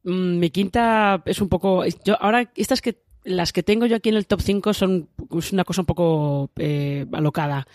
Mm, 0.03 0.39
mi 0.39 0.49
quinta 0.49 1.21
es 1.25 1.41
un 1.41 1.49
poco. 1.49 1.83
Yo 2.05 2.21
ahora, 2.21 2.51
estas 2.55 2.81
que 2.81 3.03
las 3.23 3.53
que 3.53 3.63
tengo 3.63 3.85
yo 3.85 3.95
aquí 3.95 4.09
en 4.09 4.15
el 4.15 4.27
top 4.27 4.41
5 4.41 4.73
son 4.73 5.09
es 5.37 5.53
una 5.53 5.63
cosa 5.63 5.81
un 5.81 5.85
poco 5.85 6.51
eh, 6.57 7.05
alocada 7.13 7.65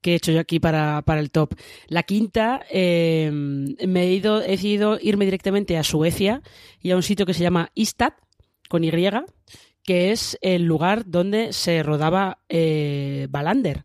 que 0.00 0.12
he 0.12 0.16
hecho 0.16 0.32
yo 0.32 0.40
aquí 0.40 0.60
para, 0.60 1.02
para 1.02 1.20
el 1.20 1.30
top. 1.30 1.54
La 1.88 2.04
quinta, 2.04 2.64
eh, 2.70 3.30
me 3.32 4.02
he, 4.02 4.12
ido, 4.12 4.40
he 4.40 4.52
decidido 4.52 4.98
irme 5.00 5.24
directamente 5.24 5.76
a 5.76 5.82
Suecia 5.82 6.42
y 6.80 6.92
a 6.92 6.96
un 6.96 7.02
sitio 7.02 7.26
que 7.26 7.34
se 7.34 7.42
llama 7.42 7.70
Istad, 7.74 8.12
con 8.68 8.84
Y, 8.84 8.92
que 9.82 10.12
es 10.12 10.38
el 10.42 10.64
lugar 10.64 11.04
donde 11.06 11.52
se 11.52 11.82
rodaba 11.82 12.38
eh, 12.48 13.26
Balander 13.30 13.84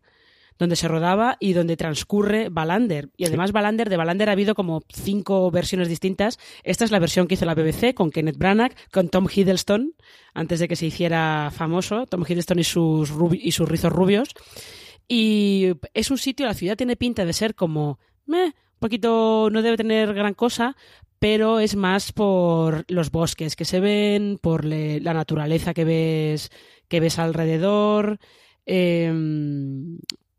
donde 0.58 0.76
se 0.76 0.88
rodaba 0.88 1.36
y 1.40 1.52
donde 1.52 1.76
transcurre 1.76 2.48
Balander. 2.48 3.10
Y 3.16 3.26
además 3.26 3.52
Balander, 3.52 3.88
de 3.88 3.96
Balander 3.96 4.28
ha 4.28 4.32
habido 4.32 4.54
como 4.54 4.82
cinco 4.88 5.50
versiones 5.50 5.88
distintas. 5.88 6.38
Esta 6.62 6.84
es 6.84 6.90
la 6.90 6.98
versión 6.98 7.26
que 7.26 7.34
hizo 7.34 7.44
la 7.44 7.54
BBC 7.54 7.94
con 7.94 8.10
Kenneth 8.10 8.38
Branagh, 8.38 8.74
con 8.90 9.08
Tom 9.08 9.26
Hiddleston, 9.32 9.94
antes 10.34 10.60
de 10.60 10.68
que 10.68 10.76
se 10.76 10.86
hiciera 10.86 11.50
famoso, 11.52 12.06
Tom 12.06 12.24
Hiddleston 12.26 12.58
y 12.58 12.64
sus, 12.64 13.12
y 13.32 13.52
sus 13.52 13.68
rizos 13.68 13.92
rubios. 13.92 14.28
Y 15.08 15.72
es 15.94 16.10
un 16.10 16.18
sitio, 16.18 16.46
la 16.46 16.54
ciudad 16.54 16.76
tiene 16.76 16.96
pinta 16.96 17.24
de 17.24 17.32
ser 17.32 17.54
como, 17.54 17.98
meh, 18.26 18.46
un 18.46 18.78
poquito, 18.78 19.48
no 19.50 19.62
debe 19.62 19.76
tener 19.76 20.14
gran 20.14 20.34
cosa, 20.34 20.76
pero 21.18 21.60
es 21.60 21.76
más 21.76 22.12
por 22.12 22.84
los 22.88 23.10
bosques 23.10 23.54
que 23.54 23.64
se 23.64 23.78
ven, 23.78 24.38
por 24.40 24.64
le, 24.64 25.00
la 25.00 25.14
naturaleza 25.14 25.74
que 25.74 25.84
ves, 25.84 26.50
que 26.88 27.00
ves 27.00 27.18
alrededor. 27.18 28.18
Eh, 28.66 29.12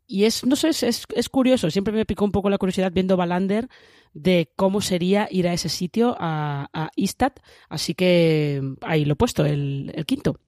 y 0.06 0.24
es, 0.24 0.44
no 0.44 0.56
sé, 0.56 0.68
es, 0.68 0.82
es, 0.82 1.28
curioso. 1.28 1.70
Siempre 1.70 1.94
me 1.94 2.04
picó 2.04 2.24
un 2.24 2.32
poco 2.32 2.50
la 2.50 2.58
curiosidad 2.58 2.92
viendo 2.92 3.16
Balander 3.16 3.68
de 4.12 4.50
cómo 4.56 4.80
sería 4.80 5.28
ir 5.30 5.48
a 5.48 5.52
ese 5.52 5.68
sitio, 5.68 6.16
a, 6.18 6.68
a 6.72 6.90
Istad. 6.96 7.32
Así 7.68 7.94
que 7.94 8.62
ahí 8.82 9.04
lo 9.04 9.14
he 9.14 9.16
puesto, 9.16 9.44
el, 9.44 9.92
el 9.94 10.06
quinto. 10.06 10.38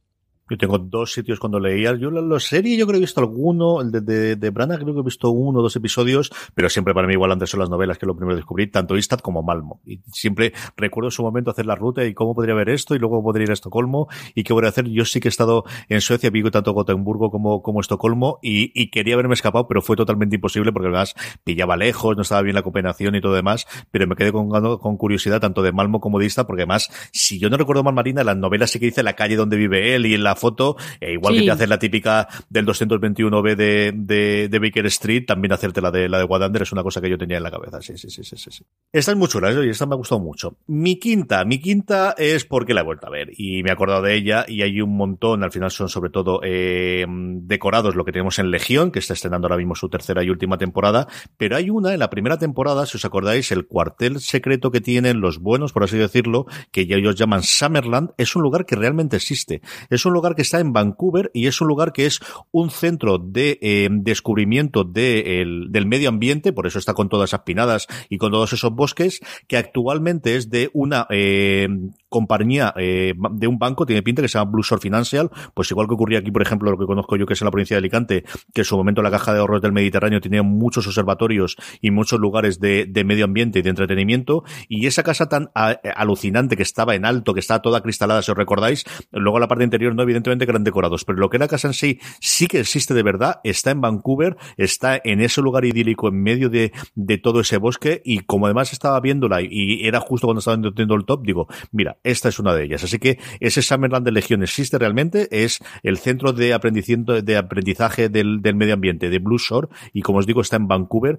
Yo 0.49 0.57
tengo 0.57 0.79
dos 0.79 1.13
sitios 1.13 1.41
cuando 1.41 1.59
leía. 1.59 1.95
Yo 1.97 2.11
la, 2.11 2.21
la, 2.21 2.39
serie, 2.41 2.77
yo 2.77 2.87
creo 2.87 2.95
que 2.95 2.99
he 2.99 3.07
visto 3.07 3.21
alguno, 3.21 3.81
el 3.81 3.91
de, 3.91 4.01
de, 4.01 4.37
de 4.37 4.51
Brana, 4.51 4.77
creo 4.77 4.95
que 4.95 5.01
he 5.01 5.05
visto 5.05 5.31
uno 5.31 5.59
o 5.59 5.63
dos 5.63 5.75
episodios, 5.77 6.31
pero 6.55 6.69
siempre 6.69 6.95
para 6.95 7.07
mí 7.07 7.15
igual 7.15 7.33
antes 7.33 7.51
son 7.51 7.61
las 7.61 7.71
novelas 7.71 7.99
que 7.99 8.07
lo 8.07 8.17
primero 8.17 8.37
descubrí, 8.37 8.69
tanto 8.69 8.97
Istad 8.97 9.19
como 9.21 9.43
Malmo. 9.43 9.81
Y 9.85 10.01
siempre 10.13 10.53
recuerdo 10.77 11.11
su 11.11 11.23
momento 11.23 11.51
hacer 11.51 11.67
la 11.67 11.75
ruta 11.75 12.05
y 12.05 12.15
cómo 12.15 12.35
podría 12.35 12.55
ver 12.55 12.69
esto 12.69 12.95
y 12.95 12.99
luego 12.99 13.23
podría 13.23 13.45
ir 13.45 13.51
a 13.51 13.55
Estocolmo 13.55 14.09
y 14.35 14.45
qué 14.45 14.53
voy 14.53 14.65
a 14.67 14.69
hacer. 14.69 14.87
Yo 14.89 15.05
sí 15.05 15.21
que 15.21 15.29
he 15.29 15.31
estado 15.31 15.65
en 15.89 16.01
Suecia, 16.01 16.31
vivo 16.31 16.51
tanto 16.51 16.73
Gotemburgo 16.73 17.31
como, 17.31 17.63
como 17.63 17.81
Estocolmo 17.81 18.39
y, 18.41 18.71
y 18.81 18.91
quería 18.91 19.15
haberme 19.15 19.35
escapado, 19.35 19.67
pero 19.67 19.83
fue 19.83 19.97
totalmente 19.97 20.37
imposible 20.37 20.73
porque 20.73 20.89
además 20.89 21.15
pillaba 21.43 21.77
lejos, 21.77 22.17
no 22.17 22.23
estaba 22.23 22.43
bien 22.43 22.55
la 22.55 22.63
cooperación 22.63 23.17
y 23.17 23.21
todo 23.21 23.35
demás, 23.35 23.67
pero 23.91 24.07
me 24.07 24.15
quedé 24.15 24.31
con, 24.31 24.49
con 24.79 24.97
curiosidad 24.97 25.41
tanto 25.41 25.63
de 25.63 25.73
Malmo 25.73 26.01
como 26.01 26.19
de 26.21 26.27
Istad 26.27 26.47
porque 26.47 26.63
además, 26.63 26.91
si 27.13 27.39
yo 27.39 27.51
no 27.51 27.57
recuerdo 27.57 27.83
mal 27.83 27.95
Marina, 27.95 28.21
en 28.21 28.27
las 28.27 28.37
novelas 28.37 28.71
sí 28.71 28.79
que 28.79 28.87
dice 28.87 29.03
la 29.03 29.15
calle 29.15 29.37
donde 29.37 29.57
vive 29.57 29.95
él 29.95 30.07
y 30.07 30.15
en 30.15 30.23
la 30.23 30.36
foto, 30.37 30.77
e 31.01 31.13
igual 31.13 31.35
sí. 31.35 31.41
que 31.41 31.47
te 31.47 31.53
haces 31.53 31.69
la 31.69 31.79
típica 31.79 32.29
del 32.49 32.67
221B 32.67 33.57
de, 33.57 33.93
de, 33.95 34.49
de, 34.49 34.59
Baker 34.59 34.87
Street, 34.87 35.25
también 35.27 35.53
hacerte 35.53 35.81
la 35.81 35.91
de 35.91 36.09
la 36.09 36.19
de 36.19 36.25
Wadander 36.25 36.63
es 36.63 36.73
una 36.73 36.83
cosa 36.83 37.01
que 37.01 37.11
yo 37.11 37.19
tenía 37.19 37.39
en 37.39 37.43
la 37.43 37.51
cabeza. 37.51 37.81
Sí, 37.81 37.97
sí, 37.97 38.11
sí, 38.11 38.23
sí, 38.23 38.37
sí. 38.37 38.65
Esta 38.93 39.13
es 39.13 39.19
muy 39.19 39.29
chula, 39.29 39.51
¿eh? 39.51 39.67
y 39.67 39.71
esta 39.71 39.87
me 39.87 39.95
ha 39.95 39.97
gustado 39.97 40.21
mucho. 40.21 40.57
Mi 40.67 40.99
quinta, 40.99 41.45
mi 41.45 41.61
quinta 41.61 42.15
es 42.17 42.45
porque 42.45 42.75
la 42.75 42.81
he 42.81 42.85
vuelto 42.85 43.07
a 43.07 43.11
ver 43.11 43.31
y 43.37 43.63
me 43.63 43.71
he 43.71 43.73
acordado 43.73 44.03
de 44.03 44.15
ella 44.15 44.45
y 44.47 44.63
hay 44.63 44.81
un 44.81 44.97
montón, 44.97 45.43
al 45.43 45.53
final 45.53 45.71
son 45.71 45.89
sobre 45.89 46.11
todo 46.11 46.41
eh, 46.43 47.07
decorados 47.09 47.95
lo 47.95 48.05
que 48.05 48.13
tenemos 48.13 48.39
en 48.39 48.51
Legión, 48.51 48.91
que 48.91 48.99
está 48.99 49.15
estrenando 49.15 49.47
ahora 49.47 49.57
mismo 49.57 49.75
su 49.75 49.89
tercera 49.89 50.23
y 50.23 50.31
última 50.31 50.59
temporada, 50.59 51.09
pero 51.37 51.57
hay 51.57 51.71
una 51.71 51.93
en 51.93 52.01
la 52.01 52.11
primera 52.11 52.39
temporada, 52.39 52.87
si 52.87 52.97
os 52.97 53.05
acordáis, 53.05 53.53
el 53.53 53.67
cuartel 53.67 54.21
secreto 54.21 54.71
que 54.71 54.81
tienen 54.81 55.21
los 55.21 55.39
buenos, 55.39 55.73
por 55.73 55.85
así 55.85 55.97
decirlo, 55.97 56.47
que 56.71 56.87
ya 56.87 56.97
ellos 56.97 57.17
llaman 57.17 57.43
Summerland, 57.43 58.11
es 58.19 58.37
un 58.37 58.43
lugar 58.43 58.67
que 58.67 58.77
realmente 58.77 59.17
existe. 59.17 59.63
Es 59.91 60.05
un 60.07 60.13
lugar 60.13 60.26
que 60.35 60.43
está 60.43 60.61
en 60.61 60.73
Vancouver 60.73 61.31
y 61.33 61.47
es 61.47 61.61
un 61.61 61.69
lugar 61.69 61.93
que 61.93 62.07
es 62.07 62.21
un 62.51 62.71
centro 62.71 63.19
de 63.19 63.59
eh, 63.63 63.89
descubrimiento 63.91 64.85
de 64.85 65.43
el, 65.43 65.67
del 65.71 65.87
medio 65.87 66.09
ambiente, 66.09 66.53
por 66.53 66.67
eso 66.67 66.79
está 66.79 66.95
con 66.95 67.09
todas 67.09 67.31
esas 67.31 67.41
pinadas 67.41 67.87
y 68.09 68.19
con 68.19 68.33
todos 68.33 68.53
esos 68.53 68.73
bosques, 68.73 69.21
que 69.47 69.57
actualmente 69.57 70.37
es 70.37 70.51
de 70.51 70.71
una 70.73 71.07
eh, 71.11 71.69
compañía 72.09 72.73
eh, 72.77 73.15
de 73.33 73.47
un 73.47 73.59
banco, 73.59 73.87
tiene 73.87 74.03
pinta 74.03 74.23
que 74.23 74.29
se 74.29 74.39
llama 74.39 74.51
Blue 74.51 74.63
Shore 74.63 74.81
Financial, 74.81 75.31
pues 75.55 75.71
igual 75.71 75.87
que 75.87 75.95
ocurría 75.95 76.19
aquí, 76.21 76.31
por 76.31 76.43
ejemplo, 76.43 76.71
lo 76.71 76.79
que 76.79 76.87
conozco 76.87 77.17
yo 77.17 77.27
que 77.27 77.35
es 77.35 77.43
en 77.43 77.47
la 77.47 77.51
provincia 77.51 77.75
de 77.75 77.79
Alicante, 77.79 78.25
que 78.55 78.63
en 78.63 78.65
su 78.65 78.77
momento 78.77 79.03
la 79.03 79.11
caja 79.11 79.33
de 79.33 79.41
ahorros 79.41 79.61
del 79.61 79.73
Mediterráneo 79.73 80.21
tenía 80.21 80.43
muchos 80.43 80.87
observatorios 80.87 81.57
y 81.81 81.91
muchos 81.91 82.19
lugares 82.19 82.59
de, 82.59 82.87
de 82.89 83.05
medio 83.05 83.25
ambiente 83.25 83.59
y 83.59 83.63
de 83.63 83.71
entretenimiento, 83.71 84.45
y 84.69 84.87
esa 84.87 85.03
casa 85.03 85.29
tan 85.29 85.51
a, 85.55 85.79
alucinante 85.95 86.57
que 86.57 86.63
estaba 86.63 86.95
en 86.95 87.05
alto, 87.05 87.35
que 87.35 87.41
está 87.41 87.61
toda 87.61 87.83
cristalada, 87.83 88.23
si 88.23 88.31
os 88.31 88.37
recordáis, 88.37 88.85
luego 89.11 89.39
la 89.39 89.49
parte 89.49 89.65
interior 89.65 89.95
no, 89.95 90.03
evidentemente 90.17 90.47
que 90.47 90.51
eran 90.51 90.65
decorados, 90.65 91.05
pero 91.05 91.19
lo 91.19 91.29
que 91.29 91.37
era 91.37 91.49
casa 91.49 91.69
en 91.69 91.75
sí 91.75 92.01
sí 92.21 92.47
que 92.47 92.61
existe 92.61 92.95
de 92.95 93.03
verdad, 93.03 93.41
está 93.45 93.71
en 93.71 93.81
Vancouver, 93.81 94.37
está 94.57 95.01
en 95.03 95.21
ese 95.21 95.43
lugar 95.43 95.65
idílico 95.65 96.09
en 96.09 96.23
medio 96.23 96.49
de, 96.49 96.73
de 96.95 97.19
todo 97.19 97.41
ese 97.41 97.59
bosque, 97.59 98.03
y 98.05 98.21
como 98.21 98.47
además 98.47 98.73
estaba 98.73 98.99
viéndola 99.01 99.43
y, 99.43 99.87
era 99.87 100.01
justo 100.01 100.27
cuando 100.27 100.39
estaba 100.39 100.55
entendiendo 100.55 100.95
el 100.95 101.05
top, 101.05 101.23
digo, 101.25 101.49
mira, 101.71 101.99
esta 102.03 102.29
es 102.29 102.39
una 102.39 102.55
de 102.55 102.65
ellas. 102.65 102.83
Así 102.83 102.99
que 102.99 103.19
ese 103.41 103.63
Summerland 103.63 104.05
de 104.07 104.13
Legión 104.13 104.43
existe 104.43 104.79
realmente, 104.79 105.29
es 105.31 105.61
el 105.83 105.99
centro 105.99 106.33
de 106.33 106.47
de 106.47 107.37
aprendizaje 107.37 108.09
del, 108.09 108.41
medio 108.55 108.75
ambiente 108.75 109.11
de 109.11 109.19
Blue 109.19 109.39
Shore 109.39 109.69
y 109.93 110.03
como 110.03 110.19
os 110.19 110.27
digo 110.27 110.41
está 110.41 110.57
en 110.57 110.69
Vancouver 110.69 111.19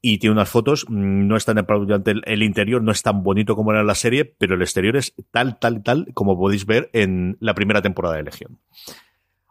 y 0.00 0.18
tiene 0.18 0.34
unas 0.34 0.48
fotos, 0.48 0.86
no 0.88 1.36
está 1.36 1.52
en 1.52 1.58
el, 2.06 2.22
el 2.24 2.42
interior 2.42 2.82
no 2.82 2.92
es 2.92 3.02
tan 3.02 3.22
bonito 3.22 3.56
como 3.56 3.72
era 3.72 3.82
la 3.82 3.94
serie, 3.94 4.24
pero 4.24 4.54
el 4.54 4.62
exterior 4.62 4.96
es 4.96 5.14
tal, 5.30 5.58
tal, 5.58 5.82
tal 5.82 6.08
como 6.14 6.38
podéis 6.38 6.66
ver 6.66 6.90
en 6.92 7.36
la 7.40 7.54
primera 7.54 7.82
temporada 7.82 8.16
de 8.16 8.24
Legión. 8.24 8.35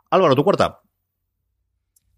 Álvaro, 0.10 0.36
tu 0.36 0.44
cuarta. 0.44 0.82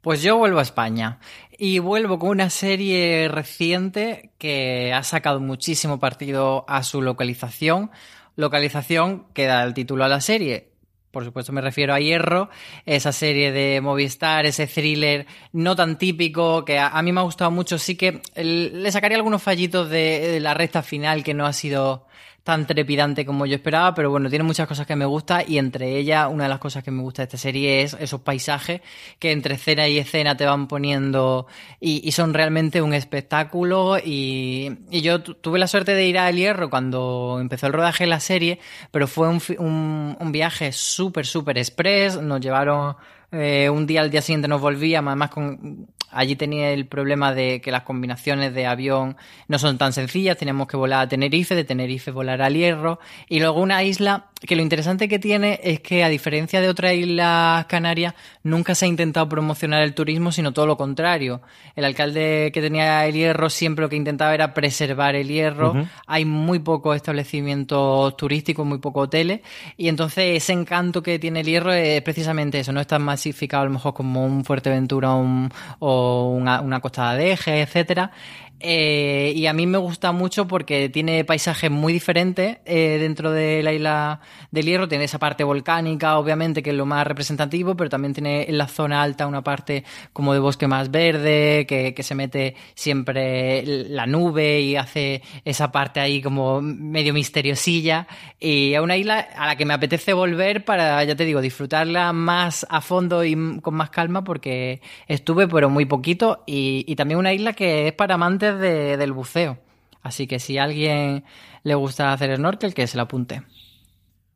Pues 0.02 0.22
yo 0.22 0.38
vuelvo 0.38 0.60
a 0.60 0.62
España 0.62 1.20
y 1.58 1.80
vuelvo 1.80 2.18
con 2.20 2.30
una 2.30 2.50
serie 2.50 3.28
reciente 3.28 4.32
que 4.38 4.94
ha 4.94 5.04
sacado 5.04 5.40
muchísimo 5.40 6.00
partido 6.00 6.64
a 6.70 6.84
su 6.84 7.02
localización, 7.02 7.92
localización 8.36 9.28
que 9.34 9.48
da 9.48 9.64
el 9.64 9.74
título 9.74 10.06
a 10.06 10.08
la 10.08 10.22
serie. 10.22 10.72
Por 11.12 11.26
supuesto 11.26 11.52
me 11.52 11.62
refiero 11.62 11.94
a 11.94 12.00
Hierro, 12.00 12.50
esa 12.86 13.12
serie 13.12 13.52
de 13.52 13.82
Movistar, 13.82 14.46
ese 14.46 14.68
thriller 14.68 15.26
no 15.52 15.76
tan 15.76 15.98
típico 15.98 16.64
que 16.64 16.80
a, 16.80 17.02
mí 17.02 17.12
me 17.12 17.20
ha 17.20 17.24
gustado 17.24 17.50
mucho. 17.50 17.78
Sí 17.78 17.96
que 17.96 18.22
le 18.36 18.92
sacaría 18.92 19.18
algunos 19.18 19.42
fallitos 19.42 19.90
de, 19.90 20.20
de 20.20 20.40
la 20.40 20.54
recta 20.54 20.84
final 20.84 21.24
que 21.24 21.34
no 21.34 21.46
ha 21.46 21.54
sido 21.54 22.06
tan 22.48 22.66
trepidante 22.66 23.26
como 23.26 23.46
yo 23.46 23.56
esperaba, 23.56 23.94
pero 23.94 24.10
bueno, 24.10 24.30
tiene 24.30 24.46
muchas 24.46 24.70
cosas 24.70 24.88
que 24.88 24.96
me 24.96 25.04
gusta 25.04 25.44
y 25.46 25.58
entre 25.58 25.98
ellas 25.98 26.30
una 26.32 26.46
de 26.46 26.50
las 26.50 26.60
cosas 26.60 26.82
que 26.82 26.92
me 26.92 27.02
gusta 27.02 27.22
de 27.22 27.26
esta 27.26 27.38
serie 27.38 27.82
es 27.82 27.94
esos 28.00 28.22
paisajes 28.22 28.80
que 29.20 29.34
entre 29.34 29.56
escena 29.56 29.86
y 29.90 29.98
escena 29.98 30.38
te 30.38 30.46
van 30.46 30.70
poniendo 30.70 31.48
y, 31.82 32.10
son 32.14 32.34
realmente 32.34 32.82
un 32.82 32.94
espectáculo 32.94 33.98
y, 33.98 34.78
yo 34.90 35.22
tuve 35.22 35.60
la 35.60 35.68
suerte 35.68 35.94
de 35.94 36.08
ir 36.08 36.18
a 36.18 36.30
El 36.30 36.38
Hierro 36.38 36.70
cuando 36.70 37.38
empezó 37.42 37.68
el 37.68 37.74
rodaje 37.74 38.06
de 38.06 38.12
la 38.12 38.22
serie, 38.22 38.60
pero 38.92 39.10
fue 39.10 39.28
un 39.28 40.32
viaje 40.32 40.72
súper, 40.72 41.26
súper 41.26 41.58
express, 41.58 42.22
nos 42.22 42.40
llevaron 42.40 42.96
eh, 43.30 43.70
un 43.70 43.86
día 43.86 44.00
al 44.02 44.10
día 44.10 44.22
siguiente 44.22 44.48
nos 44.48 44.62
volvíamos, 44.62 45.10
además 45.12 45.32
con 45.32 45.90
allí 46.12 46.36
tenía 46.36 46.72
el 46.72 46.86
problema 46.86 47.34
de 47.34 47.62
que 47.62 47.72
las 47.72 47.84
combinaciones 47.84 48.54
de 48.54 48.66
avión 48.66 49.18
no 49.48 49.60
son 49.60 49.78
tan 49.78 49.94
sencillas, 49.94 50.38
tenemos 50.38 50.68
que 50.68 50.78
volar 50.78 51.02
a 51.02 51.08
Tenerife, 51.08 51.56
de 51.56 51.64
Tenerife 51.64 52.12
volar 52.12 52.42
al 52.42 52.56
Hierro, 52.56 53.00
y 53.28 53.40
luego 53.40 53.62
una 53.62 53.84
isla 53.84 54.28
que 54.40 54.56
lo 54.56 54.62
interesante 54.62 55.08
que 55.08 55.20
tiene 55.20 55.60
es 55.64 55.80
que 55.80 56.04
a 56.04 56.10
diferencia 56.10 56.62
de 56.62 56.70
otras 56.70 56.94
islas 56.94 57.66
canarias, 57.66 58.14
nunca 58.44 58.76
se 58.76 58.86
ha 58.86 58.88
intentado 58.88 59.28
promocionar 59.28 59.82
el 59.82 59.94
turismo, 59.94 60.32
sino 60.32 60.54
todo 60.54 60.68
lo 60.68 60.78
contrario. 60.78 61.42
El 61.76 61.86
alcalde 61.86 62.52
que 62.54 62.62
tenía 62.62 63.06
el 63.06 63.16
Hierro 63.16 63.50
siempre 63.50 63.84
lo 63.84 63.90
que 63.90 63.96
intentaba 63.96 64.34
era 64.34 64.54
preservar 64.54 65.16
el 65.16 65.28
Hierro, 65.28 65.72
uh 65.72 65.76
-huh. 65.76 65.88
hay 66.06 66.26
muy 66.26 66.60
pocos 66.60 66.96
establecimientos 66.96 68.16
turísticos, 68.18 68.66
muy 68.66 68.78
pocos 68.78 69.06
hoteles, 69.06 69.42
y 69.76 69.88
entonces 69.88 70.38
ese 70.44 70.54
encanto 70.54 71.02
que 71.02 71.20
tiene 71.20 71.42
el 71.42 71.48
Hierro 71.48 71.74
es 71.74 72.02
precisamente 72.02 72.60
eso, 72.60 72.72
no 72.72 72.82
es 72.82 72.88
tan 72.88 73.02
masificado 73.02 73.64
a 73.64 73.66
lo 73.66 73.72
mejor 73.72 73.94
como 73.94 74.26
un 74.26 74.44
Fuerteventura 74.46 75.14
un, 75.14 75.50
o 75.80 76.32
una, 76.32 76.62
una 76.62 76.80
Costa 76.80 77.14
de 77.16 77.32
Eje, 77.32 77.62
etcétera 77.62 78.12
Eh, 78.60 79.34
y 79.36 79.46
a 79.46 79.54
mí 79.54 79.68
me 79.68 79.78
gusta 79.78 80.12
mucho 80.12 80.48
porque 80.48 80.90
tiene 80.90 81.24
paisajes 81.24 81.70
muy 81.70 81.94
diferentes 81.94 82.58
eh, 82.66 82.98
dentro 83.00 83.32
de 83.32 83.62
la 83.62 83.72
isla 83.72 84.20
del 84.52 84.66
Hierro. 84.66 84.88
Tiene 84.88 85.04
esa 85.04 85.20
parte 85.20 85.44
volcánica, 85.44 86.18
obviamente, 86.18 86.64
que 86.64 86.72
es 86.72 86.76
lo 86.76 86.86
más 86.86 87.06
representativo, 87.06 87.76
pero 87.76 87.90
también 87.90 88.14
tiene 88.14 88.46
en 88.50 88.58
la 88.58 88.68
zona 88.68 89.04
alta 89.04 89.28
una 89.28 89.44
parte 89.44 89.84
como 90.12 90.34
de 90.34 90.40
bosque 90.40 90.68
más 90.68 90.90
verde, 90.90 91.66
que, 91.68 91.94
que 91.94 92.04
se 92.04 92.16
mete 92.16 92.56
siempre 92.74 93.64
la 93.66 94.08
nube 94.08 94.62
y 94.62 94.76
hace 94.76 95.22
esa 95.46 95.72
parte 95.72 96.00
ahí 96.00 96.22
como 96.22 96.62
medio 96.62 97.14
misteriosilla. 97.14 98.08
Y 98.40 98.74
a 98.74 98.82
una 98.82 98.98
isla 98.98 99.20
a 99.20 99.46
la 99.46 99.56
que 99.56 99.66
me 99.66 99.76
apetece 99.76 100.14
volver 100.14 100.66
para, 100.66 101.04
ya 101.04 101.16
te 101.16 101.26
digo, 101.26 101.42
disfrutarla 101.42 102.12
más 102.14 102.66
a 102.70 102.82
fondo 102.82 103.24
y 103.24 103.60
con 103.62 103.76
más 103.76 103.92
calma 103.92 104.24
porque 104.24 104.82
estuve, 105.08 105.48
pero 105.48 105.70
muy 105.70 105.86
poquito. 105.86 106.44
Y, 106.48 106.86
y 106.88 106.96
también 106.96 107.20
una 107.20 107.34
isla 107.34 107.54
que 107.54 107.88
es 107.88 107.94
para 107.94 108.16
amantes 108.16 108.47
del 108.56 109.14
buceo. 109.14 109.60
Así 110.02 110.28
que 110.28 110.40
si 110.40 110.58
a 110.58 110.64
alguien 110.64 111.26
le 111.64 111.76
gusta 111.76 112.14
hacer 112.14 112.36
snorkel, 112.38 112.74
que 112.74 112.88
se 112.88 112.98
la 112.98 113.04
apunte. 113.04 113.44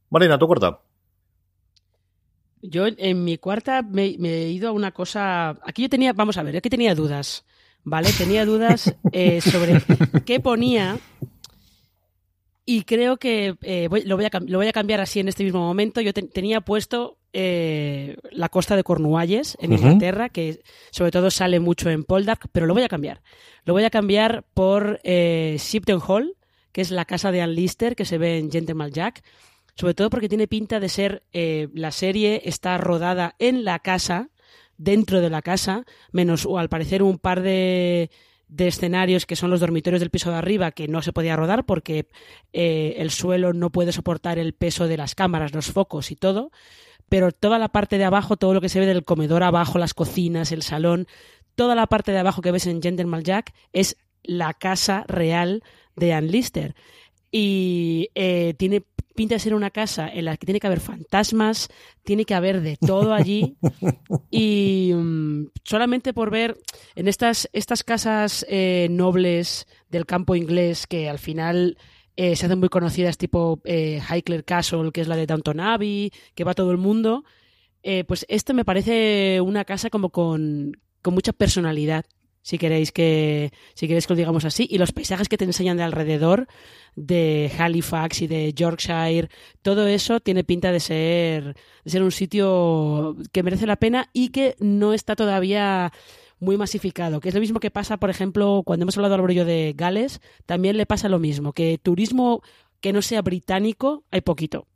Marina, 0.09 0.37
tu 0.37 0.47
cuarta. 0.47 0.81
Yo 2.61 2.85
en 2.85 3.23
mi 3.23 3.37
cuarta 3.37 3.81
me, 3.81 4.05
he 4.05 4.49
ido 4.49 4.69
a 4.69 4.71
una 4.71 4.91
cosa. 4.91 5.57
Aquí 5.65 5.83
yo 5.83 5.89
tenía, 5.89 6.13
vamos 6.13 6.37
a 6.37 6.43
ver, 6.43 6.57
aquí 6.57 6.69
tenía 6.69 6.93
dudas, 6.93 7.45
¿vale? 7.83 8.09
Tenía 8.17 8.45
dudas 8.45 8.95
eh, 9.13 9.41
sobre 9.41 9.81
qué 10.25 10.39
ponía. 10.39 10.99
Y 12.65 12.83
creo 12.83 13.17
que 13.17 13.55
eh, 13.61 13.87
lo, 14.05 14.15
voy 14.17 14.25
a, 14.25 14.39
lo, 14.45 14.57
voy 14.59 14.67
a, 14.67 14.73
cambiar 14.73 15.01
así 15.01 15.19
en 15.19 15.29
este 15.29 15.43
mismo 15.43 15.59
momento. 15.59 16.01
Yo 16.01 16.13
tenía 16.13 16.61
puesto 16.61 17.17
eh, 17.33 18.17
la 18.31 18.49
costa 18.49 18.75
de 18.75 18.83
Cornualles, 18.83 19.57
en 19.61 19.71
Inglaterra, 19.71 20.29
que 20.29 20.61
sobre 20.91 21.11
todo 21.11 21.31
sale 21.31 21.61
mucho 21.61 21.89
en 21.89 22.03
Poldark, 22.03 22.49
pero 22.51 22.65
lo 22.65 22.73
voy 22.73 22.83
a 22.83 22.89
cambiar. 22.89 23.21
Lo 23.63 23.73
voy 23.73 23.85
a 23.85 23.89
cambiar 23.89 24.43
por 24.53 24.99
eh, 25.03 25.55
Shipton 25.57 26.01
Hall, 26.05 26.35
que 26.73 26.81
es 26.81 26.91
la 26.91 27.05
casa 27.05 27.31
de 27.31 27.41
Ann 27.41 27.55
Lister, 27.55 27.95
que 27.95 28.05
se 28.05 28.17
ve 28.17 28.37
en 28.37 28.51
Gentleman 28.51 28.91
Jack. 28.91 29.23
Sobre 29.75 29.93
todo 29.93 30.09
porque 30.09 30.27
tiene 30.27 30.47
pinta 30.47 30.81
de 30.81 30.89
ser 30.89 31.23
eh, 31.31 31.69
la 31.73 31.91
serie 31.91 32.41
está 32.45 32.77
rodada 32.77 33.35
en 33.39 33.63
la 33.63 33.79
casa, 33.79 34.29
dentro 34.77 35.21
de 35.21 35.29
la 35.29 35.41
casa, 35.41 35.85
menos 36.11 36.45
o 36.45 36.57
al 36.57 36.67
parecer 36.67 37.01
un 37.01 37.17
par 37.17 37.41
de, 37.41 38.09
de 38.49 38.67
escenarios 38.67 39.25
que 39.25 39.37
son 39.37 39.49
los 39.49 39.61
dormitorios 39.61 40.01
del 40.01 40.09
piso 40.09 40.31
de 40.31 40.37
arriba 40.37 40.71
que 40.71 40.89
no 40.89 41.01
se 41.01 41.13
podía 41.13 41.37
rodar 41.37 41.65
porque 41.65 42.09
el 42.51 43.11
suelo 43.11 43.53
no 43.53 43.71
puede 43.71 43.91
soportar 43.91 44.39
el 44.39 44.53
peso 44.53 44.87
de 44.87 44.97
las 44.97 45.13
cámaras, 45.15 45.53
los 45.53 45.71
focos 45.71 46.11
y 46.11 46.15
todo 46.15 46.51
pero 47.11 47.33
toda 47.33 47.59
la 47.59 47.67
parte 47.67 47.97
de 47.97 48.05
abajo, 48.05 48.37
todo 48.37 48.53
lo 48.53 48.61
que 48.61 48.69
se 48.69 48.79
ve 48.79 48.85
del 48.85 49.03
comedor 49.03 49.43
abajo, 49.43 49.77
las 49.77 49.93
cocinas, 49.93 50.53
el 50.53 50.61
salón, 50.61 51.07
toda 51.55 51.75
la 51.75 51.87
parte 51.87 52.13
de 52.13 52.19
abajo 52.19 52.41
que 52.41 52.51
ves 52.51 52.67
en 52.67 52.81
Gentleman 52.81 53.21
Jack 53.21 53.53
es 53.73 53.97
la 54.23 54.53
casa 54.53 55.03
real 55.09 55.61
de 55.97 56.13
Ann 56.13 56.27
Lister. 56.27 56.73
Y 57.29 58.11
eh, 58.15 58.53
tiene 58.57 58.85
pinta 59.13 59.35
de 59.35 59.39
ser 59.39 59.55
una 59.55 59.71
casa 59.71 60.07
en 60.07 60.23
la 60.23 60.37
que 60.37 60.45
tiene 60.45 60.61
que 60.61 60.67
haber 60.67 60.79
fantasmas, 60.79 61.67
tiene 62.05 62.23
que 62.23 62.33
haber 62.33 62.61
de 62.61 62.77
todo 62.77 63.13
allí. 63.13 63.57
y 64.31 64.93
mm, 64.95 65.47
solamente 65.65 66.13
por 66.13 66.31
ver 66.31 66.57
en 66.95 67.09
estas, 67.09 67.49
estas 67.51 67.83
casas 67.83 68.45
eh, 68.47 68.87
nobles 68.89 69.67
del 69.89 70.05
campo 70.05 70.33
inglés 70.33 70.87
que 70.87 71.09
al 71.09 71.19
final 71.19 71.77
eh, 72.23 72.35
se 72.35 72.45
hacen 72.45 72.59
muy 72.59 72.69
conocidas 72.69 73.17
tipo 73.17 73.61
eh, 73.63 73.99
Highclere 74.07 74.43
Castle, 74.43 74.91
que 74.91 75.01
es 75.01 75.07
la 75.07 75.15
de 75.15 75.25
Downton 75.25 75.59
Abbey, 75.59 76.11
que 76.35 76.43
va 76.43 76.53
todo 76.53 76.69
el 76.69 76.77
mundo. 76.77 77.23
Eh, 77.81 78.03
pues 78.03 78.27
esto 78.29 78.53
me 78.53 78.63
parece 78.63 79.41
una 79.41 79.65
casa 79.65 79.89
como 79.89 80.11
con, 80.11 80.77
con 81.01 81.15
mucha 81.15 81.33
personalidad, 81.33 82.05
si 82.43 82.59
queréis 82.59 82.91
que 82.91 83.51
si 83.73 83.87
queréis 83.87 84.05
que 84.05 84.13
lo 84.13 84.17
digamos 84.17 84.45
así 84.45 84.67
y 84.69 84.77
los 84.77 84.91
paisajes 84.91 85.29
que 85.29 85.37
te 85.39 85.45
enseñan 85.45 85.77
de 85.77 85.83
alrededor 85.83 86.47
de 86.95 87.51
Halifax 87.57 88.21
y 88.21 88.27
de 88.27 88.53
Yorkshire 88.53 89.29
todo 89.63 89.87
eso 89.87 90.19
tiene 90.19 90.43
pinta 90.43 90.71
de 90.71 90.79
ser 90.79 91.55
de 91.83 91.91
ser 91.91 92.01
un 92.01 92.11
sitio 92.11 93.15
que 93.31 93.43
merece 93.43 93.67
la 93.67 93.75
pena 93.77 94.09
y 94.13 94.29
que 94.29 94.55
no 94.59 94.93
está 94.93 95.15
todavía 95.15 95.91
muy 96.41 96.57
masificado, 96.57 97.21
que 97.21 97.29
es 97.29 97.35
lo 97.35 97.39
mismo 97.39 97.59
que 97.59 97.71
pasa, 97.71 97.97
por 97.97 98.09
ejemplo, 98.09 98.63
cuando 98.65 98.83
hemos 98.83 98.97
hablado 98.97 99.15
al 99.15 99.45
de 99.45 99.73
Gales, 99.77 100.19
también 100.45 100.75
le 100.75 100.87
pasa 100.87 101.07
lo 101.07 101.19
mismo, 101.19 101.53
que 101.53 101.79
turismo 101.81 102.41
que 102.81 102.91
no 102.91 103.01
sea 103.01 103.21
británico 103.21 104.03
hay 104.11 104.21
poquito. 104.21 104.67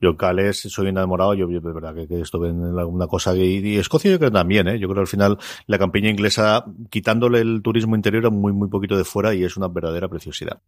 Yo 0.00 0.14
Gales 0.14 0.58
soy 0.58 0.88
enamorado, 0.88 1.34
yo 1.34 1.46
de 1.46 1.60
verdad 1.60 1.94
que, 1.94 2.20
estuve 2.20 2.48
en 2.48 2.78
alguna 2.78 3.06
cosa 3.06 3.36
y, 3.36 3.76
Escocia 3.76 4.10
yo 4.10 4.18
creo 4.18 4.32
también, 4.32 4.66
¿eh? 4.66 4.78
yo 4.78 4.88
creo 4.88 4.94
que 4.96 5.00
al 5.00 5.06
final 5.06 5.38
la 5.66 5.78
campaña 5.78 6.08
inglesa 6.08 6.64
quitándole 6.88 7.40
el 7.40 7.60
turismo 7.62 7.94
interior 7.94 8.30
muy 8.30 8.52
muy 8.52 8.68
poquito 8.68 8.96
de 8.96 9.04
fuera 9.04 9.34
y 9.34 9.44
es 9.44 9.56
una 9.58 9.68
verdadera 9.68 10.08
preciosidad. 10.08 10.60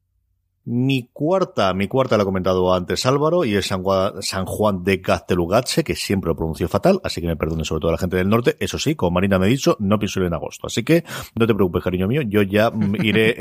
Mi 0.65 1.09
cuarta, 1.13 1.75
mi 1.75 1.89
cuarta 1.89 2.17
la 2.17 2.23
ha 2.23 2.27
comentado 2.27 2.73
antes 2.73 3.05
Álvaro 3.05 3.45
y 3.45 3.57
es 3.57 3.67
San 3.67 3.83
Juan, 3.83 4.85
de 4.85 4.99
Gaztelugatche, 4.99 5.83
que 5.83 5.97
siempre 5.97 6.29
lo 6.29 6.37
pronunció 6.37 6.69
fatal, 6.69 7.01
así 7.03 7.21
que 7.21 7.27
me 7.27 7.37
perdone 7.37 7.65
sobre 7.65 7.81
todo 7.81 7.91
la 7.91 7.99
gente 7.99 8.17
del 8.17 8.29
norte. 8.29 8.57
Eso 8.61 8.79
sí, 8.79 8.95
como 8.95 9.11
Marina 9.11 9.41
me 9.41 9.47
ha 9.47 9.49
dicho, 9.49 9.77
no 9.81 9.99
pienso 9.99 10.21
ir 10.21 10.27
en 10.27 10.35
agosto. 10.35 10.69
Así 10.69 10.85
que 10.85 11.03
no 11.35 11.49
te 11.49 11.55
preocupes, 11.55 11.83
cariño 11.83 12.07
mío, 12.07 12.23
yo 12.23 12.43
ya 12.43 12.73
iré 13.03 13.37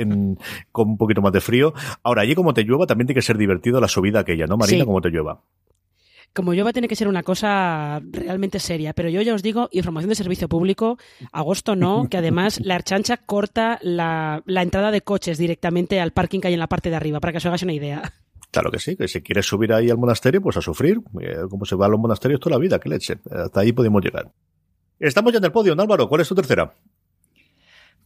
con 0.72 0.89
un 0.89 0.97
poquito 0.97 1.22
más 1.22 1.32
de 1.32 1.41
frío. 1.41 1.74
Ahora, 2.01 2.24
allí 2.24 2.34
como 2.34 2.55
te 2.55 2.63
llueva, 2.63 2.88
también 2.88 3.05
tiene 3.05 3.19
que 3.19 3.26
ser 3.26 3.38
divertido 3.38 3.80
la 3.80 3.88
subida 3.88 4.22
aquella, 4.22 4.47
¿no, 4.47 4.57
Marina? 4.57 4.86
Como 4.86 4.99
te 5.01 5.09
llueva 5.09 5.41
como 6.34 6.54
yo 6.54 6.64
va 6.64 6.70
a 6.70 6.74
tener 6.74 6.90
que 6.90 6.96
ser 6.96 7.08
una 7.08 7.24
cosa 7.24 8.02
realmente 8.12 8.60
seria, 8.60 8.94
pero 8.94 9.10
yo 9.10 9.22
ya 9.22 9.34
os 9.34 9.44
digo, 9.44 9.70
información 9.72 10.10
de 10.10 10.16
servicio 10.16 10.48
público, 10.48 10.98
agosto 11.32 11.76
no, 11.76 12.08
que 12.10 12.18
además 12.18 12.60
la 12.64 12.76
Archancha 12.76 13.18
corta 13.18 13.80
la, 13.82 14.44
entrada 14.48 14.92
de 14.92 15.02
coches 15.02 15.38
directamente 15.38 16.00
al 16.00 16.12
parking 16.12 16.40
que 16.40 16.48
hay 16.48 16.54
en 16.54 16.60
la 16.60 16.68
parte 16.68 16.90
de 16.90 16.96
arriba, 16.96 17.20
para 17.20 17.34
que 17.34 17.38
os 17.38 17.46
hagáis 17.46 17.64
una 17.64 17.74
idea. 17.74 18.14
Claro 18.52 18.70
que 18.70 18.80
sí, 18.80 18.98
que 18.98 19.08
si 19.08 19.22
quieres 19.22 19.46
subir 19.46 19.72
ahí 19.74 19.90
al 19.90 19.98
monasterio, 19.98 20.42
pues 20.42 20.58
a 20.58 20.62
sufrir, 20.62 21.00
eh, 21.22 21.38
como 21.50 21.66
se 21.66 21.76
va 21.76 21.86
a 21.86 21.90
los 21.90 22.00
monasterios 22.00 22.40
toda 22.40 22.58
la 22.58 22.62
vida, 22.62 22.80
que 22.80 22.90
leche. 22.90 23.20
Hasta 23.30 23.62
ahí 23.62 23.72
podemos 23.72 24.04
llegar. 24.04 24.30
Estamos 25.00 25.32
ya 25.32 25.40
en 25.40 25.46
el 25.46 25.52
podio, 25.52 25.74
Álvaro? 25.74 26.10
¿Cuál 26.10 26.22
es 26.22 26.28
tu 26.28 26.36
tercera? 26.36 26.76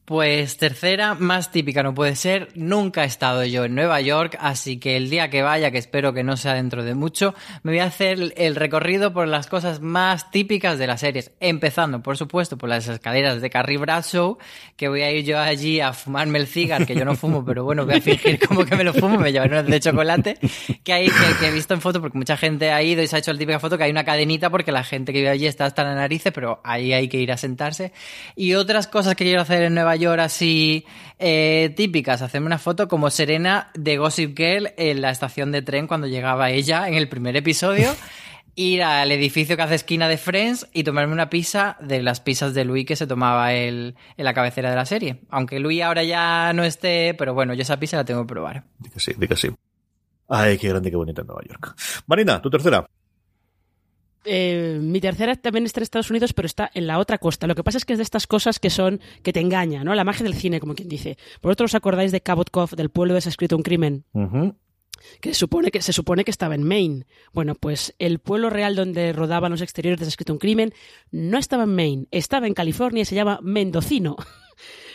Pues 0.06 0.58
tercera, 0.58 1.16
más 1.16 1.52
típica 1.52 1.82
no 1.82 1.96
puede 1.96 2.16
ser. 2.16 2.50
Nunca 2.54 3.04
he 3.04 3.08
estado 3.08 3.44
yo 3.44 3.66
en 3.66 3.74
Nueva 3.74 4.02
York, 4.02 4.38
así 4.40 4.78
que 4.78 4.98
el 4.98 5.10
día 5.10 5.32
que 5.32 5.42
vaya, 5.42 5.72
que 5.72 5.80
espero 5.80 6.14
que 6.14 6.24
no 6.24 6.38
sea 6.38 6.54
dentro 6.54 6.84
de 6.84 6.94
mucho, 6.94 7.34
me 7.64 7.72
voy 7.72 7.80
a 7.80 7.86
hacer 7.86 8.36
el 8.38 8.56
recorrido 8.56 9.14
por 9.14 9.28
las 9.28 9.48
cosas 9.48 9.82
más 9.82 10.30
típicas 10.30 10.78
de 10.78 10.86
las 10.86 11.00
series. 11.00 11.32
Empezando, 11.40 12.04
por 12.04 12.18
supuesto, 12.18 12.56
por 12.56 12.70
las 12.70 12.88
escaleras 12.88 13.42
de 13.42 13.50
Carrie 13.50 13.80
Bradshaw, 13.80 14.38
que 14.78 14.90
voy 14.90 15.02
a 15.02 15.12
ir 15.12 15.26
yo 15.26 15.40
allí 15.40 15.80
a 15.80 15.92
fumarme 15.92 16.38
el 16.38 16.46
cigar, 16.46 16.86
que 16.86 16.94
yo 16.94 17.04
no 17.04 17.16
fumo, 17.16 17.44
pero 17.44 17.64
bueno, 17.64 17.84
voy 17.88 17.96
a 17.96 18.02
fingir 18.02 18.38
como 18.48 18.64
que 18.64 18.76
me 18.76 18.84
lo 18.84 18.94
fumo, 18.94 19.18
me 19.18 19.32
llevaré 19.32 19.58
unos 19.58 19.66
de 19.66 19.80
chocolate, 19.80 20.38
que, 20.84 20.94
hay, 20.94 21.08
que, 21.40 21.48
he 21.48 21.52
visto 21.52 21.74
en 21.74 21.82
foto, 21.82 22.00
porque 22.00 22.16
mucha 22.20 22.38
gente 22.38 22.72
ha 22.72 22.84
ido 22.84 23.02
y 23.02 23.08
se 23.08 23.16
ha 23.16 23.20
hecho 23.20 23.34
la 23.34 23.40
típica 23.40 23.60
foto, 23.60 23.76
que 23.76 23.86
hay 23.86 23.92
una 23.92 24.06
cadenita 24.06 24.52
porque 24.52 24.72
la 24.72 24.84
gente 24.84 25.14
que 25.14 25.18
vive 25.18 25.32
allí 25.32 25.48
está 25.48 25.66
hasta 25.66 25.84
la 25.84 25.96
narices, 25.96 26.32
pero 26.32 26.62
ahí 26.64 26.94
hay 26.94 27.08
que 27.08 27.18
ir 27.18 27.32
a 27.32 27.38
sentarse. 27.38 27.92
Y 28.36 28.54
otras 28.54 28.86
cosas 28.86 29.16
que 29.16 29.24
quiero 29.24 29.42
hacer 29.42 29.64
en 29.64 29.74
Nueva 29.74 29.95
York 29.96 30.20
así 30.20 30.86
eh, 31.20 31.74
típicas, 31.76 32.22
hacerme 32.22 32.48
una 32.48 32.60
foto 32.60 32.88
como 32.88 33.10
Serena 33.10 33.72
de 33.74 33.98
Gossip 33.98 34.38
Girl 34.38 34.74
en 34.78 35.02
la 35.02 35.12
estación 35.12 35.52
de 35.52 35.62
tren 35.62 35.88
cuando 35.88 36.08
llegaba 36.08 36.52
ella 36.52 36.88
en 36.88 36.96
el 36.96 37.08
primer 37.08 37.36
episodio. 37.36 37.96
ir 38.56 38.84
al 38.84 39.12
edificio 39.12 39.58
que 39.58 39.64
hace 39.64 39.76
esquina 39.76 40.08
de 40.08 40.18
Friends 40.18 40.68
y 40.74 40.84
tomarme 40.84 41.14
una 41.14 41.30
pizza 41.30 41.78
de 41.82 42.02
las 42.02 42.22
pizzas 42.22 42.54
de 42.54 42.64
Louis 42.64 42.86
que 42.86 42.96
se 42.96 43.06
tomaba 43.06 43.54
él 43.54 43.96
en 44.18 44.26
la 44.26 44.34
cabecera 44.34 44.70
de 44.70 44.76
la 44.76 44.86
serie. 44.86 45.22
Aunque 45.30 45.60
Louis 45.60 45.82
ahora 45.82 46.04
ya 46.04 46.54
no 46.54 46.64
esté, 46.64 47.14
pero 47.14 47.34
bueno, 47.34 47.54
yo 47.54 47.62
esa 47.62 47.80
pizza 47.80 47.98
la 47.98 48.06
tengo 48.06 48.22
que 48.22 48.28
probar. 48.28 48.64
sí, 48.96 49.14
sí. 49.36 49.50
Ay, 50.28 50.58
qué 50.58 50.70
grande, 50.70 50.90
qué 50.90 50.98
bonita 50.98 51.24
Nueva 51.24 51.42
York. 51.48 51.76
Marina, 52.08 52.42
tu 52.42 52.50
tercera. 52.50 52.88
Eh, 54.26 54.80
mi 54.82 55.00
tercera 55.00 55.36
también 55.36 55.66
está 55.66 55.80
en 55.80 55.84
Estados 55.84 56.10
Unidos, 56.10 56.34
pero 56.34 56.48
está 56.48 56.70
en 56.74 56.88
la 56.88 57.00
otra 57.00 57.18
costa. 57.18 57.48
Lo 57.48 57.56
que 57.56 57.64
pasa 57.64 57.78
es 57.78 57.86
que 57.86 57.94
es 57.94 58.00
de 58.00 58.04
estas 58.04 58.28
cosas 58.28 58.60
que 58.60 58.70
son, 58.70 59.00
que 59.24 59.32
te 59.32 59.40
engañan, 59.40 59.86
¿no? 59.86 59.94
La 59.94 60.04
magia 60.04 60.24
del 60.24 60.34
cine, 60.34 60.60
como 60.60 60.76
quien 60.76 60.90
dice. 60.90 61.18
¿Vosotros 61.42 61.72
os 61.72 61.76
acordáis 61.76 62.12
de 62.12 62.22
Cabot 62.22 62.50
Cove, 62.50 62.76
del 62.76 62.90
pueblo 62.90 63.14
de 63.14 63.22
Se 63.22 63.30
escrito 63.30 63.56
un 63.56 63.64
crimen? 63.64 64.06
Que 65.22 65.34
se, 65.34 65.40
supone 65.40 65.70
que 65.70 65.82
se 65.82 65.94
supone 65.94 66.24
que 66.24 66.32
estaba 66.32 66.56
en 66.56 66.64
Maine. 66.64 67.06
Bueno, 67.34 67.54
pues 67.56 67.94
el 68.00 68.20
pueblo 68.20 68.50
real 68.50 68.76
donde 68.76 69.14
rodaban 69.14 69.52
los 69.52 69.62
exteriores 69.62 70.00
de 70.00 70.06
Se 70.06 70.10
escrito 70.10 70.34
un 70.34 70.40
crimen 70.40 70.74
no 71.12 71.38
estaba 71.38 71.64
en 71.64 71.76
Maine, 71.76 72.08
estaba 72.12 72.48
en 72.48 72.54
California 72.54 73.04
y 73.04 73.06
se 73.06 73.16
llama 73.16 73.40
Mendocino. 73.44 74.16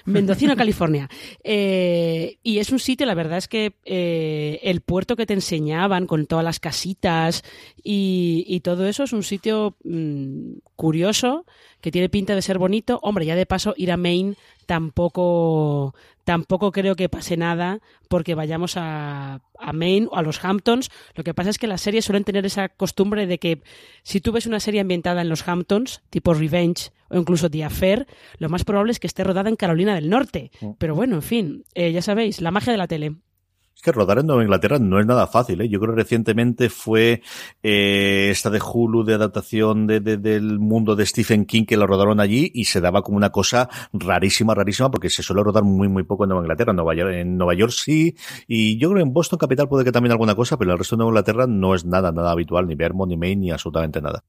Mendocino, 0.05 0.57
California. 0.57 1.09
Eh, 1.45 2.39
y 2.43 2.59
es 2.59 2.71
un 2.71 2.79
sitio, 2.79 3.07
la 3.07 3.15
verdad 3.15 3.39
es 3.39 3.49
que 3.49 3.75
eh, 3.85 4.61
el 4.63 4.81
puerto 4.81 5.17
que 5.17 5.27
te 5.27 5.35
enseñaban 5.35 6.07
con 6.07 6.27
todas 6.27 6.45
las 6.45 6.61
casitas 6.61 7.45
y, 7.83 8.61
todo 8.61 8.87
eso 8.87 9.05
es 9.05 9.13
un 9.13 9.23
sitio 9.23 9.77
mm, 9.85 10.59
curioso 10.77 11.47
que 11.81 11.91
tiene 11.91 12.09
pinta 12.09 12.35
de 12.35 12.43
ser 12.43 12.59
bonito. 12.59 13.01
Hombre, 13.03 13.25
ya 13.25 13.35
de 13.35 13.47
paso 13.47 13.75
ir 13.77 13.91
a 13.91 13.97
Maine 13.97 14.37
tampoco 14.71 15.97
tampoco 16.23 16.71
creo 16.71 16.95
que 16.95 17.09
pase 17.09 17.37
nada 17.37 17.81
porque 18.09 18.37
vayamos 18.37 18.77
a, 18.77 19.41
a 19.59 19.73
Maine 19.73 20.07
o 20.09 20.15
a 20.15 20.23
los 20.23 20.45
Hamptons. 20.45 20.91
Lo 21.17 21.25
que 21.25 21.35
pasa 21.35 21.51
es 21.51 21.59
que 21.59 21.67
las 21.67 21.81
series 21.81 22.05
suelen 22.05 22.23
tener 22.23 22.47
esa 22.47 22.69
costumbre 22.69 23.27
de 23.27 23.39
que 23.39 23.63
si 24.05 24.21
tú 24.21 24.31
ves 24.31 24.47
una 24.47 24.61
serie 24.61 24.81
ambientada 24.81 25.23
en 25.23 25.29
los 25.29 25.49
Hamptons, 25.49 26.03
tipo 26.09 26.35
Revenge 26.35 26.93
o 27.09 27.19
incluso 27.19 27.51
The 27.51 27.65
Affair, 27.65 28.07
lo 28.39 28.49
más 28.49 28.63
probable 28.63 28.93
es 28.93 29.01
que 29.01 29.09
esté 29.09 29.25
rodada 29.25 29.49
en 29.49 29.57
Carolina 29.57 29.97
del 29.97 30.09
Norte. 30.09 30.53
Mm. 30.61 30.71
Pero 30.79 30.95
bueno, 30.95 31.17
en 31.17 31.23
fin, 31.23 31.65
eh, 31.75 31.91
ya 31.91 32.01
sabéis, 32.01 32.41
la 32.41 32.53
magia 32.53 32.71
de 32.71 32.79
la 32.79 32.87
tele. 32.87 33.17
Es 33.75 33.83
que 33.83 33.93
rodar 33.93 34.19
en 34.19 34.27
Nueva 34.27 34.43
Inglaterra 34.43 34.79
no 34.79 35.01
es 35.01 35.07
nada 35.07 35.27
fácil, 35.27 35.59
¿eh? 35.63 35.69
Yo 35.71 35.81
creo 35.81 35.95
que 35.95 36.03
recientemente 36.03 36.69
fue 36.69 37.23
eh, 37.63 38.29
esta 38.31 38.51
de 38.51 38.61
Hulu 38.63 39.05
de 39.05 39.15
adaptación 39.15 39.87
de, 39.87 40.01
de- 40.01 40.19
del 40.19 40.59
mundo 40.59 40.97
de 40.97 41.07
Stephen 41.07 41.47
King 41.47 41.65
que 41.65 41.79
la 41.79 41.87
rodaron 41.87 42.21
allí 42.21 42.51
y 42.55 42.67
se 42.67 42.83
daba 42.83 43.01
como 43.03 43.17
una 43.17 43.31
cosa 43.31 43.71
rarísima, 43.95 44.55
rarísima, 44.55 44.91
porque 44.91 45.09
se 45.09 45.23
suele 45.23 45.43
rodar 45.43 45.63
muy, 45.65 45.89
muy 45.89 46.03
poco 46.03 46.25
en 46.25 46.29
Nueva 46.29 46.45
Inglaterra. 46.45 46.73
En 46.73 46.77
Nueva 46.77 46.95
York, 46.95 47.11
en 47.15 47.39
Nueva 47.39 47.55
York 47.55 47.73
sí, 47.73 48.15
y 48.47 48.77
yo 48.79 48.91
creo 48.91 48.99
que 49.03 49.09
en 49.09 49.15
Boston 49.15 49.39
capital 49.39 49.67
puede 49.69 49.85
que 49.85 49.93
también 49.93 50.13
alguna 50.13 50.35
cosa, 50.35 50.59
pero 50.59 50.71
en 50.71 50.73
el 50.75 50.79
resto 50.79 50.97
de 50.97 50.99
Nueva 50.99 51.13
Inglaterra 51.13 51.47
no 51.47 51.75
es 51.75 51.87
nada, 51.87 52.13
nada 52.13 52.33
habitual, 52.33 52.67
ni 52.67 52.75
Vermont, 52.75 53.09
ni 53.09 53.17
Maine, 53.17 53.41
ni 53.41 53.51
absolutamente 53.51 54.03
nada. 54.03 54.23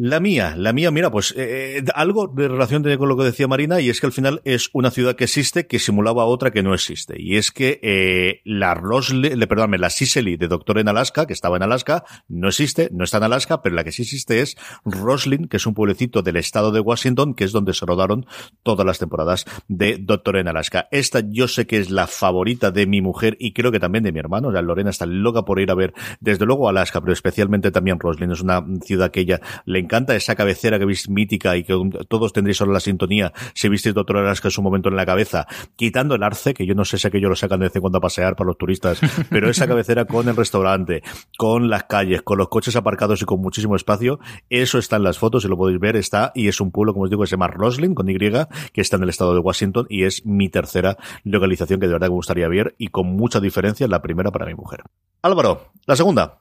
La 0.00 0.20
mía, 0.20 0.54
la 0.56 0.72
mía, 0.72 0.92
mira, 0.92 1.10
pues 1.10 1.34
eh, 1.36 1.82
algo 1.92 2.28
de 2.28 2.46
relación 2.46 2.84
con 2.98 3.08
lo 3.08 3.16
que 3.16 3.24
decía 3.24 3.48
Marina 3.48 3.80
y 3.80 3.90
es 3.90 4.00
que 4.00 4.06
al 4.06 4.12
final 4.12 4.40
es 4.44 4.70
una 4.72 4.92
ciudad 4.92 5.16
que 5.16 5.24
existe 5.24 5.66
que 5.66 5.80
simulaba 5.80 6.24
otra 6.24 6.52
que 6.52 6.62
no 6.62 6.72
existe. 6.72 7.20
Y 7.20 7.36
es 7.36 7.50
que 7.50 7.80
eh, 7.82 8.40
la 8.44 8.74
Rosley, 8.74 9.34
le, 9.34 9.46
perdóname, 9.48 9.76
la 9.76 9.90
Cicely 9.90 10.36
de 10.36 10.46
Doctor 10.46 10.78
en 10.78 10.86
Alaska, 10.86 11.26
que 11.26 11.32
estaba 11.32 11.56
en 11.56 11.64
Alaska, 11.64 12.04
no 12.28 12.46
existe, 12.46 12.90
no 12.92 13.02
está 13.02 13.16
en 13.16 13.24
Alaska, 13.24 13.60
pero 13.60 13.74
la 13.74 13.82
que 13.82 13.90
sí 13.90 14.02
existe 14.02 14.40
es 14.40 14.56
Roslyn, 14.84 15.48
que 15.48 15.56
es 15.56 15.66
un 15.66 15.74
pueblecito 15.74 16.22
del 16.22 16.36
estado 16.36 16.70
de 16.70 16.78
Washington, 16.78 17.34
que 17.34 17.42
es 17.42 17.50
donde 17.50 17.74
se 17.74 17.84
rodaron 17.84 18.24
todas 18.62 18.86
las 18.86 19.00
temporadas 19.00 19.46
de 19.66 19.98
Doctor 19.98 20.36
en 20.36 20.46
Alaska. 20.46 20.86
Esta 20.92 21.24
yo 21.28 21.48
sé 21.48 21.66
que 21.66 21.78
es 21.78 21.90
la 21.90 22.06
favorita 22.06 22.70
de 22.70 22.86
mi 22.86 23.02
mujer 23.02 23.36
y 23.40 23.52
creo 23.52 23.72
que 23.72 23.80
también 23.80 24.04
de 24.04 24.12
mi 24.12 24.20
hermano, 24.20 24.52
ya 24.52 24.62
Lorena 24.62 24.90
está 24.90 25.06
loca 25.06 25.42
por 25.42 25.58
ir 25.58 25.72
a 25.72 25.74
ver, 25.74 25.92
desde 26.20 26.46
luego 26.46 26.68
Alaska, 26.68 27.00
pero 27.00 27.12
especialmente 27.12 27.72
también 27.72 27.98
Roslyn, 27.98 28.30
es 28.30 28.42
una 28.42 28.64
ciudad 28.84 29.10
que 29.10 29.22
ella 29.22 29.40
le 29.64 29.87
encanta 29.88 30.14
esa 30.14 30.34
cabecera 30.34 30.78
que 30.78 30.84
veis 30.84 31.08
mítica 31.08 31.56
y 31.56 31.64
que 31.64 31.74
todos 32.08 32.34
tendréis 32.34 32.60
ahora 32.60 32.74
la 32.74 32.80
sintonía 32.80 33.32
si 33.54 33.68
visteis 33.68 33.94
Doctor 33.94 34.18
Alaska 34.18 34.48
en 34.48 34.52
su 34.52 34.62
momento 34.62 34.90
en 34.90 34.96
la 34.96 35.06
cabeza, 35.06 35.46
quitando 35.76 36.14
el 36.14 36.22
arce, 36.22 36.52
que 36.52 36.66
yo 36.66 36.74
no 36.74 36.84
sé 36.84 36.98
si 36.98 37.08
aquello 37.08 37.30
lo 37.30 37.36
sacan 37.36 37.60
de 37.60 37.66
vez 37.66 37.76
en 37.76 37.80
cuando 37.80 37.98
a 37.98 38.00
pasear 38.02 38.36
para 38.36 38.48
los 38.48 38.58
turistas, 38.58 39.00
pero 39.30 39.48
esa 39.48 39.66
cabecera 39.66 40.04
con 40.04 40.28
el 40.28 40.36
restaurante, 40.36 41.02
con 41.38 41.70
las 41.70 41.84
calles, 41.84 42.22
con 42.22 42.36
los 42.36 42.48
coches 42.48 42.76
aparcados 42.76 43.22
y 43.22 43.24
con 43.24 43.40
muchísimo 43.40 43.76
espacio, 43.76 44.20
eso 44.50 44.78
está 44.78 44.96
en 44.96 45.04
las 45.04 45.18
fotos 45.18 45.44
y 45.44 45.48
lo 45.48 45.56
podéis 45.56 45.80
ver, 45.80 45.96
está, 45.96 46.32
y 46.34 46.48
es 46.48 46.60
un 46.60 46.70
pueblo, 46.70 46.92
como 46.92 47.04
os 47.04 47.10
digo, 47.10 47.22
que 47.22 47.28
se 47.28 47.32
llama 47.32 47.48
Roslyn, 47.48 47.94
con 47.94 48.08
Y, 48.08 48.18
que 48.18 48.80
está 48.80 48.96
en 48.96 49.04
el 49.04 49.08
estado 49.08 49.32
de 49.32 49.40
Washington 49.40 49.86
y 49.88 50.04
es 50.04 50.26
mi 50.26 50.48
tercera 50.48 50.96
localización 51.24 51.80
que 51.80 51.86
de 51.86 51.92
verdad 51.92 52.08
me 52.08 52.14
gustaría 52.14 52.48
ver 52.48 52.74
y 52.78 52.88
con 52.88 53.06
mucha 53.06 53.40
diferencia 53.40 53.86
la 53.88 54.02
primera 54.02 54.30
para 54.30 54.46
mi 54.46 54.54
mujer. 54.54 54.82
Álvaro, 55.22 55.72
la 55.86 55.96
segunda. 55.96 56.38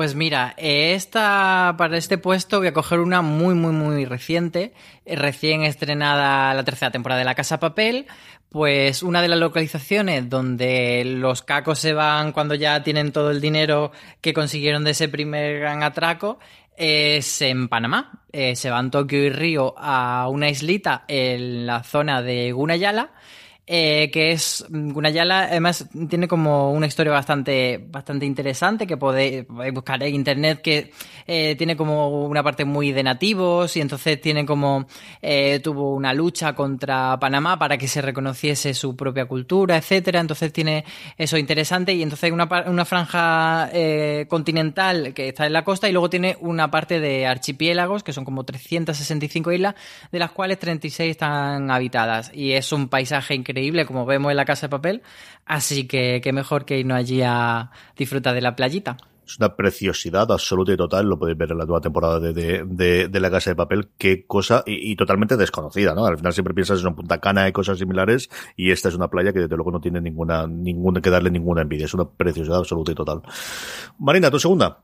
Pues 0.00 0.14
mira, 0.14 0.54
eh, 0.56 0.94
esta, 0.94 1.74
para 1.76 1.98
este 1.98 2.16
puesto 2.16 2.56
voy 2.56 2.68
a 2.68 2.72
coger 2.72 3.00
una 3.00 3.20
muy, 3.20 3.54
muy, 3.54 3.72
muy 3.72 4.06
reciente, 4.06 4.72
eh, 5.04 5.14
recién 5.14 5.62
estrenada 5.62 6.54
la 6.54 6.64
tercera 6.64 6.90
temporada 6.90 7.18
de 7.18 7.26
La 7.26 7.34
Casa 7.34 7.60
Papel, 7.60 8.06
pues 8.48 9.02
una 9.02 9.20
de 9.20 9.28
las 9.28 9.38
localizaciones 9.38 10.30
donde 10.30 11.04
los 11.04 11.42
cacos 11.42 11.80
se 11.80 11.92
van 11.92 12.32
cuando 12.32 12.54
ya 12.54 12.82
tienen 12.82 13.12
todo 13.12 13.30
el 13.30 13.42
dinero 13.42 13.92
que 14.22 14.32
consiguieron 14.32 14.84
de 14.84 14.92
ese 14.92 15.10
primer 15.10 15.60
gran 15.60 15.82
atraco 15.82 16.38
es 16.78 17.42
en 17.42 17.68
Panamá. 17.68 18.22
Eh, 18.32 18.56
se 18.56 18.70
van 18.70 18.90
Tokio 18.90 19.22
y 19.22 19.28
Río 19.28 19.74
a 19.76 20.28
una 20.30 20.48
islita 20.48 21.04
en 21.08 21.66
la 21.66 21.82
zona 21.82 22.22
de 22.22 22.52
Gunayala. 22.52 23.10
Eh, 23.72 24.10
que 24.12 24.32
es 24.32 24.64
Gunayala, 24.68 25.42
además 25.42 25.88
tiene 26.08 26.26
como 26.26 26.72
una 26.72 26.88
historia 26.88 27.12
bastante, 27.12 27.78
bastante 27.80 28.26
interesante 28.26 28.84
que 28.84 28.96
podéis, 28.96 29.46
buscar 29.46 30.02
en 30.02 30.12
internet 30.12 30.60
que 30.60 30.90
eh, 31.24 31.54
tiene 31.56 31.76
como 31.76 32.26
una 32.26 32.42
parte 32.42 32.64
muy 32.64 32.90
de 32.90 33.04
nativos 33.04 33.76
y 33.76 33.80
entonces 33.80 34.20
tiene 34.20 34.44
como 34.44 34.88
eh, 35.22 35.60
tuvo 35.62 35.94
una 35.94 36.12
lucha 36.12 36.52
contra 36.52 37.16
Panamá 37.20 37.60
para 37.60 37.78
que 37.78 37.86
se 37.86 38.02
reconociese 38.02 38.74
su 38.74 38.96
propia 38.96 39.26
cultura, 39.26 39.76
etcétera. 39.76 40.18
Entonces 40.18 40.52
tiene 40.52 40.84
eso 41.16 41.38
interesante 41.38 41.94
y 41.94 42.02
entonces 42.02 42.32
una, 42.32 42.48
una 42.66 42.84
franja 42.84 43.70
continental 44.26 45.14
que 45.14 45.28
está 45.28 45.46
en 45.46 45.52
la 45.52 45.62
costa 45.62 45.88
y 45.88 45.92
luego 45.92 46.10
tiene 46.10 46.36
una 46.40 46.72
parte 46.72 46.98
de 46.98 47.24
archipiélagos 47.24 48.02
que 48.02 48.12
son 48.12 48.24
como 48.24 48.42
365 48.42 49.52
islas 49.52 49.76
de 50.10 50.18
las 50.18 50.32
cuales 50.32 50.58
36 50.58 51.08
están 51.12 51.70
habitadas 51.70 52.32
y 52.34 52.50
es 52.54 52.72
un 52.72 52.88
paisaje 52.88 53.36
increíble 53.36 53.59
como 53.86 54.06
vemos 54.06 54.30
en 54.30 54.36
la 54.36 54.44
casa 54.44 54.66
de 54.66 54.70
papel 54.70 55.02
así 55.46 55.86
que 55.86 56.20
qué 56.22 56.32
mejor 56.32 56.64
que 56.64 56.78
irnos 56.78 56.98
allí 56.98 57.22
a 57.22 57.70
disfrutar 57.96 58.34
de 58.34 58.40
la 58.40 58.56
playita 58.56 58.96
Es 59.26 59.38
una 59.38 59.54
preciosidad 59.54 60.30
absoluta 60.32 60.72
y 60.72 60.76
total, 60.76 61.06
lo 61.06 61.18
podéis 61.18 61.38
ver 61.38 61.52
en 61.52 61.58
la 61.58 61.64
nueva 61.64 61.80
temporada 61.80 62.18
de, 62.20 62.32
de, 62.32 63.08
de, 63.08 63.20
La 63.20 63.30
Casa 63.30 63.50
de 63.50 63.56
Papel, 63.56 63.88
qué 63.96 64.26
cosa, 64.26 64.64
y, 64.66 64.90
y, 64.90 64.96
totalmente 64.96 65.36
desconocida, 65.36 65.94
¿no? 65.94 66.04
Al 66.04 66.16
final 66.16 66.32
siempre 66.32 66.52
piensas 66.52 66.82
en 66.84 66.94
Punta 66.96 67.18
Cana 67.18 67.48
y 67.48 67.52
cosas 67.52 67.78
similares, 67.78 68.28
y 68.56 68.72
esta 68.72 68.88
es 68.88 68.96
una 68.96 69.08
playa 69.08 69.32
que 69.32 69.40
desde 69.40 69.54
luego 69.54 69.70
no 69.70 69.80
tiene 69.80 70.00
ninguna, 70.00 70.48
ninguna 70.48 71.00
que 71.00 71.10
darle 71.10 71.30
ninguna 71.30 71.62
envidia, 71.62 71.84
es 71.84 71.94
una 71.94 72.08
preciosidad 72.08 72.58
absoluta 72.58 72.90
y 72.90 72.94
total. 72.96 73.22
Marina, 73.98 74.30
tu 74.30 74.40
segunda. 74.40 74.82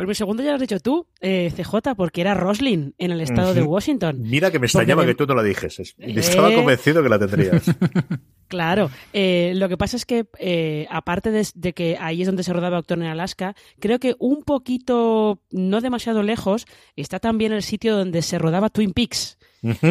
Pues 0.00 0.08
mi 0.08 0.14
segundo 0.14 0.42
ya 0.42 0.48
lo 0.48 0.54
has 0.54 0.62
dicho 0.62 0.80
tú, 0.80 1.06
eh, 1.20 1.52
CJ, 1.54 1.94
porque 1.94 2.22
era 2.22 2.32
Roslyn 2.32 2.94
en 2.96 3.10
el 3.10 3.20
estado 3.20 3.52
de 3.52 3.60
Washington. 3.62 4.16
Mira 4.22 4.50
que 4.50 4.58
me 4.58 4.64
extrañaba 4.64 5.02
Porque- 5.02 5.12
que 5.12 5.18
tú 5.18 5.26
no 5.26 5.34
la 5.34 5.42
dijeses. 5.42 5.94
Estaba 5.98 6.50
Eh. 6.50 6.54
convencido 6.56 7.02
que 7.02 7.08
la 7.10 7.18
tendrías. 7.18 7.62
Claro, 8.48 8.90
eh, 9.12 9.52
lo 9.56 9.68
que 9.68 9.76
pasa 9.76 9.96
es 9.96 10.04
que 10.06 10.26
eh, 10.40 10.86
aparte 10.90 11.30
de, 11.30 11.46
de 11.54 11.72
que 11.72 11.96
ahí 12.00 12.22
es 12.22 12.26
donde 12.26 12.42
se 12.42 12.52
rodaba 12.52 12.78
Doctor 12.78 12.98
en 12.98 13.04
Alaska, 13.04 13.54
creo 13.78 14.00
que 14.00 14.16
un 14.18 14.42
poquito, 14.42 15.40
no 15.52 15.80
demasiado 15.80 16.22
lejos, 16.24 16.64
está 16.96 17.20
también 17.20 17.52
el 17.52 17.62
sitio 17.62 17.94
donde 17.96 18.22
se 18.22 18.38
rodaba 18.38 18.68
Twin 18.70 18.92
Peaks. 18.92 19.36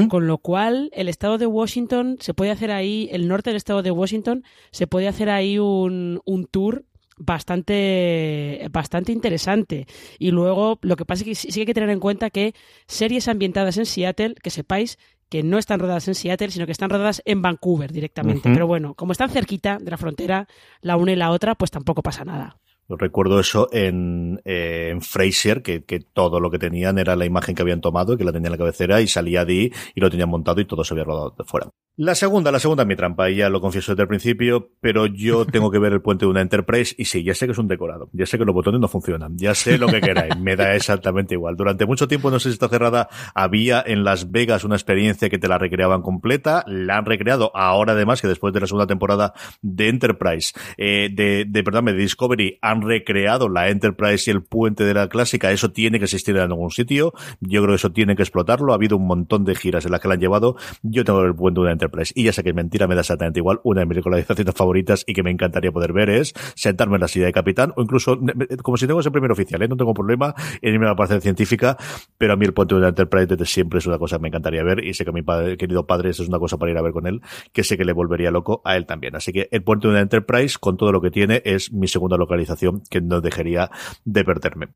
Con 0.09 0.25
lo 0.25 0.39
cual, 0.39 0.89
el 0.93 1.07
estado 1.09 1.37
de 1.37 1.45
Washington 1.45 2.17
se 2.19 2.33
puede 2.33 2.49
hacer 2.49 2.71
ahí, 2.71 3.07
el 3.11 3.27
norte 3.27 3.51
del 3.51 3.57
estado 3.57 3.83
de 3.83 3.91
Washington, 3.91 4.43
se 4.71 4.87
puede 4.87 5.07
hacer 5.07 5.29
ahí 5.29 5.59
un, 5.59 6.19
un 6.25 6.45
tour 6.47 6.85
bastante, 7.19 8.67
bastante 8.71 9.11
interesante. 9.11 9.85
Y 10.17 10.31
luego, 10.31 10.79
lo 10.81 10.95
que 10.95 11.05
pasa 11.05 11.23
es 11.23 11.27
que 11.27 11.35
sí 11.51 11.59
hay 11.59 11.65
que 11.65 11.73
tener 11.73 11.89
en 11.89 11.99
cuenta 11.99 12.29
que 12.29 12.55
series 12.87 13.27
ambientadas 13.27 13.77
en 13.77 13.85
Seattle, 13.85 14.35
que 14.41 14.49
sepáis 14.49 14.97
que 15.29 15.43
no 15.43 15.59
están 15.59 15.79
rodadas 15.79 16.07
en 16.07 16.15
Seattle, 16.15 16.49
sino 16.49 16.65
que 16.65 16.71
están 16.71 16.89
rodadas 16.89 17.21
en 17.25 17.41
Vancouver 17.41 17.91
directamente. 17.91 18.49
Pero 18.51 18.65
bueno, 18.65 18.95
como 18.95 19.11
están 19.11 19.29
cerquita 19.29 19.77
de 19.79 19.91
la 19.91 19.97
frontera, 19.97 20.47
la 20.81 20.97
una 20.97 21.11
y 21.11 21.15
la 21.15 21.29
otra, 21.29 21.53
pues 21.53 21.69
tampoco 21.69 22.01
pasa 22.01 22.25
nada. 22.25 22.57
Yo 22.89 22.95
Recuerdo 22.97 23.39
eso 23.39 23.69
en, 23.71 24.41
eh, 24.45 24.89
en 24.91 25.01
Frasier, 25.01 25.61
que, 25.61 25.83
que 25.83 25.99
todo 25.99 26.39
lo 26.39 26.49
que 26.49 26.57
tenían 26.57 26.97
era 26.97 27.15
la 27.15 27.25
imagen 27.25 27.55
que 27.55 27.61
habían 27.61 27.81
tomado, 27.81 28.17
que 28.17 28.23
la 28.23 28.31
tenían 28.31 28.47
en 28.47 28.51
la 28.53 28.57
cabecera 28.57 28.99
y 28.99 29.07
salía 29.07 29.45
de 29.45 29.53
ahí 29.53 29.71
y 29.93 30.01
lo 30.01 30.09
tenían 30.09 30.29
montado 30.29 30.59
y 30.59 30.65
todo 30.65 30.83
se 30.83 30.93
había 30.93 31.03
rodado 31.03 31.33
de 31.37 31.43
fuera. 31.43 31.69
La 32.01 32.15
segunda, 32.15 32.49
la 32.49 32.59
segunda 32.59 32.83
es 32.83 32.87
mi 32.87 32.95
trampa, 32.95 33.29
y 33.29 33.35
ya 33.35 33.49
lo 33.49 33.59
confieso 33.59 33.91
desde 33.91 34.03
el 34.03 34.07
principio, 34.07 34.71
pero 34.79 35.05
yo 35.05 35.45
tengo 35.51 35.69
que 35.69 35.79
ver 35.79 35.91
el 35.91 36.01
puente 36.01 36.23
de 36.23 36.31
una 36.31 36.39
Enterprise 36.39 36.95
y 36.97 37.03
sí, 37.03 37.25
ya 37.25 37.35
sé 37.35 37.45
que 37.45 37.51
es 37.51 37.57
un 37.57 37.67
decorado, 37.67 38.09
ya 38.13 38.25
sé 38.25 38.37
que 38.37 38.45
los 38.45 38.55
botones 38.55 38.79
no 38.79 38.87
funcionan, 38.87 39.37
ya 39.37 39.53
sé 39.53 39.77
lo 39.77 39.87
que 39.87 39.99
queráis, 39.99 40.37
me 40.39 40.55
da 40.55 40.75
exactamente 40.75 41.33
igual. 41.33 41.57
Durante 41.57 41.85
mucho 41.85 42.07
tiempo, 42.07 42.31
no 42.31 42.39
sé 42.39 42.49
si 42.49 42.53
está 42.53 42.69
cerrada, 42.69 43.09
había 43.35 43.83
en 43.85 44.05
Las 44.05 44.31
Vegas 44.31 44.63
una 44.63 44.75
experiencia 44.75 45.29
que 45.29 45.39
te 45.39 45.49
la 45.49 45.57
recreaban 45.57 46.01
completa, 46.01 46.63
la 46.67 46.97
han 46.97 47.05
recreado 47.05 47.51
ahora 47.53 47.91
además 47.91 48.21
que 48.21 48.29
después 48.29 48.53
de 48.53 48.61
la 48.61 48.67
segunda 48.67 48.87
temporada 48.87 49.33
de 49.61 49.89
Enterprise, 49.89 50.53
eh, 50.77 51.09
de, 51.11 51.45
de, 51.49 51.63
perdón, 51.63 51.83
de 51.83 51.95
Discovery, 51.95 52.59
han 52.61 52.78
recreado 52.81 53.49
la 53.49 53.69
Enterprise 53.69 54.29
y 54.29 54.33
el 54.33 54.43
puente 54.43 54.83
de 54.83 54.93
la 54.93 55.07
clásica, 55.09 55.51
eso 55.51 55.71
tiene 55.71 55.99
que 55.99 56.05
existir 56.05 56.35
en 56.35 56.43
algún 56.43 56.71
sitio, 56.71 57.13
yo 57.39 57.61
creo 57.61 57.73
que 57.73 57.75
eso 57.75 57.91
tiene 57.91 58.15
que 58.15 58.23
explotarlo, 58.23 58.71
ha 58.71 58.75
habido 58.75 58.97
un 58.97 59.07
montón 59.07 59.45
de 59.45 59.55
giras 59.55 59.85
en 59.85 59.91
las 59.91 60.01
que 60.01 60.07
la 60.07 60.15
han 60.15 60.19
llevado, 60.19 60.55
yo 60.81 61.03
tengo 61.03 61.21
el 61.23 61.35
puente 61.35 61.59
de 61.59 61.63
una 61.63 61.71
Enterprise. 61.71 62.13
Y 62.15 62.23
ya 62.23 62.33
sé 62.33 62.43
que 62.43 62.49
es 62.49 62.55
mentira, 62.55 62.87
me 62.87 62.95
da 62.95 63.01
exactamente 63.01 63.39
igual, 63.39 63.59
una 63.63 63.81
de 63.81 63.85
mis 63.85 63.97
localizaciones 63.97 64.53
favoritas 64.55 65.03
y 65.07 65.13
que 65.13 65.23
me 65.23 65.31
encantaría 65.31 65.71
poder 65.71 65.93
ver 65.93 66.09
es 66.09 66.33
sentarme 66.55 66.95
en 66.95 67.01
la 67.01 67.07
silla 67.07 67.25
de 67.25 67.33
capitán 67.33 67.73
o 67.75 67.81
incluso 67.81 68.19
como 68.63 68.77
si 68.77 68.87
tengo 68.87 68.99
ese 68.99 69.11
primer 69.11 69.31
oficial, 69.31 69.61
¿eh? 69.61 69.67
no 69.67 69.77
tengo 69.77 69.93
problema 69.93 70.33
en 70.61 70.73
irme 70.73 70.85
a 70.85 70.89
la 70.89 70.95
parte 70.95 71.19
científica, 71.21 71.77
pero 72.17 72.33
a 72.33 72.35
mí 72.35 72.45
el 72.45 72.53
puente 72.53 72.75
de 72.75 72.79
una 72.79 72.89
Enterprise 72.89 73.27
desde 73.27 73.45
siempre 73.45 73.79
es 73.79 73.87
una 73.87 73.97
cosa 73.97 74.17
que 74.17 74.23
me 74.23 74.27
encantaría 74.29 74.63
ver 74.63 74.83
y 74.83 74.93
sé 74.93 75.03
que 75.03 75.11
a 75.11 75.13
mi 75.13 75.21
padre, 75.21 75.57
querido 75.57 75.85
padre 75.85 76.09
eso 76.09 76.23
es 76.23 76.29
una 76.29 76.39
cosa 76.39 76.57
para 76.57 76.71
ir 76.71 76.77
a 76.77 76.81
ver 76.81 76.91
con 76.91 77.07
él, 77.07 77.21
que 77.53 77.63
sé 77.63 77.77
que 77.77 77.85
le 77.85 77.93
volvería 77.93 78.31
loco 78.31 78.61
a 78.65 78.75
él 78.75 78.85
también. 78.85 79.15
Así 79.15 79.31
que 79.31 79.47
el 79.51 79.63
puente 79.63 79.87
de 79.87 79.93
una 79.93 80.01
Enterprise 80.01 80.57
con 80.59 80.77
todo 80.77 80.91
lo 80.91 81.01
que 81.01 81.11
tiene 81.11 81.41
es 81.45 81.71
mi 81.71 81.87
segunda 81.87 82.17
localización 82.17 82.68
que 82.89 83.01
no 83.01 83.21
dejaría 83.21 83.69
de 84.05 84.23
perderme. 84.23 84.67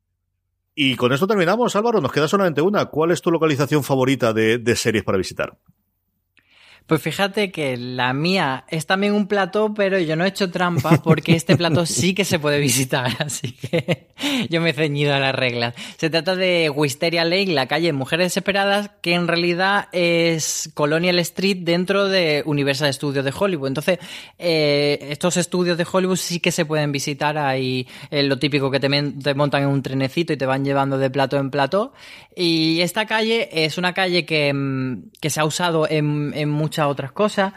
Y 0.75 0.95
con 0.95 1.13
esto 1.13 1.27
terminamos, 1.27 1.75
Álvaro. 1.75 2.01
Nos 2.01 2.11
queda 2.11 2.27
solamente 2.27 2.61
una. 2.61 2.85
¿Cuál 2.85 3.11
es 3.11 3.21
tu 3.21 3.31
localización 3.31 3.83
favorita 3.83 4.33
de, 4.33 4.57
de 4.57 4.75
series 4.75 5.03
para 5.03 5.17
visitar? 5.17 5.57
Pues 6.86 7.01
fíjate 7.01 7.49
que 7.49 7.77
la 7.77 8.11
mía 8.13 8.65
es 8.67 8.86
también 8.86 9.13
un 9.13 9.27
plató, 9.27 9.73
pero 9.73 9.99
yo 9.99 10.17
no 10.17 10.25
he 10.25 10.27
hecho 10.27 10.51
trampa 10.51 11.01
porque 11.01 11.34
este 11.34 11.55
plató 11.55 11.86
sí 11.86 12.13
que 12.13 12.25
se 12.25 12.39
puede 12.39 12.59
visitar, 12.59 13.09
así 13.19 13.53
que 13.53 14.09
yo 14.49 14.59
me 14.59 14.71
he 14.71 14.73
ceñido 14.73 15.13
a 15.13 15.19
las 15.19 15.34
reglas. 15.34 15.75
Se 15.97 16.09
trata 16.09 16.36
de 16.36 16.69
Wisteria 16.69 17.23
Lake, 17.23 17.53
la 17.53 17.67
calle 17.67 17.93
Mujeres 17.93 18.25
Desesperadas, 18.25 18.91
que 19.01 19.13
en 19.13 19.29
realidad 19.29 19.88
es 19.93 20.71
Colonial 20.73 21.19
Street 21.19 21.59
dentro 21.61 22.09
de 22.09 22.43
Universal 22.45 22.93
Studios 22.93 23.23
de 23.23 23.34
Hollywood. 23.38 23.69
Entonces, 23.69 23.99
eh, 24.38 24.99
estos 25.09 25.38
estudios 25.38 25.77
de 25.77 25.88
Hollywood 25.89 26.17
sí 26.17 26.41
que 26.41 26.51
se 26.51 26.65
pueden 26.65 26.91
visitar. 26.91 27.38
Hay 27.38 27.88
eh, 28.11 28.23
lo 28.23 28.39
típico 28.39 28.69
que 28.69 28.81
te, 28.81 28.89
te 28.89 29.34
montan 29.36 29.63
en 29.63 29.69
un 29.69 29.81
trenecito 29.81 30.34
y 30.34 30.38
te 30.38 30.45
van 30.45 30.65
llevando 30.65 30.97
de 30.97 31.09
plato 31.09 31.38
en 31.38 31.49
plato. 31.49 31.93
Y 32.36 32.81
esta 32.81 33.05
calle 33.05 33.49
es 33.51 33.77
una 33.77 33.93
calle 33.93 34.25
que, 34.25 34.53
mm, 34.53 35.11
que 35.21 35.29
se 35.29 35.39
ha 35.39 35.45
usado 35.45 35.88
en, 35.89 36.34
en 36.36 36.49
muchos 36.49 36.72
muchas 36.74 36.88
otras 36.88 37.11
cosas 37.11 37.53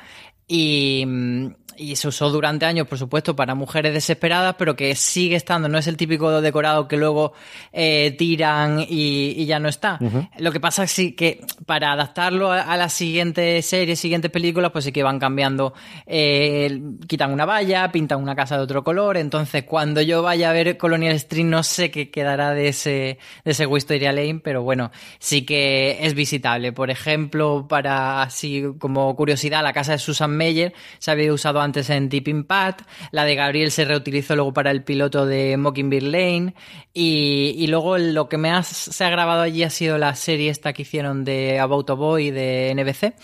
y, 0.46 1.04
mm, 1.06 1.46
y 1.78 1.96
se 1.96 2.08
usó 2.08 2.30
durante 2.30 2.66
años, 2.66 2.86
por 2.86 2.98
supuesto, 2.98 3.36
para 3.36 3.54
mujeres 3.54 3.92
desesperadas, 3.92 4.56
pero 4.58 4.76
que 4.76 4.94
sigue 4.94 5.36
estando, 5.36 5.68
no 5.68 5.78
es 5.78 5.86
el 5.86 5.96
típico 5.96 6.40
decorado 6.40 6.88
que 6.88 6.96
luego 6.96 7.32
eh, 7.72 8.14
tiran 8.18 8.84
y, 8.88 9.44
ya 9.46 9.58
no 9.60 9.68
está. 9.68 9.98
Lo 10.38 10.50
que 10.50 10.58
pasa 10.58 10.84
es 10.84 10.94
que 11.16 11.40
para 11.66 11.92
adaptarlo 11.92 12.50
a, 12.50 12.76
las 12.76 12.92
siguientes 12.92 13.64
series, 13.66 14.00
siguientes 14.00 14.30
películas, 14.30 14.72
pues 14.72 14.84
sí 14.84 14.92
que 14.92 15.02
van 15.02 15.20
cambiando, 15.20 15.72
eh, 16.06 16.80
quitan 17.06 17.32
una 17.32 17.44
valla, 17.44 17.92
pintan 17.92 18.20
una 18.20 18.34
casa 18.34 18.56
de 18.56 18.64
otro 18.64 18.82
color, 18.82 19.16
entonces 19.16 19.64
cuando 19.64 20.00
yo 20.00 20.22
vaya 20.22 20.50
a 20.50 20.52
ver 20.52 20.76
Colonial 20.76 21.18
Stream 21.18 21.50
no 21.50 21.62
sé 21.62 21.90
qué 21.90 22.10
quedará 22.10 22.52
de 22.52 22.68
ese, 22.68 23.18
de 23.44 23.50
ese 23.50 23.66
Wisteria 23.66 24.12
Lane, 24.12 24.40
pero 24.42 24.62
bueno, 24.62 24.90
sí 25.20 25.44
que 25.44 25.98
es 26.00 26.14
visitable. 26.14 26.72
Por 26.72 26.90
ejemplo, 26.90 27.66
para 27.68 28.22
así 28.22 28.64
como 28.78 29.14
curiosidad, 29.14 29.62
la 29.62 29.72
casa 29.72 29.92
de 29.92 29.98
Susan 29.98 30.35
Meyer 30.36 30.74
se 30.98 31.10
había 31.10 31.32
usado 31.32 31.60
antes 31.60 31.90
en 31.90 32.08
Deep 32.08 32.28
Impact, 32.28 32.82
la 33.10 33.24
de 33.24 33.34
Gabriel 33.34 33.70
se 33.70 33.84
reutilizó 33.84 34.36
luego 34.36 34.52
para 34.52 34.70
el 34.70 34.84
piloto 34.84 35.26
de 35.26 35.56
Mockingbird 35.56 36.04
Lane 36.04 36.54
y, 36.92 37.66
luego 37.68 37.98
lo 37.98 38.28
que 38.28 38.38
me 38.38 38.62
se 38.62 39.04
ha 39.04 39.10
grabado 39.10 39.42
allí 39.42 39.62
ha 39.62 39.70
sido 39.70 39.98
la 39.98 40.14
serie 40.14 40.50
esta 40.50 40.72
que 40.72 40.82
hicieron 40.82 41.24
de 41.24 41.58
About 41.58 41.90
a 41.90 41.94
Boy 41.94 42.30
de 42.30 42.72
NBC, 42.74 43.14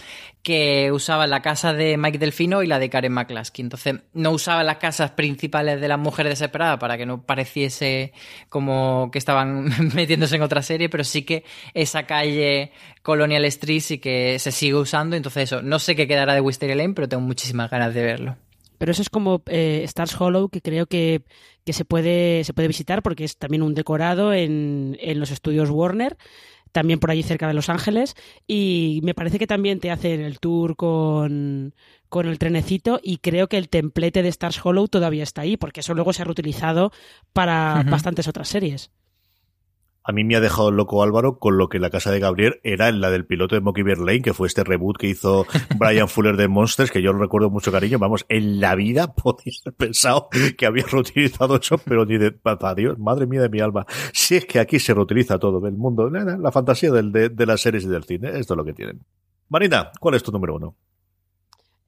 que 0.43 0.91
usaba 0.91 1.29
la 1.29 1.41
casa 1.41 1.73
de 1.73 1.97
Mike 1.97 2.19
Delfino 2.19 2.63
y 2.63 2.67
la 2.67 2.81
de 2.81 2.91
Karen 2.91 3.13
McCluskey. 3.13 3.63
Entonces, 3.63 4.01
no 4.13 4.33
usaba 4.33 4.65
las 4.65 4.79
casas 4.79 5.13
principales 5.13 5.81
de 5.81 5.87
las 5.87 5.99
mujeres 5.99 6.33
desesperadas 6.33 6.79
para 6.79 6.99
que 6.99 7.07
no 7.07 7.23
pareciese 7.23 8.13
como 8.49 9.11
que 9.13 9.19
estaban 9.19 9.71
metiéndose 9.95 10.37
en 10.37 10.43
otra 10.43 10.63
serie, 10.63 10.89
pero 10.89 11.05
sí 11.05 11.23
que 11.23 11.45
esa 11.75 12.07
calle 12.07 12.73
Colonial 13.03 13.45
Street 13.47 13.81
sí 13.81 13.99
que 13.99 14.39
se 14.41 14.51
sigue 14.51 14.75
usando. 14.75 15.15
Entonces, 15.15 15.45
eso, 15.45 15.63
no 15.63 15.79
sé 15.79 15.95
qué 15.95 16.09
quedará 16.09 16.35
de 16.35 16.41
Wisteria 16.41 16.75
Lane, 16.75 16.95
pero 16.95 17.09
tengo 17.09 17.23
muchísimas 17.23 17.71
ganas 17.71 17.95
de 17.95 18.03
verlo. 18.03 18.37
Pero 18.79 18.91
eso 18.91 19.03
es 19.03 19.11
como 19.11 19.43
eh, 19.47 19.83
Stars 19.85 20.21
Hollow, 20.21 20.49
que 20.49 20.61
creo 20.61 20.87
que, 20.87 21.23
se, 21.67 21.85
puede, 21.85 22.43
se 22.43 22.53
puede 22.53 22.67
visitar 22.67 23.01
porque 23.05 23.23
es 23.23 23.37
también 23.37 23.63
un 23.63 23.75
decorado 23.75 24.33
en, 24.33 24.99
en 25.01 25.21
los 25.21 25.31
estudios 25.31 25.71
Warner 25.71 26.17
también 26.73 26.99
por 26.99 27.11
allí 27.11 27.23
cerca 27.23 27.47
de 27.47 27.55
Los 27.55 27.69
Ángeles. 27.69 28.17
Y 28.47 29.01
me 29.03 29.15
parece 29.15 29.39
que 29.39 29.47
también 29.47 29.79
te 29.79 29.91
hacen 29.91 30.21
el 30.21 30.41
tour 30.41 30.77
con, 30.77 31.75
con 32.09 32.27
el 32.27 32.39
trenecito 32.39 33.01
y 33.03 33.19
creo 33.19 33.49
que 33.49 33.59
el 33.59 33.69
templete 33.69 34.23
de 34.23 34.29
Stars 34.29 34.61
Hollow 34.65 34.89
todavía 34.89 35.23
está 35.23 35.43
ahí, 35.43 35.57
porque 35.57 35.81
eso 35.81 35.95
luego 35.95 36.13
se 36.13 36.23
ha 36.23 36.25
reutilizado 36.25 36.93
para 37.33 37.85
bastantes 37.85 38.27
otras 38.29 38.49
series 38.49 38.91
a 40.05 40.13
mí 40.13 40.25
me 40.25 40.37
ha 40.37 40.41
dejado 40.41 40.71
loco 40.71 41.03
Álvaro 41.03 41.39
con 41.39 41.59
lo 41.59 41.69
que 41.69 41.79
la 41.79 41.91
casa 41.91 42.11
de 42.11 42.19
Gabriel 42.19 42.61
era 42.65 42.89
en 42.89 43.01
la 43.01 43.11
del 43.11 43.27
piloto 43.27 43.55
de 43.55 43.61
Mockingbird 43.61 44.01
Lane, 44.01 44.23
que 44.23 44.35
fue 44.35 44.49
este 44.49 44.65
reboot 44.65 44.97
que 44.97 45.07
hizo 45.09 45.47
Brian 45.79 46.09
Fuller 46.09 46.37
de 46.37 46.49
Monsters, 46.49 46.91
que 46.91 47.03
yo 47.03 47.13
lo 47.13 47.19
recuerdo 47.19 47.51
mucho 47.51 47.71
cariño. 47.71 47.99
Vamos, 47.99 48.25
en 48.29 48.61
la 48.61 48.75
vida 48.75 49.15
podía 49.15 49.53
haber 49.65 49.75
pensado 49.75 50.29
que 50.57 50.67
había 50.67 50.85
reutilizado 50.85 51.57
eso, 51.57 51.79
pero 51.79 52.05
ni 52.05 52.19
de 52.19 52.35
Dios, 52.77 52.99
madre 52.99 53.27
mía 53.27 53.43
de 53.43 53.49
mi 53.49 53.61
alma. 53.61 53.87
Si 54.13 54.37
es 54.37 54.45
que 54.47 54.59
aquí 54.59 54.79
se 54.79 54.95
reutiliza 54.95 55.39
todo 55.39 55.65
el 55.67 55.75
mundo, 55.75 56.11
la 56.11 56.53
fantasía 56.53 56.91
del, 56.91 57.13
de, 57.13 57.47
las 57.47 57.61
series 57.61 57.85
y 57.85 57.89
del 57.89 58.05
cine, 58.05 58.39
esto 58.39 58.55
es 58.55 58.57
lo 58.57 58.65
que 58.65 58.73
tienen. 58.73 59.01
Marina, 59.49 59.91
¿cuál 60.01 60.15
es 60.15 60.23
tu 60.23 60.33
número 60.33 60.57
uno? 60.57 60.77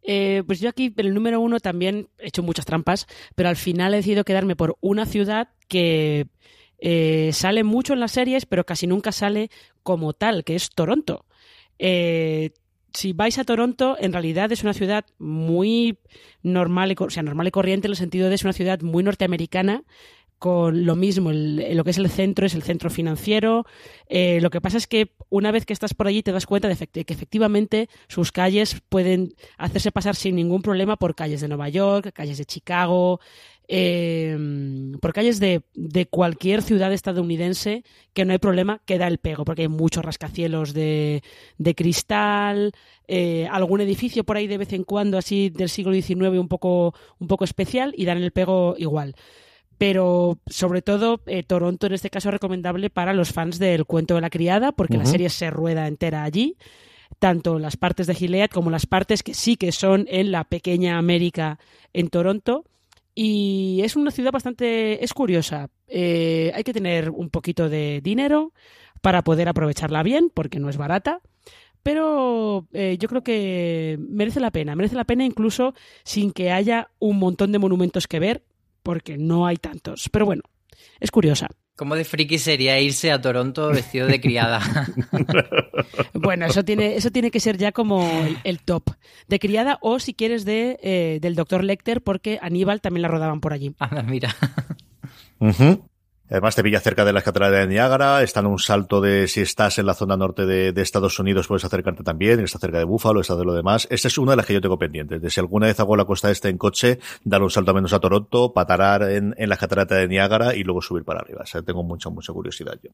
Eh, 0.03 0.43
pues 0.47 0.61
yo 0.61 0.69
aquí, 0.69 0.93
en 0.97 1.07
el 1.07 1.15
número 1.15 1.41
uno, 1.41 1.61
también 1.61 2.09
he 2.19 2.29
hecho 2.29 2.43
muchas 2.43 2.67
trampas, 2.67 3.07
pero 3.35 3.49
al 3.49 3.57
final 3.57 3.95
he 3.95 3.99
decidido 3.99 4.25
quedarme 4.25 4.55
por 4.55 4.77
una 4.81 5.07
ciudad 5.07 5.49
que 5.67 6.27
eh, 6.87 7.31
sale 7.33 7.65
mucho 7.65 7.95
en 7.95 8.01
las 8.01 8.13
series, 8.13 8.45
pero 8.45 8.67
casi 8.67 8.87
nunca 8.87 9.11
sale 9.11 9.51
como 9.83 10.13
tal, 10.13 10.45
que 10.45 10.55
es 10.55 10.69
Toronto. 10.69 11.25
Eh, 11.79 12.51
si 12.93 13.15
vais 13.15 13.39
a 13.39 13.45
Toronto, 13.45 13.97
en 13.99 14.13
realidad 14.13 14.53
es 14.53 14.63
una 14.65 14.75
ciudad 14.75 15.07
muy 15.19 15.97
normal 16.43 16.93
y, 16.93 16.97
o 16.99 17.09
sea, 17.09 17.23
normal 17.23 17.47
y 17.47 17.53
corriente 17.53 17.87
en 17.87 17.93
el 17.93 17.97
sentido 17.97 18.29
de 18.29 18.35
es 18.35 18.45
una 18.45 18.53
ciudad 18.53 18.83
muy 18.83 19.03
norteamericana 19.03 19.83
con 20.45 20.85
lo 20.85 20.95
mismo, 20.95 21.33
lo 21.33 21.85
que 21.85 21.91
es 21.91 21.97
el 21.97 22.11
centro 22.11 22.45
es 22.45 22.55
el 22.55 22.63
centro 22.63 22.91
financiero. 22.91 23.65
Eh, 24.11 24.41
lo 24.43 24.51
que 24.51 24.61
pasa 24.61 24.77
es 24.77 24.87
que 24.87 25.15
una 25.31 25.51
vez 25.51 25.65
que 25.65 25.73
estás 25.73 25.95
por 25.95 26.07
allí 26.07 26.23
te 26.23 26.33
das 26.33 26.45
cuenta 26.45 26.69
de, 26.69 26.77
que 26.77 27.15
efectivamente 27.15 27.89
sus 28.09 28.31
calles 28.31 28.83
pueden 28.91 29.33
hacerse 29.57 29.91
pasar 29.91 30.17
sin 30.17 30.37
ningún 30.37 30.61
problema 30.61 30.97
por 30.97 31.15
calles 31.15 31.41
de 31.41 31.49
Nueva 31.49 31.71
York, 31.71 32.13
calles 32.13 32.37
de 32.37 32.45
Chicago, 32.45 33.21
eh, 33.67 34.37
por 35.01 35.13
calles 35.13 35.41
de, 35.41 35.63
cualquier 36.11 36.63
ciudad 36.63 36.93
estadounidense 36.93 37.85
que 38.13 38.25
no 38.25 38.33
hay 38.33 38.39
problema 38.39 38.81
que 38.85 38.99
da 38.99 39.07
el 39.07 39.19
pego, 39.19 39.45
porque 39.45 39.63
hay 39.63 39.69
muchos 39.69 40.05
rascacielos 40.05 40.75
de, 40.75 41.23
cristal, 41.77 42.73
eh, 43.09 43.49
algún 43.51 43.81
edificio 43.81 44.25
por 44.25 44.37
ahí 44.37 44.47
de 44.47 44.59
vez 44.59 44.73
en 44.73 44.85
cuando 44.85 45.19
así 45.19 45.51
del 45.51 45.69
siglo 45.69 45.93
XIX 45.93 46.39
un 46.39 46.49
poco, 46.49 46.95
un 47.19 47.29
poco 47.29 47.45
especial 47.45 47.95
y 47.97 48.05
dan 48.05 48.19
el 48.19 48.33
pego 48.33 48.75
igual. 48.79 49.15
Pero 49.79 50.39
sobre 50.47 50.83
todo 50.83 51.21
eh, 51.27 51.43
Toronto 51.43 51.87
en 51.87 51.95
este 51.95 52.11
caso 52.11 52.29
es 52.29 52.35
recomendable 52.35 52.91
para 52.91 53.13
los 53.13 53.33
fans 53.33 53.59
del 53.59 53.87
cuento 53.87 54.15
de 54.15 54.21
la 54.21 54.31
criada 54.31 54.73
porque 54.73 54.97
la 54.97 55.07
serie 55.07 55.31
se 55.31 55.51
rueda 55.51 55.89
entera 55.89 56.23
allí. 56.23 56.57
Tanto 57.19 57.59
las 57.59 57.77
partes 57.77 58.07
de 58.07 58.15
Gilead 58.15 58.51
como 58.51 58.71
las 58.71 58.87
partes 58.87 59.23
que 59.23 59.35
sí 59.35 59.57
que 59.57 59.73
son 59.73 60.07
en 60.09 60.31
la 60.31 60.45
pequeña 60.45 60.99
América 60.99 61.59
en 61.93 62.09
Toronto 62.09 62.65
y 63.15 63.81
es 63.83 63.97
una 63.97 64.11
ciudad 64.11 64.33
bastante 64.33 65.05
es 65.05 65.13
curiosa 65.13 65.69
eh, 65.87 66.53
hay 66.55 66.65
que 66.65 66.73
tener 66.73 67.11
un 67.11 67.31
poquito 67.31 67.69
de 67.69 68.01
dinero 68.03 68.53
para 69.01 69.23
poder 69.23 69.49
aprovecharla 69.49 70.03
bien 70.03 70.31
porque 70.33 70.59
no 70.59 70.69
es 70.69 70.77
barata 70.77 71.21
pero 71.85 72.67
eh, 72.73 72.97
yo 72.99 73.09
creo 73.09 73.23
que 73.23 73.99
merece 74.01 74.41
la 74.41 74.51
pena, 74.51 74.75
merece 74.75 74.97
la 74.97 75.05
pena 75.05 75.27
incluso 75.27 75.75
sin 76.03 76.33
que 76.33 76.51
haya 76.51 76.89
un 76.99 77.19
montón 77.19 77.53
de 77.53 77.59
monumentos 77.59 78.09
que 78.09 78.19
ver, 78.19 78.43
porque 78.83 79.19
no 79.19 79.47
hay 79.47 79.59
tantos. 79.59 80.09
Pero 80.11 80.25
bueno, 80.25 80.43
es 80.99 81.11
curiosa. 81.11 81.49
¿Cómo 81.77 81.97
de 81.97 82.05
friki 82.05 82.39
sería 82.39 82.79
irse 82.79 83.11
a 83.11 83.21
Toronto 83.21 83.69
vestido 83.69 84.07
de 84.07 84.21
criada? 84.21 84.61
bueno, 86.15 86.47
eso 86.47 86.65
tiene, 86.65 86.95
eso 86.95 87.11
tiene 87.11 87.33
que 87.33 87.41
ser 87.41 87.57
ya 87.59 87.73
como 87.73 88.09
el, 88.45 88.61
top. 88.61 88.91
De 89.27 89.41
criada 89.41 89.79
o 89.81 89.99
si 89.99 90.15
quieres 90.15 90.45
de, 90.45 90.79
eh, 90.83 91.19
del 91.21 91.35
doctor 91.35 91.65
Lecter, 91.65 92.01
porque 92.01 92.39
Aníbal 92.41 92.81
también 92.81 93.03
la 93.03 93.09
rodaban 93.09 93.41
por 93.41 93.53
allí. 93.53 93.75
Ah, 93.81 94.03
mira. 94.03 94.35
Además 96.31 96.55
te 96.55 96.63
pilla 96.63 96.81
cerca 96.81 97.05
de 97.05 97.13
las 97.13 97.23
cataratas 97.23 97.61
de 97.61 97.67
Niágara, 97.67 98.23
está 98.23 98.41
en 98.41 98.47
un 98.47 98.59
salto 98.59 99.01
de 99.01 99.29
si 99.29 99.43
estás 99.43 99.79
en 99.79 99.87
la 99.87 99.95
zona 99.95 100.17
norte 100.17 100.47
de, 100.47 100.73
Estados 100.81 101.19
Unidos 101.19 101.47
puedes 101.47 101.65
acercarte 101.65 102.03
también, 102.03 102.41
está 102.41 102.59
cerca 102.59 102.79
de 102.79 102.85
Búfalo, 102.85 103.21
está 103.21 103.37
de 103.37 103.45
lo 103.45 103.55
demás. 103.55 103.87
Esa 103.91 104.09
es 104.09 104.19
una 104.19 104.33
de 104.33 104.37
las 104.37 104.47
que 104.47 104.55
yo 104.55 104.61
tengo 104.61 104.79
pendientes, 104.79 105.21
de 105.21 105.31
si 105.31 105.41
alguna 105.41 105.67
vez 105.67 105.79
hago 105.81 105.97
la 105.97 106.05
costa 106.05 106.31
este 106.31 106.49
en 106.49 106.59
coche, 106.59 106.99
dar 107.25 107.43
un 107.43 107.51
salto 107.51 107.75
menos 107.75 107.93
a 107.93 108.01
Toronto, 108.01 108.53
patarar 108.53 109.03
en, 109.11 109.35
en 109.37 109.49
las 109.49 109.59
cataratas 109.59 109.99
de 109.99 110.09
Niágara 110.09 110.55
y 110.55 110.65
luego 110.65 110.81
subir 110.81 111.05
para 111.05 111.21
arriba. 111.21 111.43
O 111.43 111.47
sea, 111.47 111.63
tengo 111.63 111.83
mucha, 111.83 112.11
mucha 112.11 112.33
curiosidad 112.33 112.79
yo. 112.83 112.91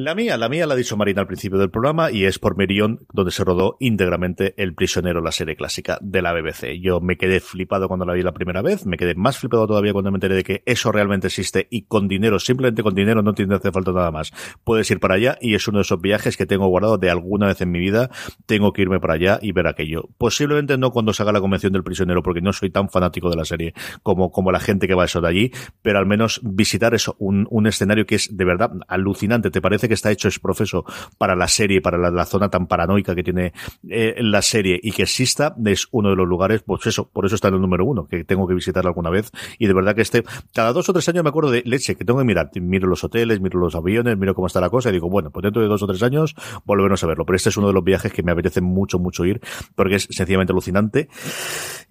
La 0.00 0.14
mía, 0.14 0.36
la 0.36 0.48
mía 0.48 0.64
la 0.64 0.74
ha 0.74 0.76
dicho 0.76 0.96
Marina 0.96 1.22
al 1.22 1.26
principio 1.26 1.58
del 1.58 1.70
programa 1.70 2.12
y 2.12 2.24
es 2.24 2.38
por 2.38 2.56
Merion, 2.56 3.00
donde 3.12 3.32
se 3.32 3.42
rodó 3.42 3.76
íntegramente 3.80 4.54
El 4.56 4.72
prisionero, 4.72 5.20
la 5.20 5.32
serie 5.32 5.56
clásica 5.56 5.98
de 6.00 6.22
la 6.22 6.32
BBC. 6.32 6.78
Yo 6.80 7.00
me 7.00 7.16
quedé 7.16 7.40
flipado 7.40 7.88
cuando 7.88 8.06
la 8.06 8.12
vi 8.12 8.22
la 8.22 8.30
primera 8.30 8.62
vez, 8.62 8.86
me 8.86 8.96
quedé 8.96 9.16
más 9.16 9.38
flipado 9.38 9.66
todavía 9.66 9.92
cuando 9.92 10.12
me 10.12 10.18
enteré 10.18 10.36
de 10.36 10.44
que 10.44 10.62
eso 10.66 10.92
realmente 10.92 11.26
existe 11.26 11.66
y 11.68 11.82
con 11.86 12.06
dinero, 12.06 12.38
simplemente 12.38 12.84
con 12.84 12.94
dinero, 12.94 13.22
no 13.22 13.34
tiene 13.34 13.56
hace 13.56 13.72
falta 13.72 13.90
nada 13.90 14.12
más. 14.12 14.32
Puedes 14.62 14.88
ir 14.92 15.00
para 15.00 15.14
allá 15.14 15.36
y 15.40 15.56
es 15.56 15.66
uno 15.66 15.78
de 15.78 15.82
esos 15.82 16.00
viajes 16.00 16.36
que 16.36 16.46
tengo 16.46 16.68
guardado 16.68 16.96
de 16.96 17.10
alguna 17.10 17.48
vez 17.48 17.60
en 17.60 17.72
mi 17.72 17.80
vida. 17.80 18.08
Tengo 18.46 18.72
que 18.72 18.82
irme 18.82 19.00
para 19.00 19.14
allá 19.14 19.40
y 19.42 19.50
ver 19.50 19.66
aquello. 19.66 20.10
Posiblemente 20.16 20.78
no 20.78 20.92
cuando 20.92 21.12
se 21.12 21.24
haga 21.24 21.32
la 21.32 21.40
convención 21.40 21.72
del 21.72 21.82
prisionero, 21.82 22.22
porque 22.22 22.40
no 22.40 22.52
soy 22.52 22.70
tan 22.70 22.88
fanático 22.88 23.30
de 23.30 23.36
la 23.36 23.44
serie 23.44 23.74
como, 24.04 24.30
como 24.30 24.52
la 24.52 24.60
gente 24.60 24.86
que 24.86 24.94
va 24.94 25.02
a 25.02 25.06
eso 25.06 25.20
de 25.20 25.28
allí, 25.28 25.52
pero 25.82 25.98
al 25.98 26.06
menos 26.06 26.40
visitar 26.44 26.94
eso, 26.94 27.16
un, 27.18 27.48
un 27.50 27.66
escenario 27.66 28.06
que 28.06 28.14
es 28.14 28.36
de 28.36 28.44
verdad 28.44 28.70
alucinante. 28.86 29.50
¿Te 29.50 29.60
parece 29.60 29.87
que 29.88 29.94
está 29.94 30.10
hecho 30.10 30.28
es 30.28 30.38
profeso 30.38 30.84
para 31.18 31.34
la 31.36 31.48
serie, 31.48 31.80
para 31.80 31.98
la, 31.98 32.24
zona 32.24 32.50
tan 32.50 32.66
paranoica 32.66 33.14
que 33.14 33.22
tiene 33.22 33.52
eh, 33.88 34.16
la 34.18 34.42
serie 34.42 34.78
y 34.82 34.92
que 34.92 35.02
exista, 35.02 35.54
es 35.64 35.88
uno 35.90 36.10
de 36.10 36.16
los 36.16 36.28
lugares, 36.28 36.62
pues 36.62 36.86
eso, 36.86 37.08
por 37.08 37.26
eso 37.26 37.34
está 37.34 37.48
en 37.48 37.54
el 37.54 37.60
número 37.60 37.84
uno, 37.84 38.06
que 38.06 38.24
tengo 38.24 38.46
que 38.46 38.54
visitarlo 38.54 38.88
alguna 38.88 39.10
vez. 39.10 39.30
Y 39.58 39.66
de 39.66 39.74
verdad 39.74 39.94
que 39.94 40.02
este, 40.02 40.24
cada 40.54 40.72
dos 40.72 40.88
o 40.88 40.92
tres 40.92 41.08
años 41.08 41.24
me 41.24 41.30
acuerdo 41.30 41.50
de 41.50 41.62
leche, 41.64 41.96
que 41.96 42.04
tengo 42.04 42.18
que 42.18 42.24
mirar, 42.24 42.50
miro 42.54 42.88
los 42.88 43.02
hoteles, 43.04 43.40
miro 43.40 43.58
los 43.58 43.74
aviones, 43.74 44.16
miro 44.18 44.34
cómo 44.34 44.46
está 44.46 44.60
la 44.60 44.70
cosa 44.70 44.90
y 44.90 44.92
digo, 44.92 45.08
bueno, 45.08 45.30
pues 45.30 45.42
dentro 45.42 45.62
de 45.62 45.68
dos 45.68 45.82
o 45.82 45.86
tres 45.86 46.02
años 46.02 46.34
volveremos 46.64 47.02
a 47.02 47.06
verlo, 47.06 47.24
pero 47.24 47.36
este 47.36 47.48
es 47.48 47.56
uno 47.56 47.68
de 47.68 47.72
los 47.72 47.84
viajes 47.84 48.12
que 48.12 48.22
me 48.22 48.32
apetece 48.32 48.60
mucho, 48.60 48.98
mucho 48.98 49.24
ir 49.24 49.40
porque 49.74 49.96
es 49.96 50.08
sencillamente 50.10 50.52
alucinante 50.52 51.08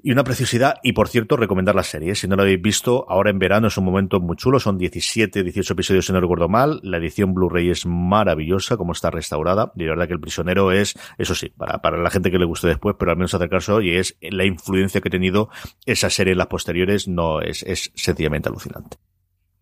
y 0.03 0.11
una 0.11 0.23
preciosidad. 0.23 0.75
Y 0.83 0.93
por 0.93 1.07
cierto 1.07 1.37
recomendar 1.37 1.75
la 1.75 1.83
serie, 1.83 2.15
si 2.15 2.27
no 2.27 2.35
la 2.35 2.43
habéis 2.43 2.61
visto, 2.61 3.05
ahora 3.09 3.29
en 3.29 3.39
verano 3.39 3.67
es 3.67 3.77
un 3.77 3.85
momento 3.85 4.19
muy 4.19 4.35
chulo, 4.35 4.59
son 4.59 4.77
17, 4.77 5.43
18 5.43 5.73
episodios 5.73 6.05
si 6.05 6.13
no 6.13 6.21
recuerdo 6.21 6.47
mal, 6.47 6.79
la 6.83 6.97
edición 6.97 7.33
Blu-ray 7.33 7.69
es 7.69 7.85
maravillosa 7.87 8.77
como 8.77 8.91
está 8.91 9.09
restaurada. 9.09 9.71
Y 9.75 9.83
de 9.83 9.89
verdad 9.89 10.07
que 10.07 10.13
el 10.13 10.19
prisionero 10.19 10.71
es, 10.71 10.95
eso 11.17 11.35
sí, 11.35 11.49
para, 11.49 11.81
para 11.81 11.97
la 11.97 12.09
gente 12.09 12.31
que 12.31 12.39
le 12.39 12.45
guste 12.45 12.67
después, 12.67 12.95
pero 12.99 13.11
al 13.11 13.17
menos 13.17 13.33
acercarse 13.33 13.71
hoy 13.71 13.95
es 13.95 14.17
la 14.21 14.45
influencia 14.45 15.01
que 15.01 15.09
ha 15.09 15.11
tenido 15.11 15.49
esa 15.85 16.09
serie 16.09 16.33
en 16.33 16.37
las 16.37 16.47
posteriores, 16.47 17.07
no 17.07 17.41
es, 17.41 17.63
es 17.63 17.91
sencillamente 17.95 18.49
alucinante. 18.49 18.97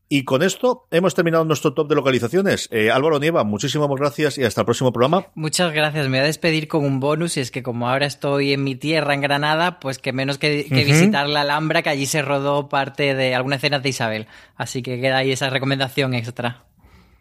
Y 0.08 0.24
con 0.24 0.44
esto 0.44 0.88
hemos 0.92 1.16
terminado 1.16 1.44
nuestro 1.46 1.74
top 1.74 1.90
de 1.90 1.96
localizaciones. 1.96 2.70
Eh, 2.72 2.92
Álvaro 2.92 3.20
Nieva, 3.20 3.44
muchísimas 3.44 3.90
gracias 3.90 4.38
y 4.38 4.44
hasta 4.44 4.62
el 4.62 4.66
próximo 4.66 4.94
programa. 4.94 5.28
Muchas 5.34 5.74
gracias. 5.74 6.06
Me 6.06 6.18
voy 6.18 6.20
a 6.20 6.28
despedir 6.28 6.68
con 6.68 6.86
un 6.86 7.00
bonus 7.00 7.38
y 7.38 7.40
es 7.40 7.50
que 7.50 7.64
como 7.64 7.90
ahora 7.90 8.06
estoy 8.06 8.54
en 8.54 8.64
mi 8.64 8.76
tierra, 8.76 9.16
en 9.16 9.22
Granada, 9.22 9.80
pues 9.80 9.98
que 9.98 10.14
menos 10.14 10.38
que, 10.38 10.66
que 10.66 10.84
visitar 10.84 11.28
la 11.28 11.42
Alhambra, 11.42 11.82
que 11.82 11.90
allí 11.90 12.06
se 12.06 12.22
rodó 12.22 12.70
parte 12.70 13.16
de 13.16 13.34
alguna 13.34 13.56
escena 13.56 13.80
de 13.80 13.90
Isabel. 13.90 14.28
Así 14.56 14.84
que 14.84 15.02
queda 15.02 15.18
ahí 15.18 15.32
esa 15.32 15.50
recomendación 15.50 16.14
extra. 16.14 16.66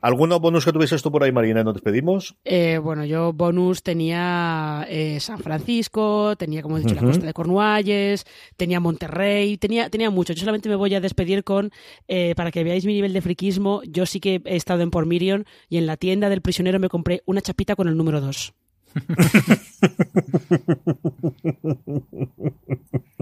¿Alguno 0.04 0.38
bonus 0.38 0.66
que 0.66 0.72
tuvieses 0.72 1.02
tú 1.02 1.10
por 1.10 1.24
ahí, 1.24 1.32
Marina? 1.32 1.64
¿Nos 1.64 1.72
despedimos? 1.72 2.36
Eh, 2.44 2.76
bueno, 2.76 3.06
yo 3.06 3.32
bonus 3.32 3.82
tenía 3.82 4.84
eh, 4.86 5.18
San 5.18 5.38
Francisco, 5.38 6.36
tenía, 6.36 6.60
como 6.60 6.76
he 6.76 6.82
dicho, 6.82 6.94
la 6.94 7.00
costa 7.00 7.24
de 7.24 7.32
Cornualles, 7.32 8.26
tenía 8.58 8.80
Monterrey, 8.80 9.56
tenía, 9.56 9.88
tenía 9.88 10.10
mucho. 10.10 10.34
Yo 10.34 10.40
solamente 10.40 10.68
me 10.68 10.76
voy 10.76 10.94
a 10.94 11.00
despedir 11.00 11.42
con, 11.42 11.70
eh, 12.06 12.34
para 12.36 12.50
que 12.50 12.62
veáis 12.64 12.84
mi 12.84 12.92
nivel 12.92 13.14
de 13.14 13.22
friquismo, 13.22 13.80
yo 13.84 14.04
sí 14.04 14.20
que 14.20 14.42
he 14.44 14.56
estado 14.56 14.82
en 14.82 14.90
Pormirion 14.90 15.46
y 15.70 15.78
en 15.78 15.86
la 15.86 15.96
tienda 15.96 16.28
del 16.28 16.42
prisionero 16.42 16.78
me 16.78 16.90
compré 16.90 17.22
una 17.24 17.40
chapita 17.40 17.74
con 17.74 17.88
el 17.88 17.96
número 17.96 18.20
2. 18.20 18.52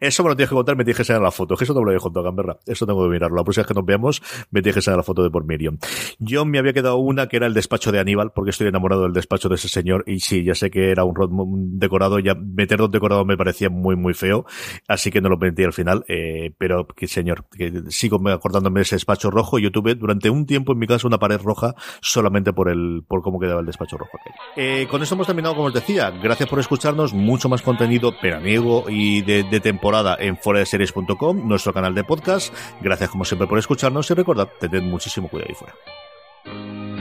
Eso 0.00 0.22
me 0.22 0.30
lo 0.30 0.36
tienes 0.36 0.50
que 0.50 0.54
contar, 0.54 0.76
me 0.76 0.84
tienes 0.84 0.96
que 0.96 1.02
enseñar 1.02 1.22
la 1.22 1.30
foto. 1.30 1.54
Eso 1.58 1.74
no 1.74 1.80
me 1.80 1.92
lo 1.92 1.96
he 1.96 2.00
contado, 2.00 2.24
Gamberra. 2.24 2.58
Eso 2.66 2.86
tengo 2.86 3.02
que 3.04 3.10
mirarlo. 3.10 3.36
La 3.36 3.44
próxima 3.44 3.62
vez 3.62 3.68
que 3.68 3.74
nos 3.74 3.86
veamos, 3.86 4.22
me 4.50 4.60
tienes 4.60 4.74
que 4.74 4.78
enseñar 4.80 4.98
la 4.98 5.02
foto 5.02 5.22
de 5.22 5.30
por 5.30 5.44
Miriam. 5.44 5.78
Yo 6.18 6.44
me 6.44 6.58
había 6.58 6.72
quedado 6.72 6.96
una 6.96 7.28
que 7.28 7.36
era 7.36 7.46
el 7.46 7.54
despacho 7.54 7.92
de 7.92 8.00
Aníbal, 8.00 8.32
porque 8.32 8.50
estoy 8.50 8.68
enamorado 8.68 9.02
del 9.02 9.12
despacho 9.12 9.48
de 9.48 9.56
ese 9.56 9.68
señor. 9.68 10.04
Y 10.06 10.20
sí, 10.20 10.44
ya 10.44 10.54
sé 10.54 10.70
que 10.70 10.90
era 10.90 11.04
un, 11.04 11.78
decorado, 11.78 12.18
ya 12.18 12.34
meter 12.34 12.78
dos 12.78 12.90
decorados 12.90 13.26
me 13.26 13.36
parecía 13.36 13.70
muy, 13.70 13.96
muy 13.96 14.14
feo. 14.14 14.44
Así 14.88 15.10
que 15.10 15.20
no 15.20 15.28
lo 15.28 15.38
metí 15.38 15.64
al 15.64 15.72
final. 15.72 16.04
Eh, 16.08 16.52
pero, 16.58 16.86
que 16.86 17.06
señor, 17.06 17.46
que 17.50 17.84
sigo 17.88 18.20
acordándome 18.28 18.80
de 18.80 18.82
ese 18.82 18.96
despacho 18.96 19.30
rojo. 19.30 19.58
Yo 19.58 19.70
tuve 19.70 19.94
durante 19.94 20.30
un 20.30 20.46
tiempo 20.46 20.72
en 20.72 20.78
mi 20.78 20.86
casa 20.86 21.06
una 21.06 21.18
pared 21.18 21.40
roja 21.40 21.74
solamente 22.00 22.52
por 22.52 22.68
el, 22.68 23.02
por 23.06 23.22
cómo 23.22 23.38
quedaba 23.38 23.60
el 23.60 23.66
despacho 23.66 23.96
rojo. 23.96 24.18
Eh, 24.56 24.86
con 24.90 25.02
esto 25.02 25.13
hemos 25.14 25.26
terminado, 25.26 25.54
como 25.54 25.68
os 25.68 25.74
decía. 25.74 26.10
Gracias 26.10 26.48
por 26.48 26.60
escucharnos. 26.60 27.12
Mucho 27.12 27.48
más 27.48 27.62
contenido 27.62 28.12
peraniego 28.20 28.84
y 28.88 29.22
de, 29.22 29.42
de 29.44 29.60
temporada 29.60 30.16
en 30.18 30.36
foradeseries.com, 30.36 31.48
nuestro 31.48 31.72
canal 31.72 31.94
de 31.94 32.04
podcast. 32.04 32.54
Gracias 32.80 33.10
como 33.10 33.24
siempre 33.24 33.48
por 33.48 33.58
escucharnos 33.58 34.10
y 34.10 34.14
recordad, 34.14 34.48
tened 34.60 34.82
muchísimo 34.82 35.28
cuidado 35.28 35.48
ahí 35.50 35.54
fuera. 35.54 36.93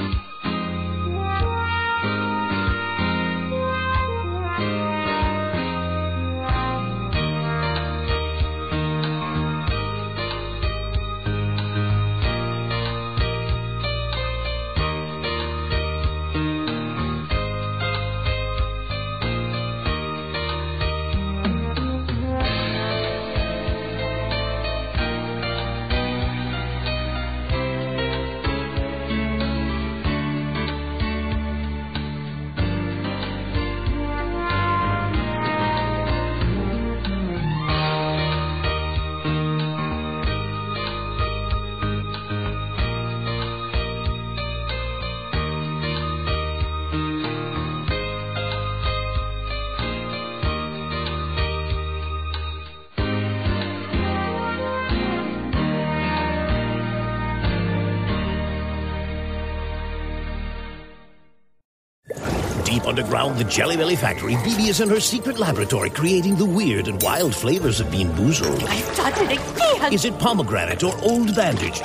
Underground 63.24 63.40
the 63.40 63.50
Jelly 63.50 63.78
Belly 63.78 63.96
factory, 63.96 64.34
BB 64.36 64.68
is 64.68 64.82
in 64.82 64.90
her 64.90 65.00
secret 65.00 65.40
laboratory 65.40 65.90
creating 65.90 66.36
the 66.36 66.46
weird 66.46 66.90
and 66.90 67.02
wild 67.02 67.34
flavors 67.34 67.80
of 67.80 67.90
Bean 67.90 68.10
Boozled. 68.10 68.62
I've 68.68 68.98
done 68.98 69.32
it 69.32 69.40
again! 69.40 69.94
Is 69.94 70.04
it 70.04 70.20
pomegranate 70.20 70.84
or 70.84 70.94
old 71.02 71.34
bandage? 71.34 71.82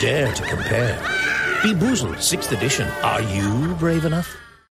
Dare 0.00 0.32
to 0.32 0.42
compare. 0.44 0.96
Bean 1.64 1.78
Boozled, 1.78 2.18
6th 2.18 2.52
edition. 2.52 2.88
Are 3.02 3.22
you 3.22 3.74
brave 3.74 4.04
enough? 4.04 4.45